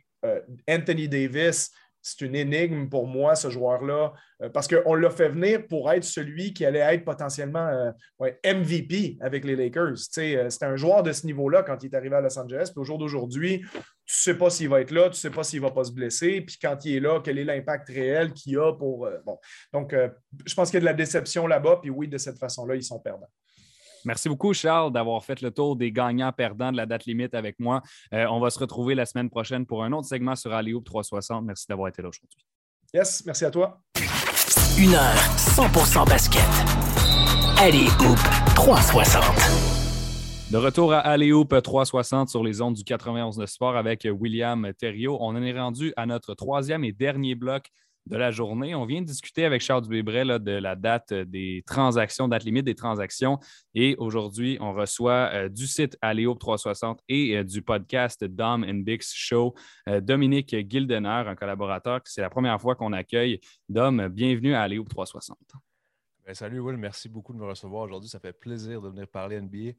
Anthony 0.69 1.09
Davis, 1.09 1.73
c'est 2.03 2.25
une 2.25 2.35
énigme 2.35 2.89
pour 2.89 3.07
moi, 3.07 3.35
ce 3.35 3.51
joueur-là, 3.51 4.13
euh, 4.43 4.49
parce 4.49 4.69
qu'on 4.69 4.95
l'a 4.95 5.11
fait 5.11 5.29
venir 5.29 5.67
pour 5.67 5.91
être 5.91 6.05
celui 6.05 6.53
qui 6.53 6.65
allait 6.65 6.95
être 6.95 7.05
potentiellement 7.05 7.67
euh, 7.67 8.31
MVP 8.45 9.19
avec 9.21 9.45
les 9.45 9.57
Lakers. 9.57 9.95
Euh, 10.19 10.51
c'était 10.51 10.67
un 10.67 10.77
joueur 10.77 11.03
de 11.03 11.13
ce 11.13 11.27
niveau-là 11.27 11.63
quand 11.63 11.83
il 11.83 11.87
est 11.87 11.97
arrivé 11.97 12.17
à 12.17 12.21
Los 12.21 12.39
Angeles. 12.39 12.71
Puis 12.73 12.81
au 12.81 12.85
jour 12.85 12.99
d'aujourd'hui, 12.99 13.61
tu 13.61 13.77
ne 13.77 13.83
sais 14.07 14.35
pas 14.39 14.51
s'il 14.51 14.69
va 14.69 14.81
être 14.81 14.91
là, 14.91 15.05
tu 15.05 15.11
ne 15.11 15.15
sais 15.15 15.31
pas 15.31 15.43
s'il 15.43 15.61
ne 15.61 15.67
va 15.67 15.73
pas 15.73 15.85
se 15.85 15.93
blesser. 15.93 16.41
Puis 16.41 16.57
quand 16.61 16.85
il 16.85 16.97
est 16.97 17.01
là, 17.01 17.21
quel 17.23 17.39
est 17.39 17.45
l'impact 17.45 17.89
réel 17.89 18.33
qu'il 18.33 18.59
a 18.59 18.73
pour. 18.73 19.09
bon. 19.25 19.39
Donc, 19.73 19.95
je 20.47 20.55
pense 20.55 20.71
qu'il 20.71 20.77
y 20.77 20.79
a 20.79 20.81
de 20.81 20.87
la 20.87 20.95
déception 20.95 21.47
là-bas. 21.47 21.81
Puis 21.83 21.91
oui, 21.91 22.09
de 22.09 22.19
cette 22.19 22.39
façon-là, 22.39 22.77
ils 22.77 22.83
sont 22.83 23.01
perdants. 23.01 23.31
Merci 24.09 24.31
beaucoup, 24.31 24.55
Charles, 24.55 24.91
d'avoir 24.91 25.23
fait 25.23 25.43
le 25.43 25.51
tour 25.51 25.77
des 25.77 25.93
gagnants-perdants 25.93 26.73
de 26.73 26.79
la 26.79 26.87
date 26.87 27.05
limite 27.05 27.35
avec 27.35 27.61
moi. 27.61 27.83
Euh, 28.15 28.25
on 28.31 28.41
va 28.41 28.49
se 28.49 28.59
retrouver 28.59 28.95
la 28.95 29.05
semaine 29.05 29.29
prochaine 29.29 29.67
pour 29.67 29.85
un 29.85 29.93
autre 29.93 30.09
segment 30.09 30.35
sur 30.35 30.51
Alley 30.51 30.73
360. 30.83 31.45
Merci 31.45 31.67
d'avoir 31.69 31.89
été 31.89 32.01
là 32.01 32.09
aujourd'hui. 32.09 32.43
Yes, 32.95 33.23
merci 33.27 33.45
à 33.45 33.51
toi. 33.51 33.83
Une 34.79 34.95
heure 34.95 35.15
100% 35.37 36.09
basket. 36.09 36.41
Alley 37.59 37.85
360. 38.55 39.69
De 40.51 40.57
retour 40.57 40.95
à 40.95 41.01
Alley-Hoop 41.01 41.61
360 41.63 42.31
sur 42.31 42.43
les 42.43 42.63
ondes 42.63 42.73
du 42.73 42.83
91 42.83 43.37
de 43.37 43.45
sport 43.45 43.77
avec 43.77 44.09
William 44.11 44.73
Thériault. 44.73 45.19
On 45.21 45.37
en 45.37 45.43
est 45.43 45.53
rendu 45.53 45.93
à 45.99 46.07
notre 46.07 46.33
troisième 46.33 46.83
et 46.85 46.93
dernier 46.93 47.35
bloc 47.35 47.67
de 48.09 48.17
la 48.17 48.31
journée. 48.31 48.75
On 48.75 48.87
vient 48.87 49.03
de 49.03 49.07
discuter 49.07 49.45
avec 49.45 49.61
Charles 49.61 49.83
Dubébret 49.83 50.25
de 50.39 50.53
la 50.53 50.75
date 50.75 51.13
des 51.13 51.63
transactions, 51.67 52.27
date 52.27 52.45
limite 52.45 52.65
des 52.65 52.75
transactions. 52.75 53.39
Et 53.75 53.95
aujourd'hui, 53.99 54.57
on 54.61 54.73
reçoit 54.73 55.31
euh, 55.33 55.49
du 55.49 55.67
site 55.67 55.97
Aléo 56.01 56.35
360 56.35 57.01
et 57.09 57.37
euh, 57.37 57.45
du 57.45 57.63
podcast 57.63 58.25
Dom 58.25 58.65
and 58.65 58.83
Bix 58.83 59.13
Show 59.15 59.55
euh, 59.89 60.01
Dominique 60.01 60.57
Gildener, 60.69 61.25
un 61.27 61.35
collaborateur. 61.37 62.01
C'est 62.05 62.23
la 62.23 62.31
première 62.31 62.61
fois 62.61 62.75
qu'on 62.75 62.93
accueille. 62.93 63.41
Dom, 63.69 64.09
bienvenue 64.09 64.55
à 64.55 64.63
Aléo 64.63 64.85
360. 64.85 65.39
Ben, 66.25 66.35
salut 66.35 66.61
Will, 66.61 66.77
merci 66.77 67.09
beaucoup 67.09 67.33
de 67.33 67.39
me 67.39 67.47
recevoir 67.47 67.85
aujourd'hui. 67.85 68.09
Ça 68.09 68.21
fait 68.21 68.33
plaisir 68.33 68.81
de 68.81 68.89
venir 68.89 69.07
parler 69.09 69.41
NBA. 69.41 69.73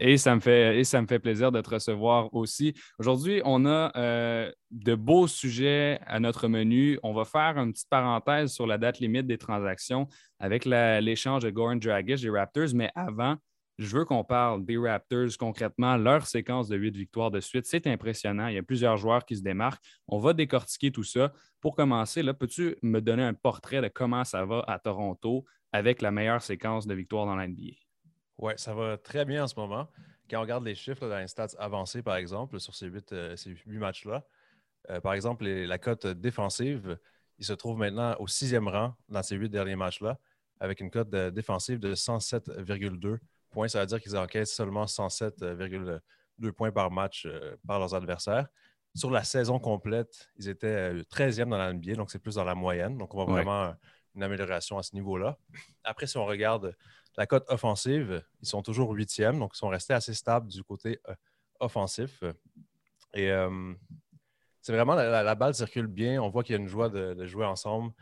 Et, 0.00 0.16
ça 0.16 0.34
me 0.34 0.40
fait, 0.40 0.78
et 0.78 0.84
ça 0.84 1.02
me 1.02 1.06
fait 1.06 1.18
plaisir 1.18 1.52
de 1.52 1.60
te 1.60 1.70
recevoir 1.70 2.32
aussi. 2.34 2.74
Aujourd'hui, 2.98 3.42
on 3.44 3.66
a 3.66 3.92
euh, 3.96 4.50
de 4.70 4.94
beaux 4.94 5.26
sujets 5.26 6.00
à 6.06 6.20
notre 6.20 6.48
menu. 6.48 6.98
On 7.02 7.12
va 7.12 7.24
faire 7.24 7.58
une 7.58 7.72
petite 7.72 7.88
parenthèse 7.88 8.52
sur 8.52 8.66
la 8.66 8.78
date 8.78 8.98
limite 8.98 9.26
des 9.26 9.38
transactions 9.38 10.08
avec 10.38 10.64
l'échange 10.64 11.42
de 11.42 11.50
Goran 11.50 11.76
Dragic 11.76 12.20
des 12.20 12.30
Raptors. 12.30 12.74
Mais 12.74 12.90
avant, 12.94 13.36
je 13.78 13.94
veux 13.96 14.04
qu'on 14.04 14.24
parle 14.24 14.64
des 14.64 14.78
Raptors 14.78 15.36
concrètement, 15.38 15.96
leur 15.96 16.26
séquence 16.26 16.68
de 16.68 16.76
huit 16.76 16.96
victoires 16.96 17.30
de 17.30 17.40
suite. 17.40 17.66
C'est 17.66 17.86
impressionnant. 17.86 18.48
Il 18.48 18.54
y 18.54 18.58
a 18.58 18.62
plusieurs 18.62 18.96
joueurs 18.96 19.24
qui 19.24 19.36
se 19.36 19.42
démarquent. 19.42 19.82
On 20.08 20.18
va 20.18 20.32
décortiquer 20.32 20.90
tout 20.90 21.04
ça. 21.04 21.32
Pour 21.60 21.76
commencer, 21.76 22.22
peux-tu 22.32 22.76
me 22.82 23.00
donner 23.00 23.22
un 23.22 23.34
portrait 23.34 23.82
de 23.82 23.88
comment 23.88 24.24
ça 24.24 24.44
va 24.44 24.64
à 24.66 24.78
Toronto 24.78 25.44
avec 25.72 26.00
la 26.00 26.10
meilleure 26.10 26.42
séquence 26.42 26.86
de 26.86 26.94
victoires 26.94 27.26
dans 27.26 27.36
l'NBA? 27.36 27.85
Oui, 28.38 28.52
ça 28.56 28.74
va 28.74 28.98
très 28.98 29.24
bien 29.24 29.44
en 29.44 29.48
ce 29.48 29.58
moment. 29.58 29.88
Quand 30.28 30.38
on 30.38 30.42
regarde 30.42 30.64
les 30.64 30.74
chiffres 30.74 31.08
dans 31.08 31.18
les 31.18 31.28
stats 31.28 31.56
avancés, 31.58 32.02
par 32.02 32.16
exemple, 32.16 32.58
sur 32.60 32.74
ces 32.74 32.86
huit, 32.86 33.12
euh, 33.12 33.36
matchs-là, 33.66 34.24
euh, 34.90 35.00
par 35.00 35.14
exemple, 35.14 35.46
la 35.46 35.78
cote 35.78 36.06
défensive, 36.06 36.98
il 37.38 37.44
se 37.44 37.52
trouve 37.52 37.78
maintenant 37.78 38.16
au 38.18 38.26
sixième 38.26 38.68
rang 38.68 38.94
dans 39.08 39.22
ces 39.22 39.36
huit 39.36 39.48
derniers 39.48 39.76
matchs-là, 39.76 40.18
avec 40.60 40.80
une 40.80 40.90
cote 40.90 41.10
défensive 41.10 41.78
de 41.78 41.94
107,2 41.94 43.18
points. 43.50 43.68
Ça 43.68 43.80
veut 43.80 43.86
dire 43.86 44.00
qu'ils 44.00 44.16
encaissent 44.16 44.54
seulement 44.54 44.84
107,2 44.84 46.52
points 46.52 46.72
par 46.72 46.90
match 46.90 47.26
euh, 47.26 47.56
par 47.66 47.78
leurs 47.78 47.94
adversaires. 47.94 48.48
Sur 48.94 49.10
la 49.10 49.24
saison 49.24 49.58
complète, 49.58 50.30
ils 50.38 50.48
étaient 50.48 50.94
13e 51.10 51.50
dans 51.50 51.58
la 51.58 51.72
NBA, 51.72 51.94
donc 51.94 52.10
c'est 52.10 52.18
plus 52.18 52.36
dans 52.36 52.44
la 52.44 52.54
moyenne. 52.54 52.96
Donc, 52.96 53.14
on 53.14 53.24
voit 53.24 53.42
vraiment 53.42 53.74
une 54.16 54.22
amélioration 54.22 54.78
à 54.78 54.82
ce 54.82 54.94
niveau-là. 54.94 55.38
Après, 55.84 56.06
si 56.06 56.16
on 56.16 56.26
regarde 56.26 56.74
la 57.16 57.26
cote 57.26 57.44
offensive, 57.48 58.22
ils 58.40 58.48
sont 58.48 58.62
toujours 58.62 58.90
huitièmes, 58.92 59.38
donc 59.38 59.52
ils 59.54 59.58
sont 59.58 59.68
restés 59.68 59.94
assez 59.94 60.14
stables 60.14 60.48
du 60.48 60.62
côté 60.64 61.00
euh, 61.08 61.14
offensif. 61.60 62.24
Et 63.14 63.30
euh, 63.30 63.72
c'est 64.60 64.72
vraiment 64.72 64.94
la, 64.94 65.34
balle 65.34 65.54
circule 65.54 65.86
bien. 65.86 66.20
On 66.20 66.28
voit 66.28 66.42
qu'il 66.42 66.54
y 66.54 66.58
a 66.58 66.60
une 66.60 66.68
joie 66.68 66.88
de, 66.88 67.24
jouer 67.26 67.46
ensemble. 67.46 67.92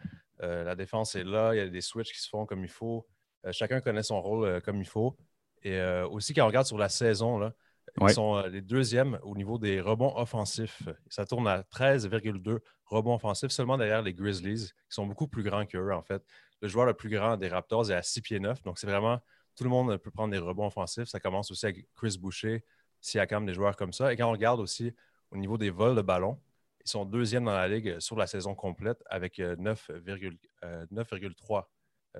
Euh, 0.43 0.65
la 0.65 0.75
défense 0.75 1.15
est 1.15 1.25
là, 1.25 1.55
il 1.55 1.59
y 1.59 1.61
a 1.61 1.69
des 1.69 1.81
switches 1.81 2.13
qui 2.13 2.21
se 2.21 2.29
font 2.29 2.47
comme 2.47 2.65
il 2.65 2.71
faut. 2.71 3.07
chacun 3.53 3.81
connaît 3.81 4.03
son 4.03 4.21
rôle 4.21 4.61
comme 4.63 4.81
il 4.81 4.89
faut. 4.89 5.17
Et 5.63 5.81
aussi, 6.11 6.35
quand 6.35 6.45
on 6.45 6.49
regarde 6.49 6.67
sur 6.67 6.79
la 6.79 6.89
saison, 6.89 7.39
là, 7.39 7.55
ils 8.01 8.11
sont 8.11 8.43
les 8.47 8.61
deuxièmes 8.61 9.19
au 9.23 9.37
niveau 9.37 9.59
des 9.59 9.81
rebonds 9.81 10.17
offensifs. 10.17 10.83
Ça 11.09 11.25
tourne 11.25 11.47
à 11.47 11.63
13,2 11.63 12.59
rebonds 12.87 13.15
offensifs, 13.15 13.51
seulement 13.51 13.79
derrière 13.79 14.03
les 14.03 14.15
Grizzlies, 14.15 14.73
qui 14.89 14.95
sont 14.95 15.07
beaucoup 15.07 15.29
plus 15.29 15.43
grands 15.43 15.65
qu'eux, 15.65 15.93
en 15.93 16.03
fait 16.03 16.23
le 16.65 16.71
joueur 16.71 16.87
le 16.87 16.95
plus 16.95 17.11
grand 17.11 17.37
des 17.37 17.49
Raptors 17.49 17.91
est 17.91 17.95
à 17.95 18.03
6 18.03 18.23
pieds 18.23 18.41
9. 18.41 18.63
Donc, 18.63 18.79
c'est 18.79 18.87
vraiment 18.87 19.21
tout 19.55 19.65
le 19.65 19.71
monde 19.71 19.97
peut 19.99 20.11
prendre 20.11 20.33
des 20.33 20.39
rebonds 20.39 20.67
offensifs. 20.67 21.09
Ça 21.09 21.21
commence 21.21 21.51
aussi 21.51 21.67
avec 21.67 21.87
Chris 21.95 22.17
Boucher, 22.19 22.65
Siakam, 23.03 23.45
des 23.45 23.53
joueurs 23.53 23.77
comme 23.77 23.93
ça. 23.93 24.11
Et 24.13 24.17
quand 24.17 24.27
on 24.27 24.33
regarde 24.33 24.61
aussi 24.61 24.95
au 25.31 25.37
niveau 25.37 25.59
des 25.59 25.69
vols 25.69 25.95
de 25.95 26.01
ballon, 26.01 26.41
ils 26.83 26.89
sont 26.89 27.05
deuxièmes 27.05 27.45
dans 27.45 27.53
la 27.53 27.69
ligue 27.69 28.01
sur 28.01 28.17
la 28.17 28.27
saison 28.27 28.55
complète 28.55 29.03
avec 29.11 29.39
9,3 29.39 29.91
euh, 29.93 30.01
euh, 30.63 30.87
euh, 30.99 31.63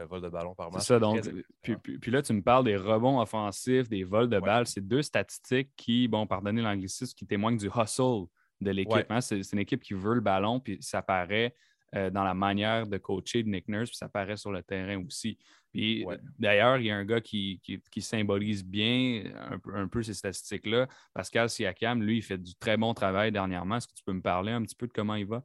vols 0.09 0.23
de 0.23 0.29
ballon 0.29 0.55
par 0.55 0.71
match. 0.71 0.83
C'est 0.83 0.89
ça, 0.89 0.99
donc. 0.99 1.23
Puis, 1.63 2.11
là, 2.11 2.23
tu 2.23 2.33
me 2.33 2.43
parles 2.43 2.65
des 2.65 2.77
rebonds 2.77 3.21
offensifs, 3.21 3.89
des 3.89 4.05
vols 4.05 4.29
de 4.29 4.41
balles. 4.41 4.67
C'est 4.67 4.87
deux 4.87 5.03
statistiques 5.03 5.71
qui, 5.77 6.09
bon, 6.09 6.27
pardonnez 6.27 6.63
l'anglicisme, 6.63 7.15
qui 7.15 7.27
témoignent 7.27 7.59
du 7.59 7.69
hustle 7.69 8.27
de 8.61 8.71
l'équipe. 8.71 9.07
Hein. 9.11 9.21
C'est 9.21 9.41
une 9.53 9.59
équipe 9.59 9.83
qui 9.83 9.95
veut 9.95 10.15
le 10.15 10.21
ballon, 10.21 10.61
puis 10.61 10.79
ça 10.81 11.03
paraît 11.03 11.55
euh, 11.95 12.11
dans 12.11 12.25
la 12.25 12.35
manière 12.35 12.89
de 12.89 12.99
coacher 12.99 13.45
de 13.45 13.49
Nick 13.49 13.69
Nurse, 13.69 13.91
puis 13.91 13.97
ça 13.97 14.09
paraît 14.09 14.37
sur 14.37 14.51
le 14.51 14.63
terrain 14.63 15.01
aussi. 15.07 15.39
Puis 15.71 16.05
d'ailleurs, 16.39 16.79
il 16.79 16.87
y 16.87 16.91
a 16.91 16.97
un 16.97 17.05
gars 17.05 17.21
qui, 17.21 17.61
symbolise 17.99 18.65
bien 18.65 19.25
un, 19.73 19.89
peu 19.89 20.03
ces 20.03 20.15
statistiques-là. 20.15 20.89
Pascal 21.13 21.51
Siakam, 21.51 22.03
lui, 22.03 22.19
il 22.19 22.23
fait 22.23 22.39
du 22.39 22.55
très 22.57 22.77
bon 22.77 22.95
travail 22.95 23.31
dernièrement. 23.33 23.77
Est-ce 23.77 23.89
que 23.89 23.93
tu 23.93 24.03
peux 24.05 24.13
me 24.13 24.23
parler 24.23 24.53
un 24.53 24.63
petit 24.63 24.75
peu 24.75 24.87
de 24.87 24.93
comment 24.93 25.15
il 25.15 25.27
va? 25.27 25.45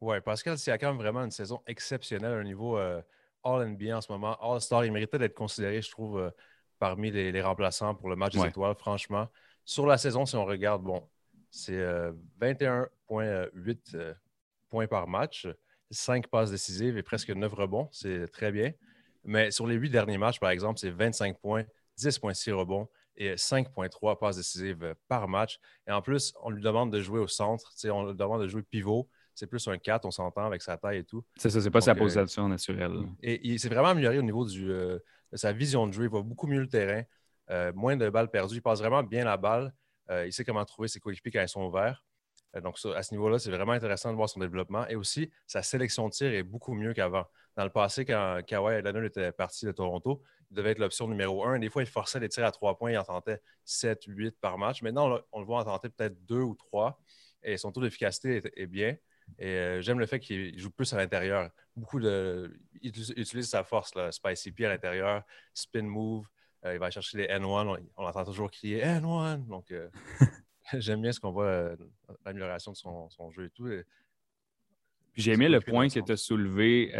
Oui, 0.00 0.16
Pascal 0.24 0.58
Siakam, 0.58 0.96
vraiment 0.96 1.24
une 1.24 1.30
saison 1.30 1.62
exceptionnelle 1.66 2.38
au 2.38 2.44
niveau 2.44 2.78
euh, 2.78 3.00
All-NBA 3.46 3.96
en 3.96 4.00
ce 4.00 4.10
moment. 4.10 4.36
All-Star, 4.40 4.84
il 4.84 4.92
méritait 4.92 5.18
d'être 5.18 5.34
considéré, 5.34 5.80
je 5.82 5.90
trouve, 5.90 6.18
euh, 6.18 6.30
parmi 6.78 7.10
les, 7.10 7.42
remplaçants 7.42 7.94
pour 7.94 8.08
le 8.08 8.16
match 8.16 8.34
des 8.34 8.46
étoiles, 8.46 8.74
franchement. 8.74 9.28
Sur 9.64 9.86
la 9.86 9.98
saison, 9.98 10.26
si 10.26 10.36
on 10.36 10.44
regarde, 10.44 10.82
bon, 10.82 11.08
c'est 11.50 11.82
21,8 12.40 14.14
points 14.68 14.86
par 14.86 15.08
match. 15.08 15.48
5 15.90 16.26
passes 16.26 16.50
décisives 16.50 16.98
et 16.98 17.02
presque 17.02 17.30
9 17.30 17.52
rebonds. 17.52 17.88
C'est 17.92 18.28
très 18.28 18.52
bien. 18.52 18.72
Mais 19.24 19.50
sur 19.50 19.66
les 19.66 19.74
huit 19.74 19.90
derniers 19.90 20.18
matchs, 20.18 20.38
par 20.38 20.50
exemple, 20.50 20.78
c'est 20.78 20.90
25 20.90 21.38
points, 21.38 21.64
10,6 21.98 22.52
rebonds 22.52 22.88
et 23.16 23.34
5,3 23.34 24.18
passes 24.18 24.36
décisives 24.36 24.94
par 25.08 25.28
match. 25.28 25.58
Et 25.86 25.92
en 25.92 26.02
plus, 26.02 26.32
on 26.42 26.50
lui 26.50 26.62
demande 26.62 26.92
de 26.92 27.00
jouer 27.00 27.20
au 27.20 27.28
centre. 27.28 27.72
On 27.86 28.06
lui 28.06 28.14
demande 28.14 28.42
de 28.42 28.48
jouer 28.48 28.62
pivot. 28.62 29.08
C'est 29.36 29.46
plus 29.46 29.68
un 29.68 29.76
4, 29.76 30.06
on 30.06 30.10
s'entend 30.10 30.46
avec 30.46 30.62
sa 30.62 30.78
taille 30.78 30.98
et 30.98 31.04
tout. 31.04 31.22
C'est 31.36 31.50
ça, 31.50 31.60
c'est 31.60 31.70
pas 31.70 31.82
sa 31.82 31.90
euh, 31.90 31.94
position 31.94 32.48
naturelle. 32.48 33.02
Et 33.22 33.46
il 33.46 33.60
s'est 33.60 33.68
vraiment 33.68 33.88
amélioré 33.88 34.18
au 34.18 34.22
niveau 34.22 34.46
du, 34.46 34.72
euh, 34.72 34.98
de 35.30 35.36
sa 35.36 35.52
vision 35.52 35.86
de 35.86 35.92
jeu. 35.92 36.04
Il 36.04 36.08
voit 36.08 36.22
beaucoup 36.22 36.46
mieux 36.46 36.60
le 36.60 36.68
terrain, 36.68 37.02
euh, 37.50 37.70
moins 37.74 37.98
de 37.98 38.08
balles 38.08 38.30
perdues. 38.30 38.56
Il 38.56 38.62
passe 38.62 38.78
vraiment 38.78 39.02
bien 39.02 39.24
la 39.24 39.36
balle. 39.36 39.74
il 40.24 40.32
sait 40.32 40.44
comment 40.44 40.64
trouver 40.64 40.88
ses 40.88 41.00
coéquipiers 41.00 41.32
quand 41.32 41.42
ils 41.42 41.48
sont 41.48 41.66
ouverts. 41.66 42.02
donc, 42.62 42.78
à 42.94 43.02
ce 43.02 43.12
niveau-là, 43.12 43.38
c'est 43.38 43.50
vraiment 43.50 43.72
intéressant 43.72 44.10
de 44.10 44.16
voir 44.16 44.30
son 44.30 44.40
développement. 44.40 44.88
Et 44.88 44.96
aussi, 44.96 45.30
sa 45.46 45.62
sélection 45.62 46.08
de 46.08 46.12
tir 46.12 46.32
est 46.32 46.42
beaucoup 46.42 46.72
mieux 46.72 46.94
qu'avant. 46.94 47.26
Dans 47.56 47.64
le 47.64 47.70
passé, 47.70 48.06
quand 48.06 48.40
Kawhi 48.46 48.80
Leonard 48.80 49.04
était 49.04 49.32
parti 49.32 49.66
de 49.66 49.72
Toronto, 49.72 50.22
il 50.50 50.56
devait 50.56 50.70
être 50.70 50.78
l'option 50.78 51.08
numéro 51.08 51.44
un. 51.44 51.58
Des 51.58 51.68
fois, 51.68 51.82
il 51.82 51.88
forçait 51.88 52.20
les 52.20 52.30
tirs 52.30 52.46
à 52.46 52.52
trois 52.52 52.78
points. 52.78 52.92
Il 52.92 52.98
en 52.98 53.04
tentait 53.04 53.42
7, 53.66 54.04
8 54.06 54.38
par 54.40 54.56
match. 54.56 54.80
Maintenant, 54.80 55.18
on 55.32 55.40
le 55.40 55.46
voit 55.46 55.60
en 55.60 55.64
tenter 55.64 55.90
peut-être 55.90 56.24
deux 56.24 56.40
ou 56.40 56.54
trois. 56.54 57.02
Et 57.42 57.58
son 57.58 57.70
taux 57.70 57.82
d'efficacité 57.82 58.42
est 58.56 58.66
bien. 58.66 58.96
Et 59.38 59.48
euh, 59.48 59.82
j'aime 59.82 59.98
le 59.98 60.06
fait 60.06 60.20
qu'il 60.20 60.58
joue 60.58 60.70
plus 60.70 60.92
à 60.92 60.96
l'intérieur. 60.96 61.50
Beaucoup 61.76 62.00
de. 62.00 62.58
Il 62.82 62.88
utilise 62.88 63.48
sa 63.48 63.64
force, 63.64 63.94
là, 63.94 64.12
Spicy 64.12 64.52
P 64.52 64.66
à 64.66 64.70
l'intérieur, 64.70 65.22
spin 65.52 65.82
move. 65.82 66.26
Euh, 66.64 66.74
il 66.74 66.78
va 66.78 66.90
chercher 66.90 67.18
les 67.18 67.26
N1. 67.26 67.78
On, 67.96 68.04
entend 68.04 68.24
toujours 68.24 68.50
crier 68.50 68.82
N1. 68.82 69.46
Donc, 69.46 69.70
euh, 69.70 69.88
j'aime 70.74 71.02
bien 71.02 71.12
ce 71.12 71.20
qu'on 71.20 71.32
voit, 71.32 71.76
l'amélioration 72.24 72.72
de 72.72 72.76
son, 72.76 73.30
jeu 73.30 73.46
et 73.46 73.50
tout. 73.50 73.68
J'ai 75.14 75.32
aimé 75.32 75.48
le 75.48 75.60
point 75.60 75.88
que 75.88 76.00
tu 76.00 76.12
as 76.12 76.16
soulevé 76.16 76.92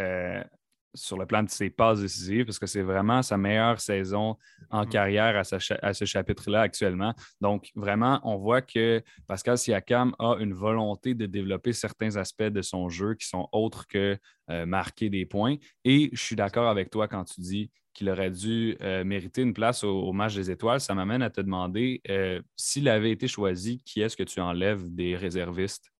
sur 0.96 1.18
le 1.18 1.26
plan 1.26 1.42
de 1.42 1.50
ses 1.50 1.70
passes 1.70 2.00
décisives, 2.00 2.46
parce 2.46 2.58
que 2.58 2.66
c'est 2.66 2.82
vraiment 2.82 3.22
sa 3.22 3.36
meilleure 3.36 3.80
saison 3.80 4.36
en 4.70 4.84
mm. 4.84 4.88
carrière 4.88 5.36
à, 5.36 5.94
ce 5.94 6.04
chapitre-là 6.04 6.62
actuellement. 6.62 7.14
Donc, 7.40 7.70
vraiment, 7.74 8.20
on 8.24 8.36
voit 8.36 8.62
que 8.62 9.02
Pascal 9.26 9.58
Siakam 9.58 10.14
a 10.18 10.36
une 10.40 10.54
volonté 10.54 11.14
de 11.14 11.26
développer 11.26 11.72
certains 11.72 12.16
aspects 12.16 12.42
de 12.42 12.62
son 12.62 12.88
jeu 12.88 13.14
qui 13.14 13.26
sont 13.26 13.48
autres 13.52 13.86
que 13.86 14.18
euh, 14.50 14.66
marquer 14.66 15.10
des 15.10 15.26
points. 15.26 15.56
Et 15.84 16.10
je 16.12 16.22
suis 16.22 16.36
d'accord 16.36 16.68
avec 16.68 16.90
toi 16.90 17.08
quand 17.08 17.24
tu 17.24 17.40
dis 17.40 17.70
qu'il 17.92 18.10
aurait 18.10 18.30
dû 18.30 18.76
euh, 18.82 19.04
mériter 19.04 19.42
une 19.42 19.54
place 19.54 19.82
au, 19.84 20.12
match 20.12 20.34
des 20.34 20.50
étoiles. 20.50 20.80
Ça 20.80 20.94
m'amène 20.94 21.22
à 21.22 21.30
te 21.30 21.40
demander, 21.40 22.02
euh, 22.08 22.42
s'il 22.56 22.88
avait 22.88 23.10
été 23.10 23.26
choisi, 23.26 23.82
qui 23.84 24.02
est-ce 24.02 24.16
que 24.16 24.22
tu 24.22 24.40
enlèves 24.40 24.94
des 24.94 25.16
réservistes? 25.16 25.90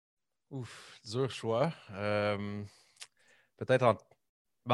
Ouf, 0.51 0.99
dur 1.05 1.31
choix. 1.31 1.73
Peut-être 3.57 3.83
en 3.83 3.97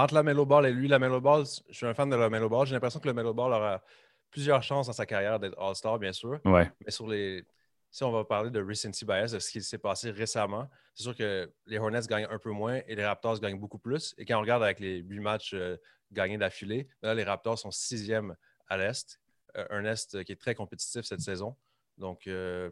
entre 0.01 0.15
la 0.15 0.23
Melo 0.23 0.47
Ball 0.47 0.67
et 0.67 0.73
lui, 0.73 0.89
la 0.89 0.99
Melo 0.99 1.21
Ball, 1.21 1.45
je 1.69 1.75
suis 1.75 1.87
un 1.87 1.95
fan 1.95 2.09
de 2.09 2.17
la 2.17 2.31
Melo 2.31 2.49
Ball. 2.49 2.67
J'ai 2.67 2.75
l'impression 2.75 3.01
que 3.01 3.09
le 3.09 3.15
Melo 3.15 3.35
Ball 3.35 3.53
aura 3.53 3.83
plusieurs 4.31 4.63
chances 4.63 4.87
dans 4.87 4.93
sa 4.93 5.07
carrière 5.07 5.39
d'être 5.39 5.59
All-Star, 5.61 5.99
bien 5.99 6.13
sûr. 6.13 6.41
Ouais. 6.45 6.71
Mais 6.85 6.91
sur 6.91 7.07
les. 7.07 7.45
Si 7.91 8.03
on 8.05 8.11
va 8.11 8.25
parler 8.25 8.51
de 8.51 8.63
recency 8.63 9.05
bias, 9.05 9.33
de 9.33 9.39
ce 9.39 9.51
qui 9.51 9.63
s'est 9.63 9.77
passé 9.77 10.11
récemment, 10.11 10.67
c'est 10.95 11.03
sûr 11.03 11.15
que 11.15 11.53
les 11.67 11.79
Hornets 11.79 12.01
gagnent 12.09 12.27
un 12.31 12.39
peu 12.39 12.51
moins 12.51 12.81
et 12.87 12.95
les 12.95 13.05
Raptors 13.05 13.39
gagnent 13.39 13.59
beaucoup 13.59 13.77
plus. 13.77 14.15
Et 14.17 14.25
quand 14.25 14.39
on 14.39 14.41
regarde 14.41 14.63
avec 14.63 14.81
les 14.81 15.01
huit 15.01 15.21
matchs 15.21 15.53
euh, 15.53 15.77
gagnés 16.11 16.39
d'affilée, 16.39 16.89
là, 17.03 17.15
les 17.15 17.23
Raptors 17.23 17.59
sont 17.59 17.71
sixième 17.71 18.35
à 18.67 18.79
l'Est. 18.79 19.21
Euh, 19.59 19.67
un 19.69 19.85
Est 19.85 20.25
qui 20.25 20.33
est 20.33 20.41
très 20.41 20.55
compétitif 20.55 21.05
cette 21.05 21.21
saison. 21.21 21.55
Donc, 21.99 22.27
euh, 22.27 22.71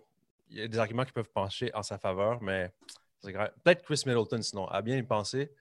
il 0.49 0.57
y 0.57 0.63
a 0.63 0.69
des 0.69 0.79
arguments 0.79 1.05
qui 1.05 1.13
peuvent 1.13 1.31
pencher 1.31 1.71
en 1.75 1.83
sa 1.83 1.99
faveur, 1.99 2.43
mais 2.43 2.73
peut-être 3.23 3.83
Chris 3.83 4.03
Middleton, 4.07 4.41
sinon, 4.41 4.67
à 4.69 4.81
bien 4.81 4.97
y 4.97 5.03
penser, 5.03 5.53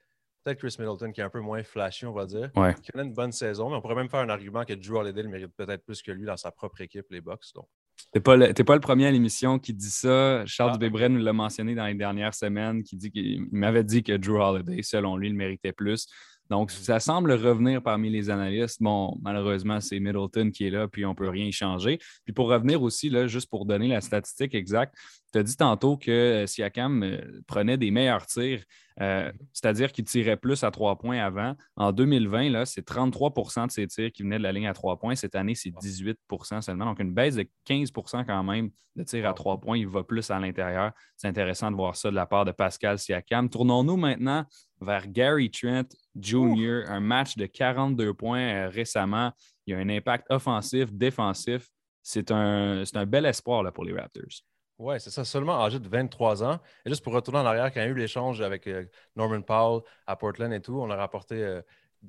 Peut-être 0.43 0.59
Chris 0.59 0.75
Middleton 0.79 1.11
qui 1.11 1.21
est 1.21 1.23
un 1.23 1.29
peu 1.29 1.41
moins 1.41 1.63
flashy, 1.63 2.05
on 2.05 2.13
va 2.13 2.25
dire. 2.25 2.51
Qui 2.53 2.91
a 2.97 3.01
une 3.01 3.13
bonne 3.13 3.31
saison, 3.31 3.69
mais 3.69 3.75
on 3.75 3.81
pourrait 3.81 3.95
même 3.95 4.09
faire 4.09 4.21
un 4.21 4.29
argument 4.29 4.63
que 4.63 4.73
Drew 4.73 4.97
Holiday 4.97 5.23
le 5.23 5.29
mérite 5.29 5.51
peut-être 5.55 5.83
plus 5.83 6.01
que 6.01 6.11
lui 6.11 6.25
dans 6.25 6.37
sa 6.37 6.51
propre 6.51 6.81
équipe, 6.81 7.05
les 7.09 7.21
Bucks. 7.21 7.53
Donc. 7.55 7.67
T'es 8.13 8.21
pas, 8.21 8.37
le, 8.37 8.53
pas 8.53 8.75
le 8.75 8.79
premier 8.79 9.07
à 9.07 9.11
l'émission 9.11 9.59
qui 9.59 9.73
dit 9.73 9.89
ça. 9.89 10.45
Charles 10.45 10.79
ah, 10.81 11.09
nous 11.09 11.19
l'a 11.19 11.33
mentionné 11.33 11.75
dans 11.75 11.85
les 11.85 11.93
dernières 11.93 12.33
semaines, 12.33 12.83
qui 12.83 12.95
dit 12.95 13.11
qu'il 13.11 13.47
m'avait 13.51 13.83
dit 13.83 14.03
que 14.03 14.13
Drew 14.13 14.39
Holiday, 14.39 14.81
selon 14.81 15.17
lui, 15.17 15.29
le 15.29 15.35
méritait 15.35 15.73
plus. 15.73 16.07
Donc, 16.49 16.71
mm. 16.71 16.75
ça 16.75 16.99
semble 16.99 17.31
revenir 17.33 17.81
parmi 17.81 18.09
les 18.09 18.29
analystes. 18.29 18.81
Bon, 18.81 19.17
malheureusement, 19.21 19.79
c'est 19.79 19.99
Middleton 19.99 20.51
qui 20.51 20.65
est 20.65 20.71
là, 20.71 20.87
puis 20.87 21.05
on 21.05 21.09
ne 21.09 21.15
peut 21.15 21.29
rien 21.29 21.45
y 21.45 21.51
changer. 21.51 21.99
Puis 22.25 22.33
pour 22.33 22.49
revenir 22.49 22.81
aussi, 22.81 23.09
là, 23.09 23.27
juste 23.27 23.49
pour 23.49 23.65
donner 23.65 23.87
la 23.87 24.01
statistique 24.01 24.55
exacte, 24.55 24.95
tu 25.31 25.37
as 25.37 25.43
dit 25.43 25.55
tantôt 25.55 25.97
que 25.97 26.11
euh, 26.11 26.47
Siakam 26.47 27.03
euh, 27.03 27.41
prenait 27.47 27.77
des 27.77 27.91
meilleurs 27.91 28.25
tirs, 28.25 28.63
euh, 28.99 29.31
c'est-à-dire 29.53 29.91
qu'il 29.91 30.05
tirait 30.05 30.37
plus 30.37 30.63
à 30.63 30.71
trois 30.71 30.97
points 30.97 31.19
avant. 31.19 31.55
En 31.75 31.91
2020, 31.91 32.65
c'est 32.65 32.85
33% 32.85 33.67
de 33.67 33.71
ses 33.71 33.87
tirs 33.87 34.11
qui 34.11 34.23
venaient 34.23 34.39
de 34.39 34.43
la 34.43 34.51
ligne 34.51 34.67
à 34.67 34.73
trois 34.73 34.99
points. 34.99 35.15
Cette 35.15 35.35
année, 35.35 35.55
c'est 35.55 35.69
18% 35.69 36.61
seulement. 36.61 36.85
Donc, 36.85 36.99
une 36.99 37.13
baisse 37.13 37.35
de 37.35 37.45
15% 37.67 38.25
quand 38.25 38.43
même 38.43 38.71
de 38.95 39.03
tirs 39.03 39.29
à 39.29 39.33
trois 39.33 39.59
points. 39.59 39.77
Il 39.77 39.87
va 39.87 40.03
plus 40.03 40.29
à 40.31 40.39
l'intérieur. 40.39 40.91
C'est 41.15 41.27
intéressant 41.27 41.71
de 41.71 41.75
voir 41.75 41.95
ça 41.95 42.09
de 42.09 42.15
la 42.15 42.25
part 42.25 42.43
de 42.43 42.51
Pascal 42.51 42.97
Siakam. 42.97 43.49
Tournons-nous 43.49 43.97
maintenant 43.97 44.45
vers 44.81 45.07
Gary 45.07 45.51
Trent 45.51 45.87
Jr., 46.19 46.83
un 46.87 46.99
match 46.99 47.37
de 47.37 47.45
42 47.45 48.13
points 48.13 48.67
récemment. 48.69 49.31
Il 49.65 49.73
y 49.73 49.75
a 49.75 49.77
un 49.77 49.89
impact 49.89 50.25
offensif, 50.29 50.91
défensif. 50.91 51.67
C'est 52.01 52.31
un, 52.31 52.83
un 52.93 53.05
bel 53.05 53.25
espoir 53.25 53.61
là, 53.61 53.71
pour 53.71 53.85
les 53.85 53.93
Raptors. 53.93 54.43
Oui, 54.79 54.95
c'est 54.99 55.09
ça, 55.09 55.25
seulement 55.25 55.61
âgé 55.61 55.77
de 55.77 55.89
23 55.89 56.41
ans. 56.41 56.57
Et 56.85 56.89
juste 56.89 57.03
pour 57.03 57.11
retourner 57.11 57.39
en 57.39 57.45
arrière, 57.45 57.65
quand 57.65 57.81
il 57.81 57.83
y 57.83 57.85
a 57.85 57.89
eu 57.89 57.93
l'échange 57.93 58.41
avec 58.41 58.65
euh, 58.65 58.85
Norman 59.17 59.41
Powell 59.41 59.81
à 60.07 60.15
Portland 60.15 60.53
et 60.53 60.61
tout, 60.61 60.79
on 60.79 60.89
a 60.89 60.95
rapporté 60.95 61.43
euh, 61.43 61.61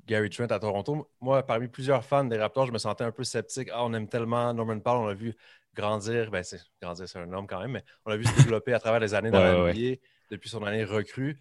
Gary 0.07 0.29
Trent 0.29 0.45
à 0.45 0.57
Toronto. 0.57 1.09
Moi, 1.19 1.43
parmi 1.43 1.67
plusieurs 1.67 2.05
fans 2.05 2.23
des 2.23 2.37
Raptors, 2.37 2.67
je 2.67 2.71
me 2.71 2.77
sentais 2.77 3.03
un 3.03 3.11
peu 3.11 3.25
sceptique. 3.25 3.69
Ah, 3.73 3.83
on 3.83 3.93
aime 3.93 4.07
tellement 4.07 4.53
Norman 4.53 4.79
Powell, 4.79 4.99
on 4.99 5.07
l'a 5.07 5.13
vu 5.13 5.35
grandir. 5.73 6.31
Ben, 6.31 6.43
c'est, 6.43 6.61
grandir, 6.81 7.09
c'est 7.09 7.19
un 7.19 7.33
homme 7.33 7.45
quand 7.45 7.59
même, 7.59 7.71
mais 7.71 7.83
on 8.05 8.09
l'a 8.09 8.15
vu 8.15 8.23
se 8.23 8.35
développer 8.37 8.73
à 8.73 8.79
travers 8.79 9.01
les 9.01 9.13
années 9.13 9.31
dans 9.31 9.43
la 9.43 9.73
NBA, 9.73 9.97
depuis 10.29 10.47
son 10.47 10.63
année 10.63 10.85
recrue. 10.85 11.37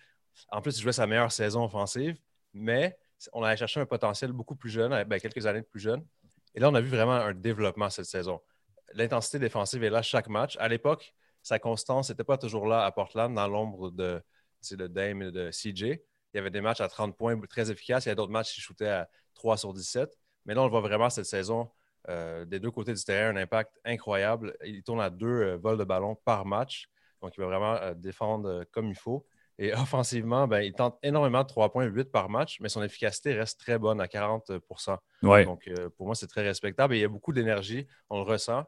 En 0.48 0.60
plus, 0.60 0.76
il 0.78 0.82
jouait 0.82 0.92
sa 0.92 1.06
meilleure 1.06 1.30
saison 1.30 1.64
offensive, 1.64 2.18
mais 2.54 2.98
on 3.32 3.44
allait 3.44 3.56
chercher 3.56 3.78
un 3.78 3.86
potentiel 3.86 4.32
beaucoup 4.32 4.56
plus 4.56 4.70
jeune, 4.70 5.04
ben, 5.04 5.20
quelques 5.20 5.46
années 5.46 5.60
de 5.60 5.66
plus 5.66 5.80
jeune. 5.80 6.04
Et 6.56 6.60
là, 6.60 6.70
on 6.70 6.74
a 6.74 6.80
vu 6.80 6.88
vraiment 6.88 7.12
un 7.12 7.34
développement 7.34 7.88
cette 7.88 8.06
saison. 8.06 8.40
L'intensité 8.94 9.38
défensive 9.38 9.84
est 9.84 9.90
là 9.90 10.02
chaque 10.02 10.28
match. 10.28 10.56
À 10.58 10.66
l'époque, 10.66 11.14
sa 11.42 11.58
constance 11.58 12.10
n'était 12.10 12.24
pas 12.24 12.38
toujours 12.38 12.66
là 12.66 12.84
à 12.84 12.92
Portland 12.92 13.34
dans 13.34 13.48
l'ombre 13.48 13.90
de, 13.90 14.22
de 14.70 14.86
Dame 14.86 15.22
et 15.22 15.30
de 15.30 15.50
CJ. 15.50 15.82
Il 15.82 16.36
y 16.36 16.38
avait 16.38 16.50
des 16.50 16.60
matchs 16.60 16.80
à 16.80 16.88
30 16.88 17.16
points 17.16 17.38
très 17.48 17.70
efficaces. 17.70 18.06
Il 18.06 18.08
y 18.08 18.12
a 18.12 18.14
d'autres 18.14 18.32
matchs 18.32 18.54
qui 18.54 18.60
shootaient 18.60 18.88
à 18.88 19.08
3 19.34 19.56
sur 19.56 19.72
17. 19.72 20.16
Mais 20.46 20.54
là, 20.54 20.62
on 20.62 20.64
le 20.64 20.70
voit 20.70 20.80
vraiment 20.80 21.10
cette 21.10 21.26
saison 21.26 21.70
euh, 22.08 22.44
des 22.44 22.60
deux 22.60 22.70
côtés 22.70 22.94
du 22.94 23.04
terrain, 23.04 23.36
un 23.36 23.40
impact 23.40 23.78
incroyable. 23.84 24.56
Il 24.64 24.82
tourne 24.82 25.00
à 25.00 25.10
deux 25.10 25.26
euh, 25.26 25.56
vols 25.56 25.78
de 25.78 25.84
ballon 25.84 26.16
par 26.24 26.46
match. 26.46 26.88
Donc, 27.20 27.36
il 27.36 27.40
va 27.40 27.46
vraiment 27.46 27.74
euh, 27.74 27.94
défendre 27.94 28.64
comme 28.72 28.88
il 28.88 28.96
faut. 28.96 29.26
Et 29.58 29.72
offensivement, 29.74 30.48
ben, 30.48 30.60
il 30.60 30.72
tente 30.72 30.98
énormément 31.02 31.42
de 31.42 31.48
3 31.48 31.72
points 31.72 31.84
8 31.84 32.10
par 32.10 32.30
match, 32.30 32.58
mais 32.60 32.68
son 32.68 32.82
efficacité 32.82 33.34
reste 33.34 33.60
très 33.60 33.78
bonne 33.78 34.00
à 34.00 34.06
40% 34.06 34.96
Donc, 35.44 35.70
pour 35.96 36.06
moi, 36.06 36.14
c'est 36.14 36.28
très 36.28 36.42
respectable 36.42 36.94
et 36.94 36.98
il 36.98 37.02
y 37.02 37.04
a 37.04 37.08
beaucoup 37.08 37.32
d'énergie. 37.32 37.86
On 38.08 38.16
le 38.18 38.24
ressent. 38.24 38.64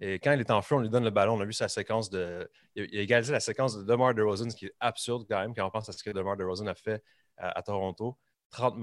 Et 0.00 0.18
quand 0.18 0.32
il 0.32 0.40
est 0.40 0.50
en 0.50 0.62
feu, 0.62 0.76
on 0.76 0.78
lui 0.78 0.88
donne 0.88 1.04
le 1.04 1.10
ballon. 1.10 1.36
On 1.36 1.40
a 1.40 1.44
vu 1.44 1.52
sa 1.52 1.68
séquence 1.68 2.08
de. 2.08 2.50
Il 2.74 2.98
a 2.98 3.02
égalisé 3.02 3.32
la 3.32 3.40
séquence 3.40 3.76
de 3.76 3.82
DeMar 3.82 4.14
DeRozan, 4.14 4.50
ce 4.50 4.56
qui 4.56 4.66
est 4.66 4.74
absurde 4.80 5.26
quand 5.28 5.38
même 5.38 5.54
quand 5.54 5.66
on 5.66 5.70
pense 5.70 5.88
à 5.88 5.92
ce 5.92 6.02
que 6.02 6.10
DeMar 6.10 6.36
DeRozan 6.36 6.66
a 6.66 6.74
fait 6.74 7.02
à, 7.36 7.62
Toronto. 7.62 8.18
30, 8.50 8.74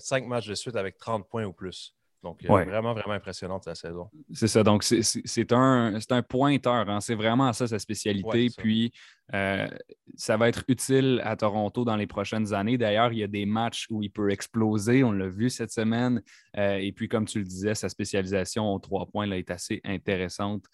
5 0.00 0.24
euh, 0.24 0.26
matchs 0.26 0.48
de 0.48 0.54
suite 0.54 0.76
avec 0.76 0.98
30 0.98 1.28
points 1.28 1.44
ou 1.44 1.52
plus. 1.52 1.94
Donc, 2.24 2.42
euh, 2.44 2.48
vraiment, 2.48 2.94
vraiment 2.94 3.12
impressionnante 3.12 3.66
la 3.66 3.74
saison. 3.74 4.08
C'est 4.32 4.48
ça. 4.48 4.64
Donc, 4.64 4.82
c'est 4.82 5.52
un, 5.52 5.98
un 6.10 6.22
pointeur. 6.22 6.88
Hein. 6.88 7.00
C'est 7.00 7.14
vraiment 7.14 7.52
ça, 7.52 7.68
sa 7.68 7.78
spécialité. 7.78 8.48
Puis, 8.56 8.92
euh, 9.34 9.68
ça 10.16 10.36
va 10.36 10.48
être 10.48 10.64
utile 10.68 11.20
à 11.22 11.36
Toronto 11.36 11.84
dans 11.84 11.96
les 11.96 12.06
prochaines 12.06 12.54
années. 12.54 12.78
D'ailleurs, 12.78 13.12
il 13.12 13.18
y 13.18 13.22
a 13.22 13.28
des 13.28 13.44
matchs 13.44 13.86
où 13.90 14.02
il 14.02 14.10
peut 14.10 14.30
exploser. 14.30 15.04
On 15.04 15.12
l'a 15.12 15.28
vu 15.28 15.50
cette 15.50 15.70
semaine. 15.70 16.22
Euh, 16.56 16.76
et 16.76 16.92
puis, 16.92 17.08
comme 17.08 17.26
tu 17.26 17.38
le 17.38 17.44
disais, 17.44 17.74
sa 17.74 17.90
spécialisation 17.90 18.72
aux 18.72 18.78
trois 18.78 19.06
points 19.06 19.26
là, 19.26 19.36
est 19.36 19.50
assez 19.50 19.80
intéressante 19.84 20.64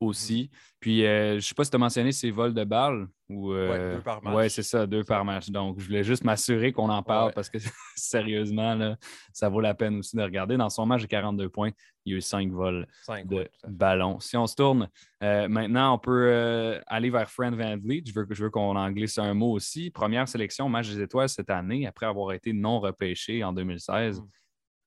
aussi. 0.00 0.50
Puis, 0.80 1.04
euh, 1.04 1.32
je 1.32 1.36
ne 1.36 1.40
sais 1.40 1.54
pas 1.54 1.64
si 1.64 1.70
tu 1.70 1.76
as 1.76 1.78
mentionné 1.78 2.12
ces 2.12 2.30
vols 2.30 2.54
de 2.54 2.64
balles. 2.64 3.08
Ou, 3.28 3.52
euh... 3.52 3.96
deux 3.96 4.02
par 4.02 4.22
match. 4.22 4.34
Oui, 4.34 4.50
c'est 4.50 4.62
ça, 4.62 4.86
deux 4.86 5.04
par 5.04 5.24
match. 5.24 5.50
Donc, 5.50 5.80
je 5.80 5.86
voulais 5.86 6.04
juste 6.04 6.24
m'assurer 6.24 6.72
qu'on 6.72 6.88
en 6.88 7.02
parle 7.02 7.32
parce 7.32 7.50
que 7.50 7.58
sérieusement, 7.96 8.74
là, 8.74 8.96
ça 9.32 9.48
vaut 9.48 9.60
la 9.60 9.74
peine 9.74 9.98
aussi 9.98 10.16
de 10.16 10.22
regarder. 10.22 10.56
Dans 10.56 10.70
son 10.70 10.86
match 10.86 11.02
de 11.02 11.06
42 11.06 11.48
points, 11.48 11.70
il 12.04 12.12
y 12.12 12.14
a 12.14 12.18
eu 12.18 12.20
cinq 12.20 12.50
vols 12.50 12.86
de 13.24 13.48
ballon. 13.66 14.20
Si 14.20 14.36
on 14.36 14.46
se 14.46 14.54
tourne, 14.54 14.88
euh, 15.22 15.48
maintenant, 15.48 15.94
on 15.94 15.98
peut 15.98 16.80
aller 16.86 17.10
vers 17.10 17.28
Fred 17.28 17.54
Van 17.54 17.76
Vliet. 17.76 18.04
Je 18.06 18.14
veux, 18.14 18.26
je 18.30 18.44
veux 18.44 18.50
qu'on 18.50 18.76
en 18.76 18.90
glisse 18.90 19.18
un 19.18 19.34
mot 19.34 19.52
aussi. 19.52 19.90
Première 19.90 20.28
sélection 20.28 20.68
match 20.68 20.88
des 20.88 21.02
étoiles 21.02 21.28
cette 21.28 21.50
année, 21.50 21.86
après 21.86 22.06
avoir 22.06 22.32
été 22.32 22.52
non 22.52 22.80
repêché 22.80 23.42
en 23.44 23.52
2016. 23.52 24.20
Mm. 24.20 24.28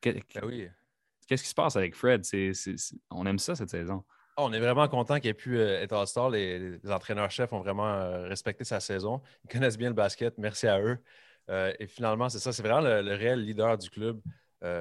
Ben 0.03 0.21
oui. 0.45 0.67
Qu'est-ce 1.27 1.43
qui 1.43 1.49
se 1.49 1.55
passe 1.55 1.75
avec 1.75 1.95
Fred? 1.95 2.23
On 3.11 3.25
aime 3.25 3.39
ça 3.39 3.55
cette 3.55 3.69
saison. 3.69 4.03
Ah, 4.41 4.45
on 4.45 4.53
est 4.53 4.59
vraiment 4.59 4.87
content 4.87 5.19
qu'il 5.19 5.29
ait 5.29 5.35
pu 5.35 5.59
euh, 5.59 5.83
être 5.83 5.93
All-Star. 5.93 6.31
Les, 6.31 6.79
entraîneurs-chefs 6.89 7.53
ont 7.53 7.59
vraiment 7.59 7.87
euh, 7.87 8.27
respecté 8.27 8.63
sa 8.63 8.79
saison. 8.79 9.21
Ils 9.43 9.51
connaissent 9.51 9.77
bien 9.77 9.89
le 9.89 9.93
basket. 9.93 10.35
Merci 10.39 10.67
à 10.67 10.81
eux. 10.81 10.97
Euh, 11.51 11.71
et 11.77 11.85
finalement, 11.85 12.27
c'est 12.27 12.39
ça, 12.39 12.51
c'est 12.51 12.63
vraiment 12.63 12.81
le, 12.81 13.13
réel 13.13 13.45
leader 13.45 13.77
du 13.77 13.89
club. 13.89 14.19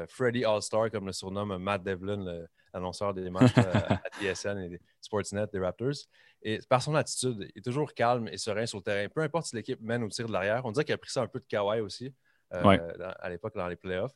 Freddy 0.08 0.44
All-Star, 0.44 0.90
comme 0.90 1.06
le 1.06 1.12
surnomme 1.12 1.56
Matt 1.58 1.82
Devlin, 1.82 2.46
l'annonceur 2.72 3.14
des 3.14 3.28
matchs 3.30 3.56
à 3.56 4.00
TSN 4.20 4.58
et 4.58 4.80
Sportsnet 5.00 5.46
des 5.52 5.58
Raptors. 5.58 6.06
Et 6.42 6.58
par 6.68 6.82
son 6.82 6.94
attitude, 6.94 7.50
il 7.54 7.58
est 7.58 7.64
toujours 7.64 7.92
calme 7.94 8.28
et 8.28 8.36
serein 8.36 8.66
sur 8.66 8.78
le 8.78 8.82
terrain. 8.82 9.08
Peu 9.08 9.22
importe 9.22 9.46
si 9.46 9.56
l'équipe 9.56 9.80
mène 9.80 10.02
ou 10.02 10.08
tire 10.08 10.26
de 10.26 10.32
l'arrière. 10.32 10.64
On 10.64 10.72
dirait 10.72 10.84
qu'il 10.84 10.94
a 10.94 10.98
pris 10.98 11.10
ça 11.10 11.22
un 11.22 11.26
peu 11.26 11.38
de 11.38 11.46
Kawhi 11.46 11.80
aussi 11.80 12.14
à 12.50 13.28
l'époque 13.28 13.54
dans 13.54 13.68
les 13.68 13.76
playoffs. 13.76 14.14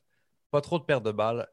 Pas 0.51 0.61
trop 0.61 0.79
de 0.79 0.85
perte 0.85 1.03
de 1.03 1.13
balles. 1.13 1.49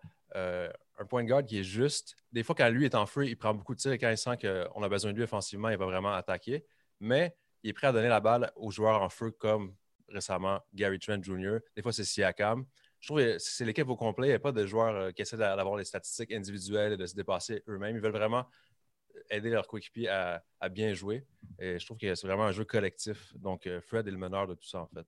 Un 1.02 1.06
point 1.06 1.24
de 1.24 1.30
garde 1.30 1.46
qui 1.46 1.60
est 1.60 1.64
juste. 1.64 2.16
Des 2.32 2.44
fois, 2.44 2.56
quand 2.56 2.70
lui 2.70 2.86
est 2.86 2.96
en 2.96 3.06
free, 3.06 3.28
il 3.28 3.36
prend 3.36 3.54
beaucoup 3.54 3.74
de 3.74 3.80
tirs 3.80 3.92
et 3.92 3.98
quand 3.98 4.10
il 4.10 4.18
sent 4.18 4.38
qu'on 4.38 4.84
a 4.84 4.90
besoin 4.90 5.12
de 5.12 5.18
lui 5.18 5.24
offensivement, 5.24 5.70
il 5.70 5.78
va 5.78 5.86
vraiment 5.86 6.14
attaquer. 6.14 6.64
Mais 7.00 7.36
il 7.64 7.72
est 7.72 7.74
prêt 7.74 7.88
à 7.88 7.92
donner 7.92 8.08
la 8.08 8.20
balle 8.20 8.52
aux 8.56 8.72
joueurs 8.72 9.02
en 9.02 9.10
feu 9.10 9.32
comme 9.32 9.76
récemment 10.08 10.60
Gary 10.74 11.00
Trent 11.00 11.22
Jr. 11.22 11.58
Des 11.76 11.82
fois, 11.82 11.92
c'est 11.92 12.04
Siakam. 12.04 12.66
Je 13.00 13.08
trouve 13.08 13.20
que 13.20 13.38
c'est 13.40 13.66
l'équipe 13.66 13.90
au 13.90 13.96
complet. 13.96 14.28
Il 14.28 14.32
n'y 14.32 14.36
a 14.36 14.40
pas 14.40 14.52
de 14.52 14.66
joueurs 14.66 14.96
euh, 14.96 15.12
qui 15.12 15.24
essaient 15.24 15.38
d'avoir 15.38 15.76
les 15.76 15.86
statistiques 15.86 16.32
individuelles 16.32 16.94
et 16.94 16.98
de 16.98 17.06
se 17.06 17.16
dépasser 17.16 17.64
eux-mêmes. 17.68 17.96
Ils 17.96 18.02
veulent 18.02 18.12
vraiment 18.12 18.46
aider 19.32 19.50
leurs 19.50 19.68
coéquipiers 19.68 20.08
à, 20.10 20.44
bien 20.70 20.94
jouer. 20.94 21.26
Et 21.58 21.80
je 21.80 21.86
trouve 21.86 21.98
que 21.98 22.14
c'est 22.14 22.28
vraiment 22.28 22.46
un 22.46 22.52
jeu 22.52 22.64
collectif. 22.64 23.36
Donc, 23.36 23.66
euh, 23.66 23.82
Fred 23.82 24.08
est 24.08 24.12
le 24.12 24.18
meneur 24.18 24.48
de 24.48 24.54
tout 24.54 24.68
ça, 24.68 24.82
en 24.82 24.88
fait. 24.88 25.06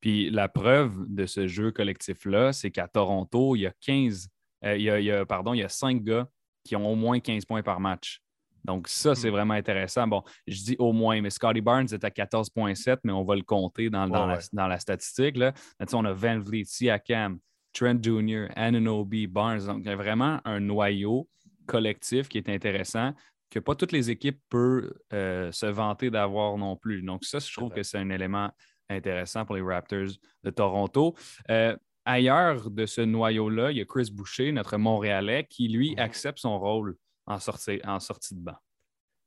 Puis 0.00 0.30
la 0.30 0.48
preuve 0.48 1.06
de 1.08 1.26
ce 1.26 1.46
jeu 1.46 1.70
collectif-là, 1.70 2.52
c'est 2.52 2.72
qu'à 2.72 2.88
Toronto, 2.88 3.54
il 3.54 3.60
y 3.60 3.66
a 3.66 3.72
15, 3.80 4.28
euh, 4.64 4.76
il, 4.76 4.82
y 4.82 5.10
a, 5.10 5.26
pardon, 5.26 5.54
il 5.54 5.60
y 5.60 5.64
a 5.64 5.68
5 5.68 6.02
gars 6.02 6.28
qui 6.64 6.76
ont 6.76 6.90
au 6.90 6.94
moins 6.94 7.20
15 7.20 7.44
points 7.44 7.62
par 7.62 7.80
match. 7.80 8.20
Donc, 8.64 8.88
ça, 8.88 9.14
c'est 9.14 9.28
hmm. 9.28 9.32
vraiment 9.32 9.54
intéressant. 9.54 10.06
Bon, 10.06 10.22
je 10.46 10.62
dis 10.62 10.76
au 10.78 10.92
moins, 10.92 11.20
mais 11.20 11.30
Scotty 11.30 11.60
Barnes 11.60 11.88
est 11.92 12.04
à 12.04 12.10
14,7, 12.10 12.98
mais 13.04 13.12
on 13.12 13.24
va 13.24 13.34
le 13.34 13.42
compter 13.42 13.90
dans, 13.90 14.06
la, 14.06 14.78
statistique. 14.78 15.36
Là. 15.36 15.52
on 15.92 16.04
a 16.04 16.12
Van 16.12 16.38
Vliet, 16.38 16.64
Siakam, 16.64 17.38
Trent 17.72 17.98
Jr., 18.00 18.46
Ananobi, 18.54 19.26
Barnes. 19.26 19.66
Donc, 19.66 19.80
il 19.80 19.86
y 19.86 19.90
a 19.90 19.96
vraiment 19.96 20.40
un 20.44 20.60
noyau 20.60 21.28
collectif 21.66 22.28
qui 22.28 22.38
est 22.38 22.48
intéressant 22.48 23.14
que 23.50 23.58
pas 23.58 23.74
toutes 23.74 23.92
les 23.92 24.10
équipes 24.10 24.40
peuvent 24.48 24.92
euh, 25.12 25.52
se 25.52 25.66
vanter 25.66 26.10
d'avoir 26.10 26.56
non 26.56 26.76
plus. 26.76 27.02
Donc, 27.02 27.24
ça, 27.24 27.38
je 27.38 27.52
trouve 27.52 27.70
que 27.70 27.82
c'est 27.82 27.98
un 27.98 28.10
élément 28.10 28.50
intéressant 28.88 29.44
pour 29.44 29.56
les 29.56 29.62
Raptors 29.62 30.08
de 30.42 30.50
Toronto. 30.50 31.14
Euh, 31.50 31.76
ailleurs 32.04 32.70
de 32.70 32.86
ce 32.86 33.00
noyau-là, 33.00 33.70
il 33.70 33.78
y 33.78 33.80
a 33.80 33.84
Chris 33.84 34.10
Boucher, 34.12 34.52
notre 34.52 34.76
Montréalais, 34.76 35.46
qui, 35.48 35.68
lui, 35.68 35.94
accepte 35.98 36.38
son 36.38 36.58
rôle 36.58 36.96
en 37.26 37.38
sortie, 37.38 37.80
en 37.84 38.00
sortie 38.00 38.34
de 38.34 38.40
banc. 38.40 38.56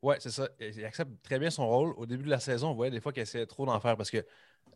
Oui, 0.01 0.15
c'est 0.19 0.29
ça. 0.29 0.49
Il 0.59 0.85
accepte 0.85 1.11
très 1.23 1.39
bien 1.39 1.49
son 1.49 1.67
rôle. 1.67 1.93
Au 1.97 2.05
début 2.05 2.25
de 2.25 2.29
la 2.29 2.39
saison, 2.39 2.69
on 2.69 2.73
voyait 2.75 2.91
des 2.91 2.99
fois 2.99 3.11
qu'il 3.11 3.23
essayait 3.23 3.45
trop 3.45 3.65
d'en 3.65 3.79
faire 3.79 3.97
parce 3.97 4.11
que 4.11 4.23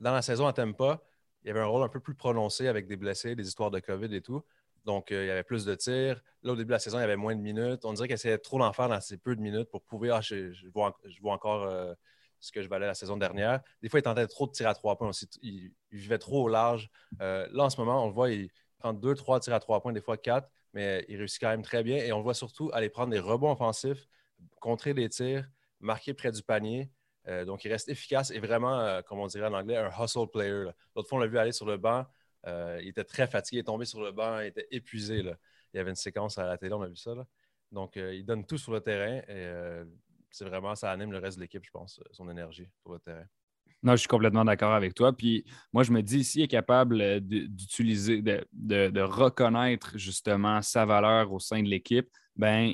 dans 0.02 0.14
la 0.14 0.22
saison 0.22 0.48
à 0.48 0.54
pas, 0.54 1.04
il 1.44 1.48
y 1.48 1.52
avait 1.52 1.60
un 1.60 1.66
rôle 1.66 1.84
un 1.84 1.90
peu 1.90 2.00
plus 2.00 2.16
prononcé 2.16 2.68
avec 2.68 2.88
des 2.88 2.98
blessés, 2.98 3.36
des 3.36 3.48
histoires 3.48 3.72
de 3.72 3.80
COVID 3.80 4.14
et 4.16 4.22
tout. 4.22 4.44
Donc, 4.86 5.12
euh, 5.12 5.24
il 5.24 5.28
y 5.28 5.30
avait 5.30 5.44
plus 5.44 5.66
de 5.66 5.76
tirs. 5.76 6.22
Là, 6.42 6.54
au 6.54 6.56
début 6.56 6.70
de 6.70 6.74
la 6.74 6.80
saison, 6.80 6.98
il 6.98 7.02
y 7.02 7.04
avait 7.04 7.16
moins 7.16 7.36
de 7.36 7.42
minutes. 7.42 7.86
On 7.86 7.94
dirait 7.94 8.08
qu'il 8.08 8.16
essayait 8.16 8.38
trop 8.38 8.60
d'en 8.60 8.74
faire 8.74 8.90
dans 8.90 9.00
ces 9.02 9.18
peu 9.18 9.36
de 9.36 9.42
minutes 9.42 9.70
pour 9.70 9.84
prouver 9.84 10.10
ah, 10.10 10.22
je, 10.22 10.52
vois, 10.74 10.96
encore 11.26 11.64
euh, 11.64 11.94
ce 12.40 12.52
que 12.52 12.62
je 12.62 12.70
valais 12.70 12.88
la 12.88 12.94
saison 12.94 13.18
dernière. 13.18 13.62
Des 13.82 13.90
fois, 13.90 14.00
il 14.00 14.04
tentait 14.04 14.28
trop 14.28 14.48
de 14.48 14.52
tirs 14.52 14.68
à 14.68 14.74
trois 14.74 14.98
points 14.98 15.10
aussi. 15.10 15.28
Il, 15.42 15.72
vivait 15.92 16.20
trop 16.20 16.44
au 16.44 16.48
large. 16.48 16.90
Euh, 17.22 17.48
là, 17.52 17.66
en 17.66 17.70
ce 17.70 17.80
moment, 17.80 18.04
on 18.04 18.08
le 18.08 18.14
voit, 18.14 18.32
il 18.32 18.50
prend 18.78 18.94
deux, 18.94 19.16
trois 19.16 19.40
tirs 19.40 19.54
à 19.54 19.60
trois 19.60 19.82
points, 19.82 19.94
des 19.94 20.02
fois 20.02 20.18
quatre 20.18 20.50
mais 20.74 21.04
il 21.10 21.18
réussit 21.18 21.42
quand 21.42 21.50
même 21.50 21.64
très 21.64 21.82
bien. 21.84 21.98
Et 21.98 22.12
on 22.12 22.18
le 22.18 22.24
voit 22.24 22.36
surtout 22.36 22.70
aller 22.74 22.90
prendre 22.90 23.12
des 23.12 23.20
rebonds 23.20 23.52
offensifs, 23.52 24.08
contrer 24.60 24.94
des 24.94 25.10
tirs, 25.10 25.50
marquer 25.80 26.14
près 26.14 26.32
du 26.32 26.44
panier. 26.44 26.92
Euh, 27.28 27.44
donc, 27.44 27.66
il 27.66 27.72
reste 27.72 27.90
efficace 27.90 28.30
et 28.30 28.40
vraiment, 28.40 28.80
euh, 28.80 29.02
comme 29.02 29.18
on 29.18 29.26
dirait 29.26 29.48
en 29.48 29.54
anglais, 29.54 29.78
un 29.78 29.90
hustle 29.90 30.28
player. 30.32 30.66
L'autre 30.96 31.10
fois, 31.10 31.18
on 31.18 31.22
l'a 31.22 31.28
vu 31.28 31.40
aller 31.40 31.52
sur 31.52 31.66
le 31.66 31.78
banc. 31.78 32.06
Il 32.46 32.88
était 32.88 33.04
très 33.04 33.28
fatigué, 33.28 33.58
il 33.58 33.62
est 33.62 33.64
tombé 33.64 33.86
sur 33.86 34.02
le 34.02 34.12
banc, 34.12 34.40
il 34.40 34.48
était 34.48 34.68
épuisé. 34.72 35.20
Il 35.20 35.78
y 35.78 35.80
avait 35.80 35.90
une 35.90 35.96
séquence 35.96 36.38
à 36.38 36.46
la 36.46 36.58
télé, 36.58 36.74
on 36.74 36.82
a 36.84 36.88
vu 36.88 36.96
ça. 36.96 37.14
Donc, 37.72 37.96
il 37.96 38.24
donne 38.24 38.46
tout 38.46 38.58
sur 38.58 38.72
le 38.72 38.80
terrain 38.80 39.22
c'est 40.32 40.46
vraiment, 40.46 40.76
ça 40.76 40.92
anime 40.92 41.12
le 41.12 41.20
reste 41.20 41.38
de 41.38 41.44
l'équipe, 41.44 41.64
je 41.64 41.72
pense, 41.72 42.00
son 42.12 42.30
énergie 42.30 42.68
sur 42.82 42.92
le 42.92 43.00
terrain. 43.00 43.26
Non, 43.82 43.94
je 43.94 43.98
suis 43.98 44.08
complètement 44.08 44.44
d'accord 44.44 44.74
avec 44.74 44.94
toi. 44.94 45.16
Puis 45.16 45.46
moi, 45.72 45.84
je 45.84 45.92
me 45.92 46.02
dis, 46.02 46.24
s'il 46.24 46.42
est 46.42 46.48
capable 46.48 47.02
euh, 47.02 47.20
d'utiliser, 47.22 48.22
de, 48.22 49.02
reconnaître 49.02 49.98
justement 49.98 50.62
sa 50.62 50.86
valeur 50.86 51.32
au 51.32 51.40
sein 51.40 51.64
de 51.64 51.70
l'équipe, 51.70 52.10
ben 52.36 52.74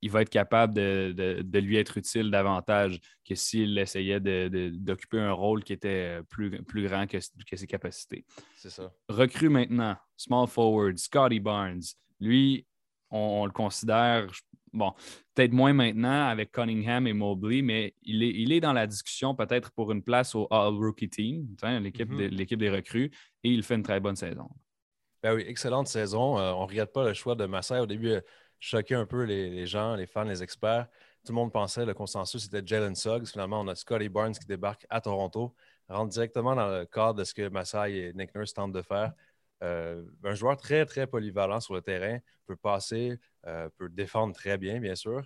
il 0.00 0.10
va 0.10 0.20
être 0.20 0.30
capable 0.30 0.74
de, 0.74 1.58
lui 1.60 1.78
être 1.78 1.96
utile 1.96 2.30
davantage 2.30 3.00
que 3.26 3.34
s'il 3.34 3.78
essayait 3.78 4.20
d'occuper 4.20 5.18
un 5.18 5.32
rôle 5.32 5.64
qui 5.64 5.72
était 5.72 6.20
plus, 6.28 6.62
plus 6.62 6.86
grand 6.86 7.06
que, 7.06 7.18
ses 7.20 7.66
capacités. 7.66 8.26
C'est 8.54 8.68
ça. 8.68 8.92
Recrue 9.08 9.48
maintenant, 9.48 9.96
small 10.18 10.46
forward, 10.46 10.98
Scotty 10.98 11.40
Barnes. 11.40 11.80
Lui, 12.20 12.66
on, 13.10 13.46
le 13.46 13.52
considère, 13.52 14.30
bon, 14.74 14.92
peut-être 15.34 15.52
moins 15.52 15.72
maintenant 15.72 16.26
avec 16.26 16.52
Cunningham 16.52 17.06
et 17.06 17.12
Mobley, 17.12 17.62
mais 17.62 17.94
il 18.02 18.22
est, 18.22 18.30
il 18.30 18.52
est 18.52 18.60
dans 18.60 18.72
la 18.72 18.86
discussion 18.86 19.34
peut-être 19.34 19.70
pour 19.72 19.92
une 19.92 20.02
place 20.02 20.34
au 20.34 20.46
All-Rookie 20.50 21.08
Team, 21.08 21.46
mm-hmm. 21.62 22.28
l'équipe 22.28 22.58
des 22.58 22.70
recrues, 22.70 23.10
et 23.42 23.50
il 23.50 23.62
fait 23.62 23.76
une 23.76 23.82
très 23.82 24.00
bonne 24.00 24.16
saison. 24.16 24.48
Ben 25.22 25.34
oui, 25.34 25.44
excellente 25.46 25.88
saison. 25.88 26.38
Euh, 26.38 26.52
on 26.52 26.64
ne 26.64 26.66
regrette 26.66 26.92
pas 26.92 27.02
le 27.02 27.14
choix 27.14 27.34
de 27.34 27.46
Massa. 27.46 27.82
Au 27.82 27.86
début, 27.86 28.10
euh, 28.10 28.20
choqué 28.60 28.94
un 28.94 29.06
peu 29.06 29.22
les, 29.22 29.66
gens, 29.66 29.94
les 29.94 30.06
fans, 30.06 30.24
les 30.24 30.42
experts. 30.42 30.86
Tout 31.24 31.32
le 31.32 31.36
monde 31.36 31.50
pensait 31.50 31.86
le 31.86 31.94
consensus 31.94 32.42
c'était 32.42 32.62
Jalen 32.62 32.94
Suggs. 32.94 33.26
Finalement, 33.26 33.60
on 33.62 33.68
a 33.68 33.74
Scotty 33.74 34.10
Barnes 34.10 34.34
qui 34.34 34.46
débarque 34.46 34.86
à 34.90 35.00
Toronto, 35.00 35.54
rentre 35.88 36.10
directement 36.10 36.54
dans 36.54 36.68
le 36.68 36.84
cadre 36.84 37.14
de 37.14 37.24
ce 37.24 37.32
que 37.32 37.48
Massa 37.48 37.88
et 37.88 38.12
Nick 38.14 38.34
Nurse 38.34 38.52
tentent 38.52 38.72
de 38.72 38.82
faire. 38.82 39.14
Euh, 39.62 40.02
un 40.24 40.34
joueur 40.34 40.56
très, 40.56 40.84
très 40.84 41.06
polyvalent 41.06 41.60
sur 41.60 41.74
le 41.74 41.80
terrain, 41.80 42.18
peut 42.46 42.56
passer, 42.56 43.18
euh, 43.46 43.68
peut 43.78 43.88
défendre 43.88 44.34
très 44.34 44.58
bien, 44.58 44.80
bien 44.80 44.94
sûr. 44.94 45.22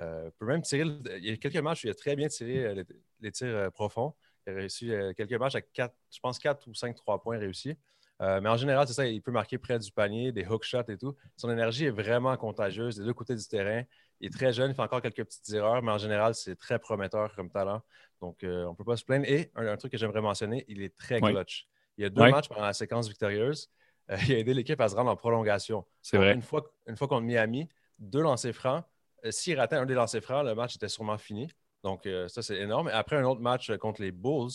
Euh, 0.00 0.30
peut 0.38 0.46
même 0.46 0.62
tirer. 0.62 0.88
Il 1.18 1.26
y 1.26 1.32
a 1.32 1.36
quelques 1.36 1.56
matchs 1.56 1.84
où 1.84 1.88
il 1.88 1.90
a 1.90 1.94
très 1.94 2.14
bien 2.16 2.28
tiré 2.28 2.84
les, 3.20 3.32
tirs 3.32 3.70
profonds. 3.72 4.14
Il 4.46 4.52
a 4.52 4.56
réussi 4.56 4.90
quelques 5.16 5.34
matchs 5.34 5.56
à 5.56 5.60
4, 5.60 5.94
je 6.10 6.20
pense 6.20 6.38
4 6.38 6.66
ou 6.68 6.74
5 6.74 6.94
3 6.94 7.20
points 7.20 7.38
réussis. 7.38 7.76
mais 8.20 8.48
en 8.48 8.56
général, 8.56 8.86
c'est 8.86 8.94
ça, 8.94 9.06
il 9.06 9.20
peut 9.20 9.32
marquer 9.32 9.58
près 9.58 9.78
du 9.78 9.90
panier, 9.92 10.32
des 10.32 10.46
hook 10.46 10.64
shots 10.64 10.88
et 10.88 10.96
tout. 10.96 11.14
Son 11.36 11.50
énergie 11.50 11.86
est 11.86 11.90
vraiment 11.90 12.34
contagieuse 12.36 12.96
des 12.96 13.04
deux 13.04 13.12
côtés 13.12 13.34
du 13.34 13.46
terrain. 13.46 13.82
Il 14.20 14.28
est 14.28 14.30
très 14.30 14.52
jeune, 14.52 14.70
il 14.70 14.74
fait 14.74 14.82
encore 14.82 15.02
quelques 15.02 15.24
petites 15.24 15.50
erreurs, 15.52 15.82
mais 15.82 15.92
en 15.92 15.98
général, 15.98 16.34
c'est 16.34 16.56
très 16.56 16.78
prometteur 16.78 17.34
comme 17.34 17.50
talent. 17.50 17.82
Donc, 18.20 18.38
on 18.42 18.70
ne 18.70 18.74
peut 18.74 18.84
pas 18.84 18.96
se 18.96 19.04
plaindre. 19.04 19.26
Et 19.26 19.50
un, 19.56 19.76
truc 19.76 19.92
que 19.92 19.98
j'aimerais 19.98 20.22
mentionner, 20.22 20.64
il 20.68 20.82
est 20.82 20.96
très 20.96 21.20
clutch. 21.20 21.66
Il 21.98 22.02
y 22.02 22.06
a 22.06 22.10
deux 22.10 22.30
matchs 22.30 22.48
pendant 22.48 22.62
la 22.62 22.72
séquence 22.72 23.08
victorieuse. 23.08 23.68
Euh, 24.10 24.16
il 24.26 24.34
a 24.34 24.38
aidé 24.38 24.54
l'équipe 24.54 24.80
à 24.80 24.88
se 24.88 24.96
rendre 24.96 25.10
en 25.10 25.16
prolongation. 25.16 25.84
C'est 26.02 26.16
vrai. 26.16 26.34
Une 26.34 26.42
fois, 26.42 26.64
une 26.86 26.96
fois 26.96 27.08
contre 27.08 27.22
Miami, 27.22 27.68
deux 27.98 28.22
lancers 28.22 28.54
francs. 28.54 28.84
Euh, 29.24 29.30
s'il 29.30 29.58
ratait 29.58 29.76
un 29.76 29.86
des 29.86 29.94
lancers 29.94 30.22
francs, 30.22 30.44
le 30.44 30.54
match 30.54 30.76
était 30.76 30.88
sûrement 30.88 31.18
fini. 31.18 31.48
Donc, 31.82 32.06
euh, 32.06 32.28
ça, 32.28 32.42
c'est 32.42 32.56
énorme. 32.56 32.88
Et 32.88 32.92
après 32.92 33.16
un 33.16 33.24
autre 33.24 33.40
match 33.40 33.74
contre 33.76 34.02
les 34.02 34.12
Bulls 34.12 34.50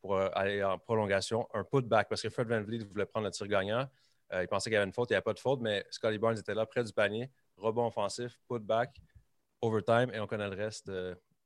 pour 0.00 0.16
aller 0.16 0.62
en 0.62 0.78
prolongation, 0.78 1.48
un 1.52 1.64
putback, 1.64 2.08
parce 2.08 2.22
que 2.22 2.28
Fred 2.28 2.48
Van 2.48 2.62
Vliet 2.62 2.84
voulait 2.84 3.06
prendre 3.06 3.26
le 3.26 3.32
tir 3.32 3.48
gagnant. 3.48 3.88
il 4.32 4.46
pensait 4.46 4.70
qu'il 4.70 4.74
y 4.74 4.76
avait 4.76 4.86
une 4.86 4.92
faute, 4.92 5.10
il 5.10 5.14
n'y 5.14 5.16
avait 5.16 5.22
pas 5.22 5.32
de 5.32 5.40
faute, 5.40 5.60
mais 5.60 5.84
Scotty 5.90 6.18
Barnes 6.18 6.38
était 6.38 6.54
là 6.54 6.64
près 6.64 6.84
du 6.84 6.92
panier. 6.92 7.28
Rebond 7.56 7.86
offensif, 7.86 8.38
putback, 8.48 9.00
overtime, 9.60 10.12
et 10.12 10.20
on 10.20 10.28
connaît 10.28 10.48
le 10.48 10.54
reste 10.54 10.88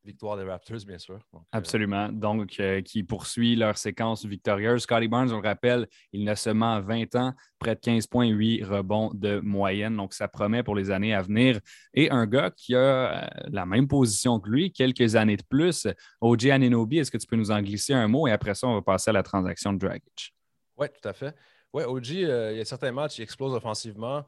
victoire 0.04 0.36
des 0.36 0.44
Raptors, 0.44 0.84
bien 0.86 0.98
sûr. 0.98 1.18
Euh, 1.34 1.38
Absolument. 1.52 2.08
Donc, 2.08 2.58
euh, 2.60 2.80
qui 2.82 3.02
poursuit 3.02 3.56
leur 3.56 3.76
séquence 3.76 4.24
victorieuse. 4.24 4.82
Scotty 4.82 5.08
Barnes, 5.08 5.30
on 5.32 5.40
le 5.40 5.46
rappelle, 5.46 5.86
il 6.12 6.24
n'a 6.24 6.36
seulement 6.36 6.80
20 6.80 7.14
ans, 7.16 7.34
près 7.58 7.74
de 7.74 7.80
15 7.80 8.06
points, 8.06 8.26
8 8.26 8.64
rebonds 8.64 9.10
de 9.14 9.40
moyenne. 9.40 9.96
Donc, 9.96 10.14
ça 10.14 10.28
promet 10.28 10.62
pour 10.62 10.74
les 10.74 10.90
années 10.90 11.14
à 11.14 11.22
venir. 11.22 11.60
Et 11.94 12.10
un 12.10 12.26
gars 12.26 12.50
qui 12.50 12.74
a 12.74 12.78
euh, 12.78 13.28
la 13.50 13.66
même 13.66 13.88
position 13.88 14.40
que 14.40 14.48
lui, 14.48 14.72
quelques 14.72 15.16
années 15.16 15.36
de 15.36 15.44
plus, 15.48 15.86
OJ 16.20 16.46
Aninobi, 16.46 16.98
est-ce 16.98 17.10
que 17.10 17.18
tu 17.18 17.26
peux 17.26 17.36
nous 17.36 17.50
en 17.50 17.60
glisser 17.60 17.94
un 17.94 18.08
mot? 18.08 18.26
Et 18.26 18.32
après 18.32 18.54
ça, 18.54 18.66
on 18.66 18.74
va 18.74 18.82
passer 18.82 19.10
à 19.10 19.12
la 19.12 19.22
transaction 19.22 19.72
de 19.72 19.78
Dragic. 19.78 20.34
Oui, 20.76 20.86
tout 20.88 21.08
à 21.08 21.12
fait. 21.12 21.34
Oui, 21.72 21.84
OG, 21.84 22.08
il 22.08 22.20
y 22.20 22.60
a 22.60 22.64
certains 22.64 22.90
matchs, 22.90 23.18
il 23.18 23.22
explose 23.22 23.54
offensivement. 23.54 24.24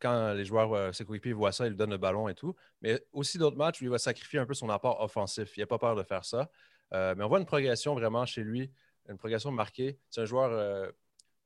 Quand 0.00 0.32
les 0.34 0.44
joueurs, 0.44 0.72
euh, 0.72 0.92
ses 0.92 1.04
coéquipiers 1.04 1.32
voient 1.32 1.52
ça, 1.52 1.66
ils 1.66 1.70
lui 1.70 1.76
donnent 1.76 1.90
le 1.90 1.96
ballon 1.96 2.28
et 2.28 2.34
tout. 2.34 2.54
Mais 2.82 3.02
aussi 3.12 3.38
d'autres 3.38 3.56
matchs 3.56 3.80
où 3.80 3.84
il 3.84 3.90
va 3.90 3.98
sacrifier 3.98 4.38
un 4.38 4.46
peu 4.46 4.54
son 4.54 4.68
apport 4.68 5.00
offensif. 5.00 5.56
Il 5.56 5.60
n'a 5.60 5.66
pas 5.66 5.78
peur 5.78 5.96
de 5.96 6.02
faire 6.02 6.24
ça. 6.24 6.50
Euh, 6.92 7.14
mais 7.16 7.24
on 7.24 7.28
voit 7.28 7.38
une 7.38 7.46
progression 7.46 7.94
vraiment 7.94 8.26
chez 8.26 8.42
lui, 8.42 8.70
une 9.08 9.18
progression 9.18 9.50
marquée. 9.50 9.98
C'est 10.10 10.20
un 10.20 10.24
joueur 10.24 10.50
euh, 10.52 10.90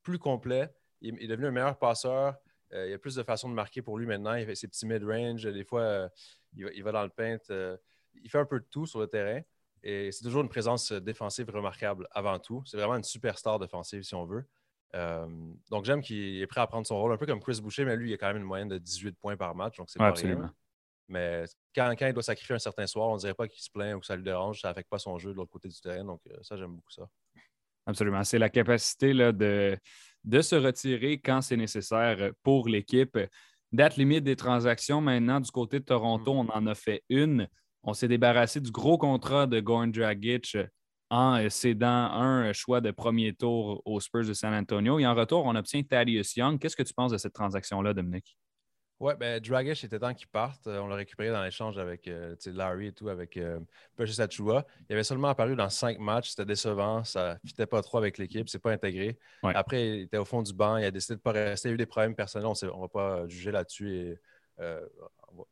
plus 0.02 0.18
complet. 0.18 0.70
Il, 1.00 1.22
est 1.22 1.28
devenu 1.28 1.46
un 1.46 1.50
meilleur 1.50 1.78
passeur. 1.78 2.34
il 2.72 2.90
y 2.90 2.92
a 2.92 2.98
plus 2.98 3.14
de 3.14 3.22
façons 3.22 3.48
de 3.48 3.54
marquer 3.54 3.82
pour 3.82 3.98
lui 3.98 4.06
maintenant. 4.06 4.34
Il 4.34 4.44
fait 4.44 4.54
ses 4.54 4.68
petits 4.68 4.86
mid-range. 4.86 5.44
Des 5.44 5.64
fois, 5.64 6.10
il 6.54 6.82
va, 6.82 6.92
dans 6.92 7.02
le 7.02 7.08
paint. 7.08 7.38
il 7.48 8.28
fait 8.28 8.38
un 8.38 8.44
peu 8.44 8.60
de 8.60 8.66
tout 8.70 8.84
sur 8.84 9.00
le 9.00 9.06
terrain. 9.06 9.40
Et 9.82 10.12
c'est 10.12 10.24
toujours 10.24 10.42
une 10.42 10.50
présence 10.50 10.92
défensive 10.92 11.48
remarquable 11.48 12.06
avant 12.10 12.38
tout. 12.38 12.62
C'est 12.66 12.76
vraiment 12.76 12.96
une 12.96 13.02
superstar 13.02 13.58
défensive, 13.58 14.02
si 14.02 14.14
on 14.14 14.26
veut. 14.26 14.44
Euh, 14.94 15.26
donc, 15.70 15.84
j'aime 15.84 16.02
qu'il 16.02 16.40
est 16.40 16.46
prêt 16.46 16.60
à 16.60 16.66
prendre 16.66 16.86
son 16.86 16.98
rôle, 16.98 17.12
un 17.12 17.16
peu 17.16 17.26
comme 17.26 17.40
Chris 17.40 17.60
Boucher, 17.62 17.84
mais 17.84 17.96
lui, 17.96 18.10
il 18.10 18.14
a 18.14 18.16
quand 18.16 18.28
même 18.28 18.38
une 18.38 18.42
moyenne 18.42 18.68
de 18.68 18.78
18 18.78 19.16
points 19.18 19.36
par 19.36 19.54
match, 19.54 19.76
donc 19.76 19.88
c'est 19.90 19.98
pas 19.98 20.08
Absolument. 20.08 20.50
Mais 21.08 21.44
quand, 21.74 21.92
il 22.00 22.12
doit 22.12 22.22
sacrifier 22.22 22.54
un 22.54 22.60
certain 22.60 22.86
soir, 22.86 23.08
on 23.08 23.14
ne 23.14 23.18
dirait 23.18 23.34
pas 23.34 23.48
qu'il 23.48 23.60
se 23.60 23.70
plaint 23.70 23.96
ou 23.96 24.00
que 24.00 24.06
ça 24.06 24.14
lui 24.14 24.22
dérange, 24.22 24.60
ça 24.60 24.68
n'affecte 24.68 24.88
pas 24.88 24.98
son 24.98 25.18
jeu 25.18 25.32
de 25.32 25.36
l'autre 25.36 25.50
côté 25.50 25.68
du 25.68 25.80
terrain. 25.80 26.04
Donc, 26.04 26.20
euh, 26.28 26.36
ça, 26.42 26.56
j'aime 26.56 26.70
beaucoup 26.70 26.92
ça. 26.92 27.08
Absolument. 27.84 28.22
C'est 28.22 28.38
la 28.38 28.48
capacité 28.48 29.12
là, 29.12 29.32
de, 29.32 29.76
de 30.22 30.40
se 30.40 30.54
retirer 30.54 31.18
quand 31.18 31.40
c'est 31.40 31.56
nécessaire 31.56 32.30
pour 32.44 32.68
l'équipe. 32.68 33.18
Date 33.72 33.96
limite 33.96 34.22
des 34.22 34.36
transactions 34.36 35.00
maintenant 35.00 35.40
du 35.40 35.50
côté 35.50 35.80
de 35.80 35.84
Toronto, 35.84 36.32
on 36.32 36.48
en 36.48 36.66
a 36.68 36.74
fait 36.76 37.02
une. 37.08 37.48
On 37.82 37.92
s'est 37.92 38.08
débarrassé 38.08 38.60
du 38.60 38.70
gros 38.70 38.98
contrat 38.98 39.48
de 39.48 39.58
Goran 39.58 39.88
Dragic 39.88 40.56
en 41.10 41.48
cédant 41.50 41.88
un 41.88 42.52
choix 42.52 42.80
de 42.80 42.92
premier 42.92 43.34
tour 43.34 43.82
aux 43.84 44.00
Spurs 44.00 44.26
de 44.26 44.32
San 44.32 44.54
Antonio. 44.54 44.98
Et 44.98 45.06
en 45.06 45.14
retour, 45.14 45.44
on 45.44 45.54
obtient 45.56 45.82
Thaddeus 45.82 46.36
Young. 46.36 46.58
Qu'est-ce 46.58 46.76
que 46.76 46.82
tu 46.82 46.94
penses 46.94 47.12
de 47.12 47.18
cette 47.18 47.32
transaction-là, 47.32 47.92
Dominique? 47.92 48.36
Oui, 49.00 49.14
ben, 49.18 49.40
Dragic 49.40 49.82
était 49.82 49.98
temps 49.98 50.12
qu'il 50.12 50.28
parte. 50.28 50.66
Euh, 50.66 50.78
on 50.78 50.86
l'a 50.86 50.94
récupéré 50.94 51.30
dans 51.30 51.42
l'échange 51.42 51.78
avec 51.78 52.06
euh, 52.06 52.36
Larry 52.46 52.88
et 52.88 52.92
tout, 52.92 53.08
avec 53.08 53.38
euh, 53.38 53.58
Achua. 53.98 54.66
Il 54.88 54.92
avait 54.92 55.04
seulement 55.04 55.28
apparu 55.28 55.56
dans 55.56 55.70
cinq 55.70 55.98
matchs. 55.98 56.30
C'était 56.30 56.44
décevant. 56.44 57.02
Ça 57.02 57.38
ne 57.42 57.48
fitait 57.48 57.66
pas 57.66 57.80
trop 57.80 57.96
avec 57.96 58.18
l'équipe. 58.18 58.50
C'est 58.50 58.58
pas 58.58 58.72
intégré. 58.72 59.18
Après, 59.42 59.88
il 59.88 60.02
était 60.02 60.18
au 60.18 60.26
fond 60.26 60.42
du 60.42 60.52
banc. 60.52 60.76
Il 60.76 60.84
a 60.84 60.90
décidé 60.90 61.14
de 61.14 61.20
ne 61.20 61.22
pas 61.22 61.32
rester. 61.32 61.68
Il 61.68 61.70
y 61.70 61.72
a 61.72 61.74
eu 61.76 61.78
des 61.78 61.86
problèmes 61.86 62.14
personnels. 62.14 62.46
On 62.46 62.76
ne 62.76 62.80
va 62.82 62.88
pas 62.88 63.26
juger 63.26 63.50
là-dessus 63.50 63.96
et 63.96 64.18
euh, 64.60 64.86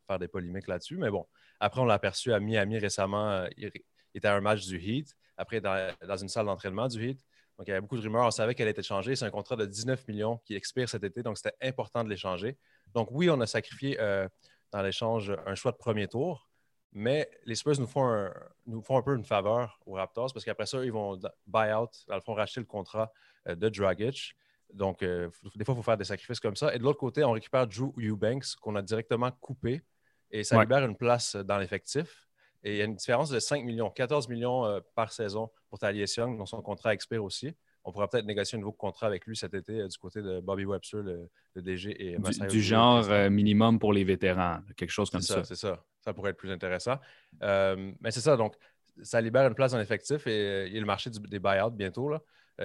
faire 0.07 0.19
des 0.19 0.29
polémiques 0.29 0.69
là-dessus. 0.69 0.99
Mais 0.99 1.11
bon, 1.11 1.27
après, 1.59 1.81
on 1.81 1.87
l'a 1.87 1.95
aperçu 1.95 2.35
à 2.35 2.41
Miami 2.41 2.79
récemment. 2.79 3.47
Il, 3.57 3.73
était 4.19 4.29
à 4.29 4.35
un 4.35 4.41
match 4.41 4.67
du 4.67 4.79
Heat. 4.79 5.15
Après, 5.37 5.61
dans, 5.61 5.93
dans 6.07 6.17
une 6.17 6.29
salle 6.29 6.47
d'entraînement 6.47 6.89
du 6.89 7.11
Heat. 7.11 7.25
Donc, 7.59 7.67
il 7.67 7.71
y 7.71 7.73
avait 7.73 7.81
beaucoup 7.81 7.97
de 7.97 8.03
rumeurs. 8.03 8.25
On 8.25 8.31
savait 8.31 8.55
qu'elle 8.55 8.69
était 8.69 8.83
changée. 8.83 9.17
C'est 9.17 9.25
un 9.25 9.31
contrat 9.31 9.57
de 9.57 9.67
19 9.67 10.07
millions 10.09 10.39
qui 10.45 10.55
expire 10.55 10.89
cet 10.89 11.03
été. 11.03 11.23
Donc, 11.23 11.39
c'était 11.39 11.57
important 11.61 12.05
de 12.05 12.09
l'échanger. 12.09 12.57
Donc, 12.95 13.09
oui, 13.11 13.29
on 13.31 13.41
a 13.41 13.47
sacrifié 13.47 13.99
euh, 14.01 14.29
dans 14.71 14.83
l'échange 14.83 15.33
un 15.45 15.55
choix 15.57 15.73
de 15.73 15.77
premier 15.77 16.07
tour, 16.07 16.49
mais 16.93 17.29
les 17.45 17.57
Spurs 17.57 17.81
nous 17.81 17.87
font 17.87 18.05
un, 18.05 18.33
nous 18.67 18.81
font 18.81 18.97
un 18.97 19.03
peu 19.03 19.15
une 19.15 19.25
faveur 19.25 19.81
aux 19.87 19.95
Raptors 19.95 20.33
parce 20.33 20.45
qu'après 20.45 20.67
ça, 20.67 20.85
ils 20.85 20.93
vont 20.93 21.19
buy 21.47 21.73
out, 21.73 21.91
dans 22.07 22.15
le 22.15 22.21
fond, 22.21 22.35
racheter 22.35 22.61
le 22.61 22.67
contrat 22.67 23.13
euh, 23.49 23.57
de 23.57 23.69
Dragic. 23.69 24.35
Donc, 24.73 25.03
euh, 25.03 25.29
des 25.57 25.65
fois, 25.65 25.75
il 25.75 25.79
faut 25.79 25.83
faire 25.83 25.97
des 25.97 26.05
sacrifices 26.05 26.41
comme 26.41 26.57
ça. 26.57 26.75
Et 26.75 26.79
de 26.79 26.85
l'autre 26.85 26.99
côté, 26.99 27.25
on 27.25 27.33
récupère 27.33 27.67
Drew 27.67 27.93
Eubanks 27.99 28.55
qu'on 28.61 28.77
a 28.77 28.83
directement 28.83 29.33
coupé 29.33 29.83
et 30.31 30.45
ça 30.45 30.61
libère 30.61 30.85
une 30.85 30.97
place 30.97 31.37
dans 31.37 31.59
l'effectif. 31.59 32.28
Et 32.65 32.73
il 32.73 32.77
y 32.79 32.83
a 32.83 32.85
une 32.85 32.97
différence 32.97 33.31
de 33.31 33.39
5 33.39 33.65
millions, 33.65 33.91
14 33.91 34.29
millions 34.29 34.81
par 34.95 35.13
saison 35.13 35.51
pour 35.69 35.79
Thalies 35.79 36.13
Young, 36.17 36.37
dont 36.37 36.47
son 36.47 36.61
contrat 36.61 36.93
expire 36.93 37.23
aussi 37.23 37.55
on 37.89 37.93
pourra 37.93 38.09
peut-être 38.09 38.27
négocier 38.27 38.57
un 38.57 38.61
nouveau 38.61 38.73
contrat 38.73 39.07
avec 39.07 39.25
lui 39.27 39.35
cet 39.35 39.55
été 39.55 39.81
euh, 39.81 39.89
du 39.89 39.97
côté 39.97 40.21
de 40.21 40.41
Bobby 40.41 40.67
Webster, 40.67 41.03
le, 41.03 41.31
DG. 41.57 42.13
Et 42.13 42.19
du, 42.49 42.63
genre 42.63 43.09
euh, 43.11 43.31
minimum 43.31 43.79
pour 43.79 43.95
les 43.95 44.05
vétérans, 44.05 44.59
quelque 44.77 44.91
chose 44.91 45.09
comme 45.09 45.23
ça. 45.23 45.43
C'est 45.43 45.57
ça. 45.57 45.83
Ça 46.03 46.13
pourrait 46.13 46.31
être 46.31 46.37
plus 46.37 46.51
intéressant. 46.51 46.99
Euh, 47.43 47.93
mais 48.01 48.11
c'est 48.11 48.21
ça. 48.21 48.37
Donc, 48.37 48.55
ça 49.03 49.21
libère 49.21 49.47
une 49.49 49.55
place 49.55 49.73
en 49.73 49.81
effectif 49.81 50.27
et 50.27 50.67
il 50.67 50.75
y 50.75 50.77
a 50.77 50.81
le 50.81 50.87
marché 50.87 51.09
des 51.11 51.39
buyouts 51.39 51.71
bientôt 51.71 52.11
là, 52.11 52.21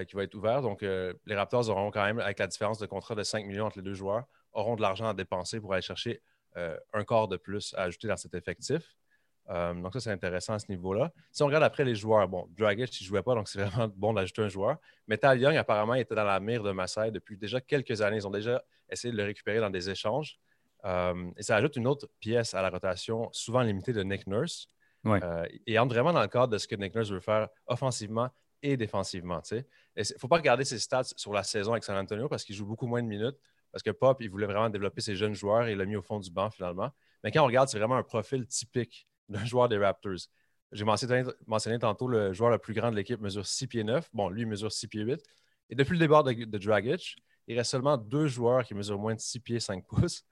qui 0.05 0.15
va 0.15 0.23
être 0.23 0.35
ouvert. 0.35 0.61
Donc, 0.61 0.81
les 0.81 1.35
Raptors 1.35 1.69
auront 1.69 1.91
quand 1.91 2.03
même, 2.03 2.19
avec 2.19 2.39
la 2.39 2.47
différence 2.47 2.79
de 2.79 2.85
contrat 2.85 3.13
de 3.13 3.23
5 3.23 3.45
millions 3.45 3.65
entre 3.67 3.77
les 3.77 3.83
deux 3.83 3.93
joueurs, 3.93 4.25
auront 4.51 4.75
de 4.75 4.81
l'argent 4.81 5.07
à 5.07 5.13
dépenser 5.13 5.59
pour 5.59 5.73
aller 5.73 5.83
chercher 5.83 6.21
un 6.55 7.03
quart 7.03 7.27
de 7.27 7.37
plus 7.37 7.75
à 7.77 7.83
ajouter 7.83 8.07
dans 8.07 8.17
cet 8.17 8.33
effectif. 8.33 8.95
Euh, 9.49 9.73
donc, 9.73 9.93
ça, 9.93 9.99
c'est 9.99 10.11
intéressant 10.11 10.53
à 10.53 10.59
ce 10.59 10.69
niveau-là. 10.69 11.11
Si 11.31 11.43
on 11.43 11.47
regarde 11.47 11.63
après 11.63 11.83
les 11.83 11.95
joueurs, 11.95 12.27
bon, 12.27 12.47
Dragic, 12.57 12.99
il 13.01 13.03
ne 13.03 13.07
jouait 13.07 13.21
pas, 13.21 13.35
donc 13.35 13.47
c'est 13.47 13.61
vraiment 13.63 13.91
bon 13.95 14.13
d'ajouter 14.13 14.43
un 14.43 14.47
joueur. 14.49 14.77
Mais 15.07 15.17
Tal 15.17 15.39
Young, 15.39 15.55
apparemment, 15.55 15.95
était 15.95 16.15
dans 16.15 16.23
la 16.23 16.39
mire 16.39 16.63
de 16.63 16.71
Massai 16.71 17.11
depuis 17.11 17.37
déjà 17.37 17.59
quelques 17.59 18.01
années. 18.01 18.17
Ils 18.17 18.27
ont 18.27 18.31
déjà 18.31 18.63
essayé 18.89 19.11
de 19.11 19.17
le 19.17 19.23
récupérer 19.23 19.59
dans 19.59 19.69
des 19.69 19.89
échanges. 19.89 20.39
Euh, 20.85 21.31
et 21.37 21.43
ça 21.43 21.55
ajoute 21.55 21.75
une 21.75 21.87
autre 21.87 22.07
pièce 22.19 22.53
à 22.53 22.61
la 22.61 22.69
rotation, 22.69 23.29
souvent 23.31 23.61
limitée 23.61 23.93
de 23.93 24.03
Nick 24.03 24.27
Nurse. 24.27 24.69
Euh, 25.05 25.45
et 25.67 25.77
entre 25.79 25.93
vraiment 25.93 26.13
dans 26.13 26.21
le 26.21 26.29
cadre 26.29 26.47
de 26.47 26.57
ce 26.57 26.65
que 26.65 26.75
Nick 26.75 26.95
Nurse 26.95 27.11
veut 27.11 27.19
faire 27.19 27.49
offensivement 27.67 28.29
et 28.61 28.77
défensivement. 28.77 29.41
Il 29.51 29.65
ne 29.97 30.03
faut 30.17 30.29
pas 30.29 30.37
regarder 30.37 30.63
ses 30.63 30.79
stats 30.79 31.03
sur 31.17 31.33
la 31.33 31.43
saison 31.43 31.73
avec 31.73 31.83
San 31.83 31.97
Antonio 31.97 32.29
parce 32.29 32.45
qu'il 32.45 32.55
joue 32.55 32.65
beaucoup 32.65 32.87
moins 32.87 33.03
de 33.03 33.07
minutes. 33.07 33.37
Parce 33.73 33.83
que 33.83 33.89
Pop, 33.89 34.21
il 34.21 34.29
voulait 34.29 34.45
vraiment 34.45 34.69
développer 34.69 35.01
ses 35.01 35.15
jeunes 35.15 35.33
joueurs 35.33 35.67
et 35.67 35.71
il 35.71 35.77
l'a 35.77 35.85
mis 35.85 35.95
au 35.95 36.01
fond 36.01 36.19
du 36.19 36.31
banc 36.31 36.49
finalement. 36.51 36.91
Mais 37.23 37.31
quand 37.31 37.41
on 37.41 37.47
regarde, 37.47 37.67
c'est 37.67 37.79
vraiment 37.79 37.95
un 37.97 38.03
profil 38.03 38.45
typique 38.45 39.07
d'un 39.29 39.45
joueur 39.45 39.69
des 39.69 39.77
Raptors. 39.77 40.27
J'ai 40.71 40.85
mentionné, 40.85 41.79
tantôt 41.79 42.07
le 42.07 42.33
joueur 42.33 42.49
le 42.49 42.57
plus 42.57 42.73
grand 42.73 42.89
de 42.89 42.95
l'équipe 42.95 43.21
mesure 43.21 43.45
6 43.45 43.67
pieds 43.67 43.83
9. 43.83 44.09
Bon, 44.11 44.29
lui, 44.29 44.45
mesure 44.45 44.71
6 44.71 44.87
pieds 44.87 45.03
8. 45.03 45.21
Et 45.69 45.75
depuis 45.75 45.93
le 45.93 45.99
départ 45.99 46.23
de, 46.23 46.33
Dragic, 46.57 47.15
il 47.47 47.57
reste 47.57 47.71
seulement 47.71 47.97
deux 47.97 48.27
joueurs 48.27 48.63
qui 48.63 48.73
mesurent 48.73 48.99
moins 48.99 49.13
de 49.13 49.19
6 49.19 49.39
pieds 49.39 49.59
5 49.59 49.85
pouces. 49.85 50.25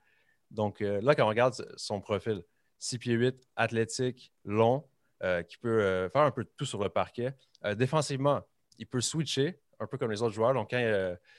Donc 0.49 0.81
euh, 0.81 0.99
là, 1.01 1.15
quand 1.15 1.25
on 1.25 1.29
regarde 1.29 1.53
son 1.77 2.01
profil, 2.01 2.43
6 2.79 2.97
pieds 2.97 3.13
8, 3.13 3.35
athlétique, 3.55 4.33
long, 4.43 4.83
euh, 5.23 5.43
qui 5.43 5.57
peut 5.57 5.81
euh, 5.81 6.09
faire 6.09 6.23
un 6.23 6.31
peu 6.31 6.43
de 6.43 6.51
tout 6.57 6.65
sur 6.65 6.81
le 6.81 6.89
parquet. 6.89 7.33
défensivement, 7.75 8.41
il 8.79 8.87
peut 8.87 9.01
switcher, 9.01 9.59
un 9.79 9.85
peu 9.85 9.97
comme 9.97 10.11
les 10.11 10.23
autres 10.23 10.33
joueurs. 10.33 10.53
Donc, 10.55 10.71
quand, 10.71 10.79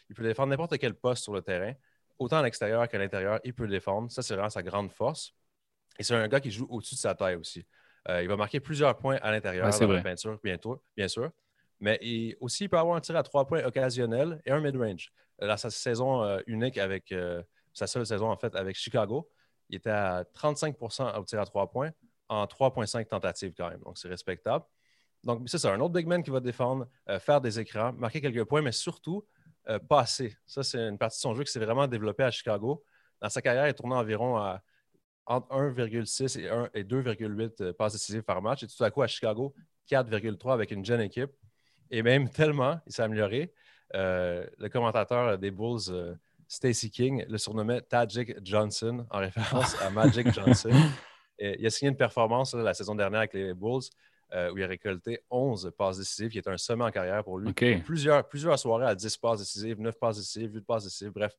il 0.09 0.15
peut 0.15 0.23
défendre 0.23 0.51
n'importe 0.51 0.79
quel 0.79 0.95
poste 0.95 1.25
sur 1.25 1.33
le 1.33 1.43
terrain, 1.43 1.75
autant 2.19 2.39
à 2.39 2.43
l'extérieur 2.43 2.89
qu'à 2.89 2.99
l'intérieur, 2.99 3.41
il 3.43 3.53
peut 3.53 3.67
défendre. 3.67 4.11
Ça, 4.13 4.23
c'est 4.23 4.35
vraiment 4.35 4.51
sa 4.51 4.63
grande 4.63 4.93
force. 4.93 5.35
Et 6.03 6.05
c'est 6.05 6.17
un 6.17 6.27
gars 6.27 6.41
qui 6.41 6.51
joue 6.51 6.67
au-dessus 6.69 6.97
de 6.97 7.01
sa 7.01 7.15
taille 7.15 7.37
aussi. 7.37 7.65
Euh, 8.09 8.25
il 8.25 8.29
va 8.29 8.37
marquer 8.37 8.59
plusieurs 8.59 8.99
points 8.99 9.21
à 9.23 9.31
l'intérieur 9.31 9.71
de 9.71 9.85
la 9.87 10.03
peinture, 10.03 10.37
bientôt, 10.43 10.83
bien 10.97 11.07
sûr. 11.07 11.31
Mais 11.79 11.97
il, 12.03 12.35
aussi, 12.41 12.65
il 12.65 12.69
peut 12.69 12.77
avoir 12.77 12.97
un 12.97 13.01
tir 13.01 13.15
à 13.15 13.23
trois 13.23 13.47
points 13.47 13.63
occasionnel 13.63 14.43
et 14.45 14.51
un 14.51 14.61
mid-range. 14.61 15.13
Euh, 15.41 15.47
dans 15.47 15.57
sa 15.57 15.71
saison 15.71 16.25
euh, 16.25 16.41
unique 16.49 16.77
avec 16.77 17.15
sa 17.73 17.87
seule 17.87 18.05
saison 18.05 18.33
en 18.33 18.37
fait 18.37 18.57
avec 18.57 18.75
Chicago, 18.75 19.31
il 19.69 19.77
était 19.77 19.91
à 19.91 20.25
35% 20.25 21.21
au 21.21 21.25
tir 21.25 21.41
à 21.41 21.45
trois 21.45 21.71
points 21.71 21.93
en 22.29 22.47
3,5 22.47 23.07
tentatives 23.07 23.55
quand 23.57 23.71
même. 23.71 23.81
Donc, 23.83 23.97
c'est 23.97 24.09
respectable. 24.09 24.65
Donc, 25.23 25.49
c'est 25.49 25.59
ça, 25.59 25.73
un 25.73 25.79
autre 25.79 25.95
big 25.95 26.09
man 26.09 26.21
qui 26.21 26.31
va 26.31 26.41
défendre, 26.41 26.89
faire 27.21 27.41
des 27.41 27.61
écrans, 27.61 27.93
marquer 27.93 28.21
quelques 28.21 28.43
points, 28.43 28.61
mais 28.61 28.73
surtout 28.73 29.25
passer. 29.89 30.37
Ça, 30.49 30.65
c'est 30.65 30.81
une 30.81 30.99
partie 30.99 31.19
de 31.19 31.21
son 31.21 31.35
jeu 31.37 31.45
qui 31.45 31.53
s'est 31.53 31.65
vraiment 31.65 31.87
développée 31.87 32.25
à 32.25 32.33
Chicago. 32.33 32.83
Dans 33.21 33.29
sa 33.29 33.41
carrière, 33.41 33.69
il 33.69 33.75
tourné 33.75 33.95
environ 33.95 34.37
à 34.37 34.61
entre 35.27 35.49
1,6 35.49 36.39
et, 36.39 36.81
et 36.81 36.85
2,8 36.85 37.63
euh, 37.63 37.73
passes 37.73 37.93
décisives 37.93 38.23
par 38.23 38.43
match. 38.43 38.63
Et 38.63 38.67
tout 38.67 38.83
à 38.83 38.91
coup, 38.91 39.03
à 39.03 39.07
Chicago, 39.07 39.55
4,3 39.91 40.53
avec 40.53 40.71
une 40.71 40.85
jeune 40.85 41.01
équipe. 41.01 41.31
Et 41.91 42.03
même 42.03 42.29
tellement, 42.31 42.81
il 42.87 42.93
s'est 42.93 43.03
amélioré. 43.03 43.53
Euh, 43.95 44.47
le 44.59 44.69
commentateur 44.69 45.39
des 45.39 45.51
Bulls, 45.51 45.91
euh, 45.91 46.15
Stacey 46.49 46.89
King, 46.89 47.25
le 47.29 47.39
surnommait 47.39 47.83
Tajik 47.83 48.35
Johnson 48.45 49.07
en 49.11 49.19
référence 49.19 49.81
à 49.81 49.91
Magic 49.91 50.33
Johnson. 50.33 50.73
Et 51.39 51.57
il 51.59 51.67
a 51.67 51.71
signé 51.71 51.91
une 51.91 51.97
performance 51.97 52.55
la 52.55 52.75
saison 52.75 52.95
dernière 52.95 53.21
avec 53.21 53.35
les 53.35 53.55
Bulls 53.55 53.83
où 54.35 54.57
il 54.57 54.65
a 54.65 54.67
récolté 54.67 55.21
11 55.31 55.75
passes 55.77 55.99
décisives, 55.99 56.31
qui 56.31 56.39
est 56.39 56.49
un 56.49 56.57
sommet 56.57 56.85
en 56.85 56.91
carrière 56.91 57.23
pour 57.23 57.39
lui. 57.39 57.51
Plusieurs, 57.85 58.27
plusieurs 58.27 58.59
soirées 58.59 58.87
à 58.87 58.95
10 58.95 59.19
passes 59.19 59.41
décisives, 59.41 59.79
9 59.79 59.99
passes 59.99 60.17
décisives, 60.17 60.55
8 60.55 60.65
passes 60.65 60.85
décisives. 60.85 61.11
Bref, 61.11 61.37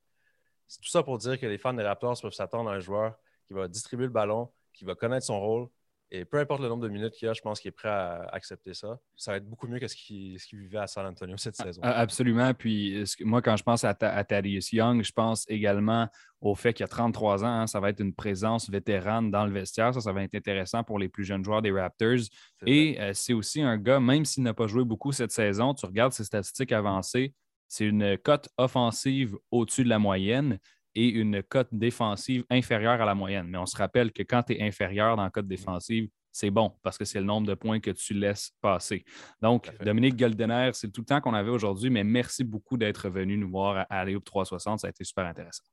c'est 0.67 0.79
tout 0.79 0.89
ça 0.89 1.01
pour 1.01 1.17
dire 1.17 1.39
que 1.39 1.47
les 1.47 1.57
fans 1.57 1.73
des 1.73 1.81
Raptors 1.81 2.21
peuvent 2.21 2.33
s'attendre 2.33 2.69
à 2.69 2.73
un 2.73 2.79
joueur 2.79 3.15
qui 3.47 3.53
va 3.53 3.67
distribuer 3.67 4.05
le 4.05 4.11
ballon, 4.11 4.49
qui 4.73 4.85
va 4.85 4.95
connaître 4.95 5.25
son 5.25 5.39
rôle. 5.39 5.67
Et 6.15 6.25
peu 6.25 6.37
importe 6.37 6.61
le 6.61 6.69
nombre 6.69 6.83
de 6.83 6.89
minutes 6.89 7.13
qu'il 7.15 7.27
a, 7.27 7.33
je 7.33 7.41
pense 7.41 7.59
qu'il 7.59 7.69
est 7.69 7.71
prêt 7.71 7.89
à 7.89 8.29
accepter 8.31 8.75
ça. 8.75 8.99
Ça 9.15 9.31
va 9.31 9.37
être 9.37 9.49
beaucoup 9.49 9.67
mieux 9.67 9.79
que 9.79 9.87
ce 9.87 9.95
qu'il 9.95 10.37
vivait 10.53 10.77
à 10.77 10.85
San 10.85 11.07
Antonio 11.07 11.37
cette 11.37 11.55
saison. 11.55 11.81
Absolument. 11.81 12.53
Puis 12.53 13.03
moi, 13.21 13.41
quand 13.41 13.57
je 13.57 13.63
pense 13.63 13.83
à, 13.83 13.97
à 13.99 14.23
Thaddeus 14.23 14.73
Young, 14.73 15.03
je 15.03 15.11
pense 15.11 15.43
également 15.49 16.07
au 16.39 16.53
fait 16.53 16.71
qu'il 16.71 16.83
a 16.83 16.87
33 16.87 17.43
ans. 17.43 17.47
Hein, 17.47 17.65
ça 17.65 17.79
va 17.79 17.89
être 17.89 17.99
une 17.99 18.13
présence 18.13 18.69
vétérane 18.69 19.31
dans 19.31 19.43
le 19.47 19.51
vestiaire. 19.51 19.91
Ça, 19.91 20.01
ça 20.01 20.13
va 20.13 20.21
être 20.21 20.35
intéressant 20.35 20.83
pour 20.83 20.99
les 20.99 21.09
plus 21.09 21.23
jeunes 21.23 21.43
joueurs 21.43 21.63
des 21.63 21.71
Raptors. 21.71 22.29
Et 22.67 23.01
euh, 23.01 23.11
c'est 23.15 23.33
aussi 23.33 23.63
un 23.63 23.77
gars, 23.77 23.99
même 23.99 24.23
s'il 24.23 24.43
n'a 24.43 24.53
pas 24.53 24.67
joué 24.67 24.83
beaucoup 24.83 25.11
cette 25.13 25.31
saison, 25.31 25.73
tu 25.73 25.87
regardes 25.87 26.13
ses 26.13 26.25
statistiques 26.25 26.73
avancées, 26.73 27.33
c'est 27.67 27.85
une 27.85 28.19
cote 28.19 28.49
offensive 28.59 29.35
au-dessus 29.49 29.83
de 29.83 29.89
la 29.89 29.97
moyenne 29.97 30.59
et 30.95 31.07
une 31.09 31.41
cote 31.43 31.69
défensive 31.71 32.43
inférieure 32.49 33.01
à 33.01 33.05
la 33.05 33.15
moyenne. 33.15 33.47
Mais 33.47 33.57
on 33.57 33.65
se 33.65 33.77
rappelle 33.77 34.11
que 34.11 34.23
quand 34.23 34.43
tu 34.43 34.53
es 34.53 34.61
inférieur 34.61 35.15
dans 35.15 35.23
la 35.23 35.29
cote 35.29 35.47
défensive, 35.47 36.09
c'est 36.31 36.49
bon 36.49 36.75
parce 36.81 36.97
que 36.97 37.05
c'est 37.05 37.19
le 37.19 37.25
nombre 37.25 37.47
de 37.47 37.53
points 37.53 37.79
que 37.79 37.91
tu 37.91 38.13
laisses 38.13 38.51
passer. 38.59 39.05
Donc, 39.41 39.71
Dominique 39.83 40.17
Goldener, 40.17 40.71
c'est 40.73 40.91
tout 40.91 41.01
le 41.01 41.05
temps 41.05 41.21
qu'on 41.21 41.33
avait 41.33 41.51
aujourd'hui, 41.51 41.89
mais 41.89 42.03
merci 42.03 42.43
beaucoup 42.43 42.75
d'être 42.75 43.07
venu 43.09 43.37
nous 43.37 43.49
voir 43.49 43.85
à 43.89 43.99
Alléop 43.99 44.23
360. 44.23 44.79
Ça 44.79 44.87
a 44.87 44.89
été 44.89 45.03
super 45.03 45.25
intéressant. 45.25 45.63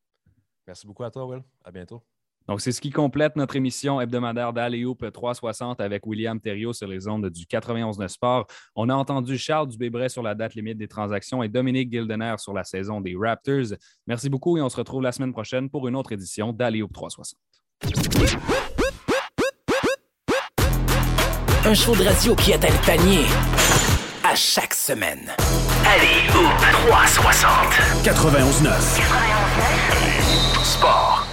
Merci 0.66 0.86
beaucoup 0.86 1.04
à 1.04 1.10
toi, 1.10 1.26
Will. 1.26 1.42
À 1.64 1.70
bientôt. 1.70 2.04
Donc, 2.50 2.60
c'est 2.60 2.72
ce 2.72 2.80
qui 2.80 2.90
complète 2.90 3.36
notre 3.36 3.54
émission 3.54 4.00
hebdomadaire 4.00 4.52
d'Aléoupe 4.52 5.12
360 5.12 5.80
avec 5.80 6.04
William 6.04 6.40
Thériault 6.40 6.72
sur 6.72 6.88
les 6.88 7.06
ondes 7.06 7.30
du 7.30 7.46
91 7.46 8.04
Sport. 8.08 8.48
On 8.74 8.88
a 8.88 8.94
entendu 8.94 9.38
Charles 9.38 9.68
Dubébret 9.68 10.08
sur 10.08 10.24
la 10.24 10.34
date 10.34 10.56
limite 10.56 10.76
des 10.76 10.88
transactions 10.88 11.44
et 11.44 11.48
Dominique 11.48 11.92
Gildener 11.92 12.34
sur 12.38 12.52
la 12.52 12.64
saison 12.64 13.00
des 13.00 13.14
Raptors. 13.16 13.76
Merci 14.08 14.28
beaucoup 14.28 14.58
et 14.58 14.62
on 14.62 14.68
se 14.68 14.76
retrouve 14.76 15.00
la 15.00 15.12
semaine 15.12 15.30
prochaine 15.30 15.70
pour 15.70 15.86
une 15.86 15.94
autre 15.94 16.10
édition 16.10 16.52
d'Aléoupe 16.52 16.92
360. 16.92 17.38
Un 21.66 21.74
show 21.74 21.94
de 21.94 22.02
radio 22.02 22.34
qui 22.34 22.52
atteint 22.52 22.66
le 22.66 22.84
panier 22.84 23.26
à 24.24 24.34
chaque 24.34 24.74
semaine. 24.74 25.30
Aléoupe 25.86 26.58
360. 26.88 28.02
91 28.02 28.62
9. 28.62 28.96
91 28.98 30.82
9. 30.82 31.29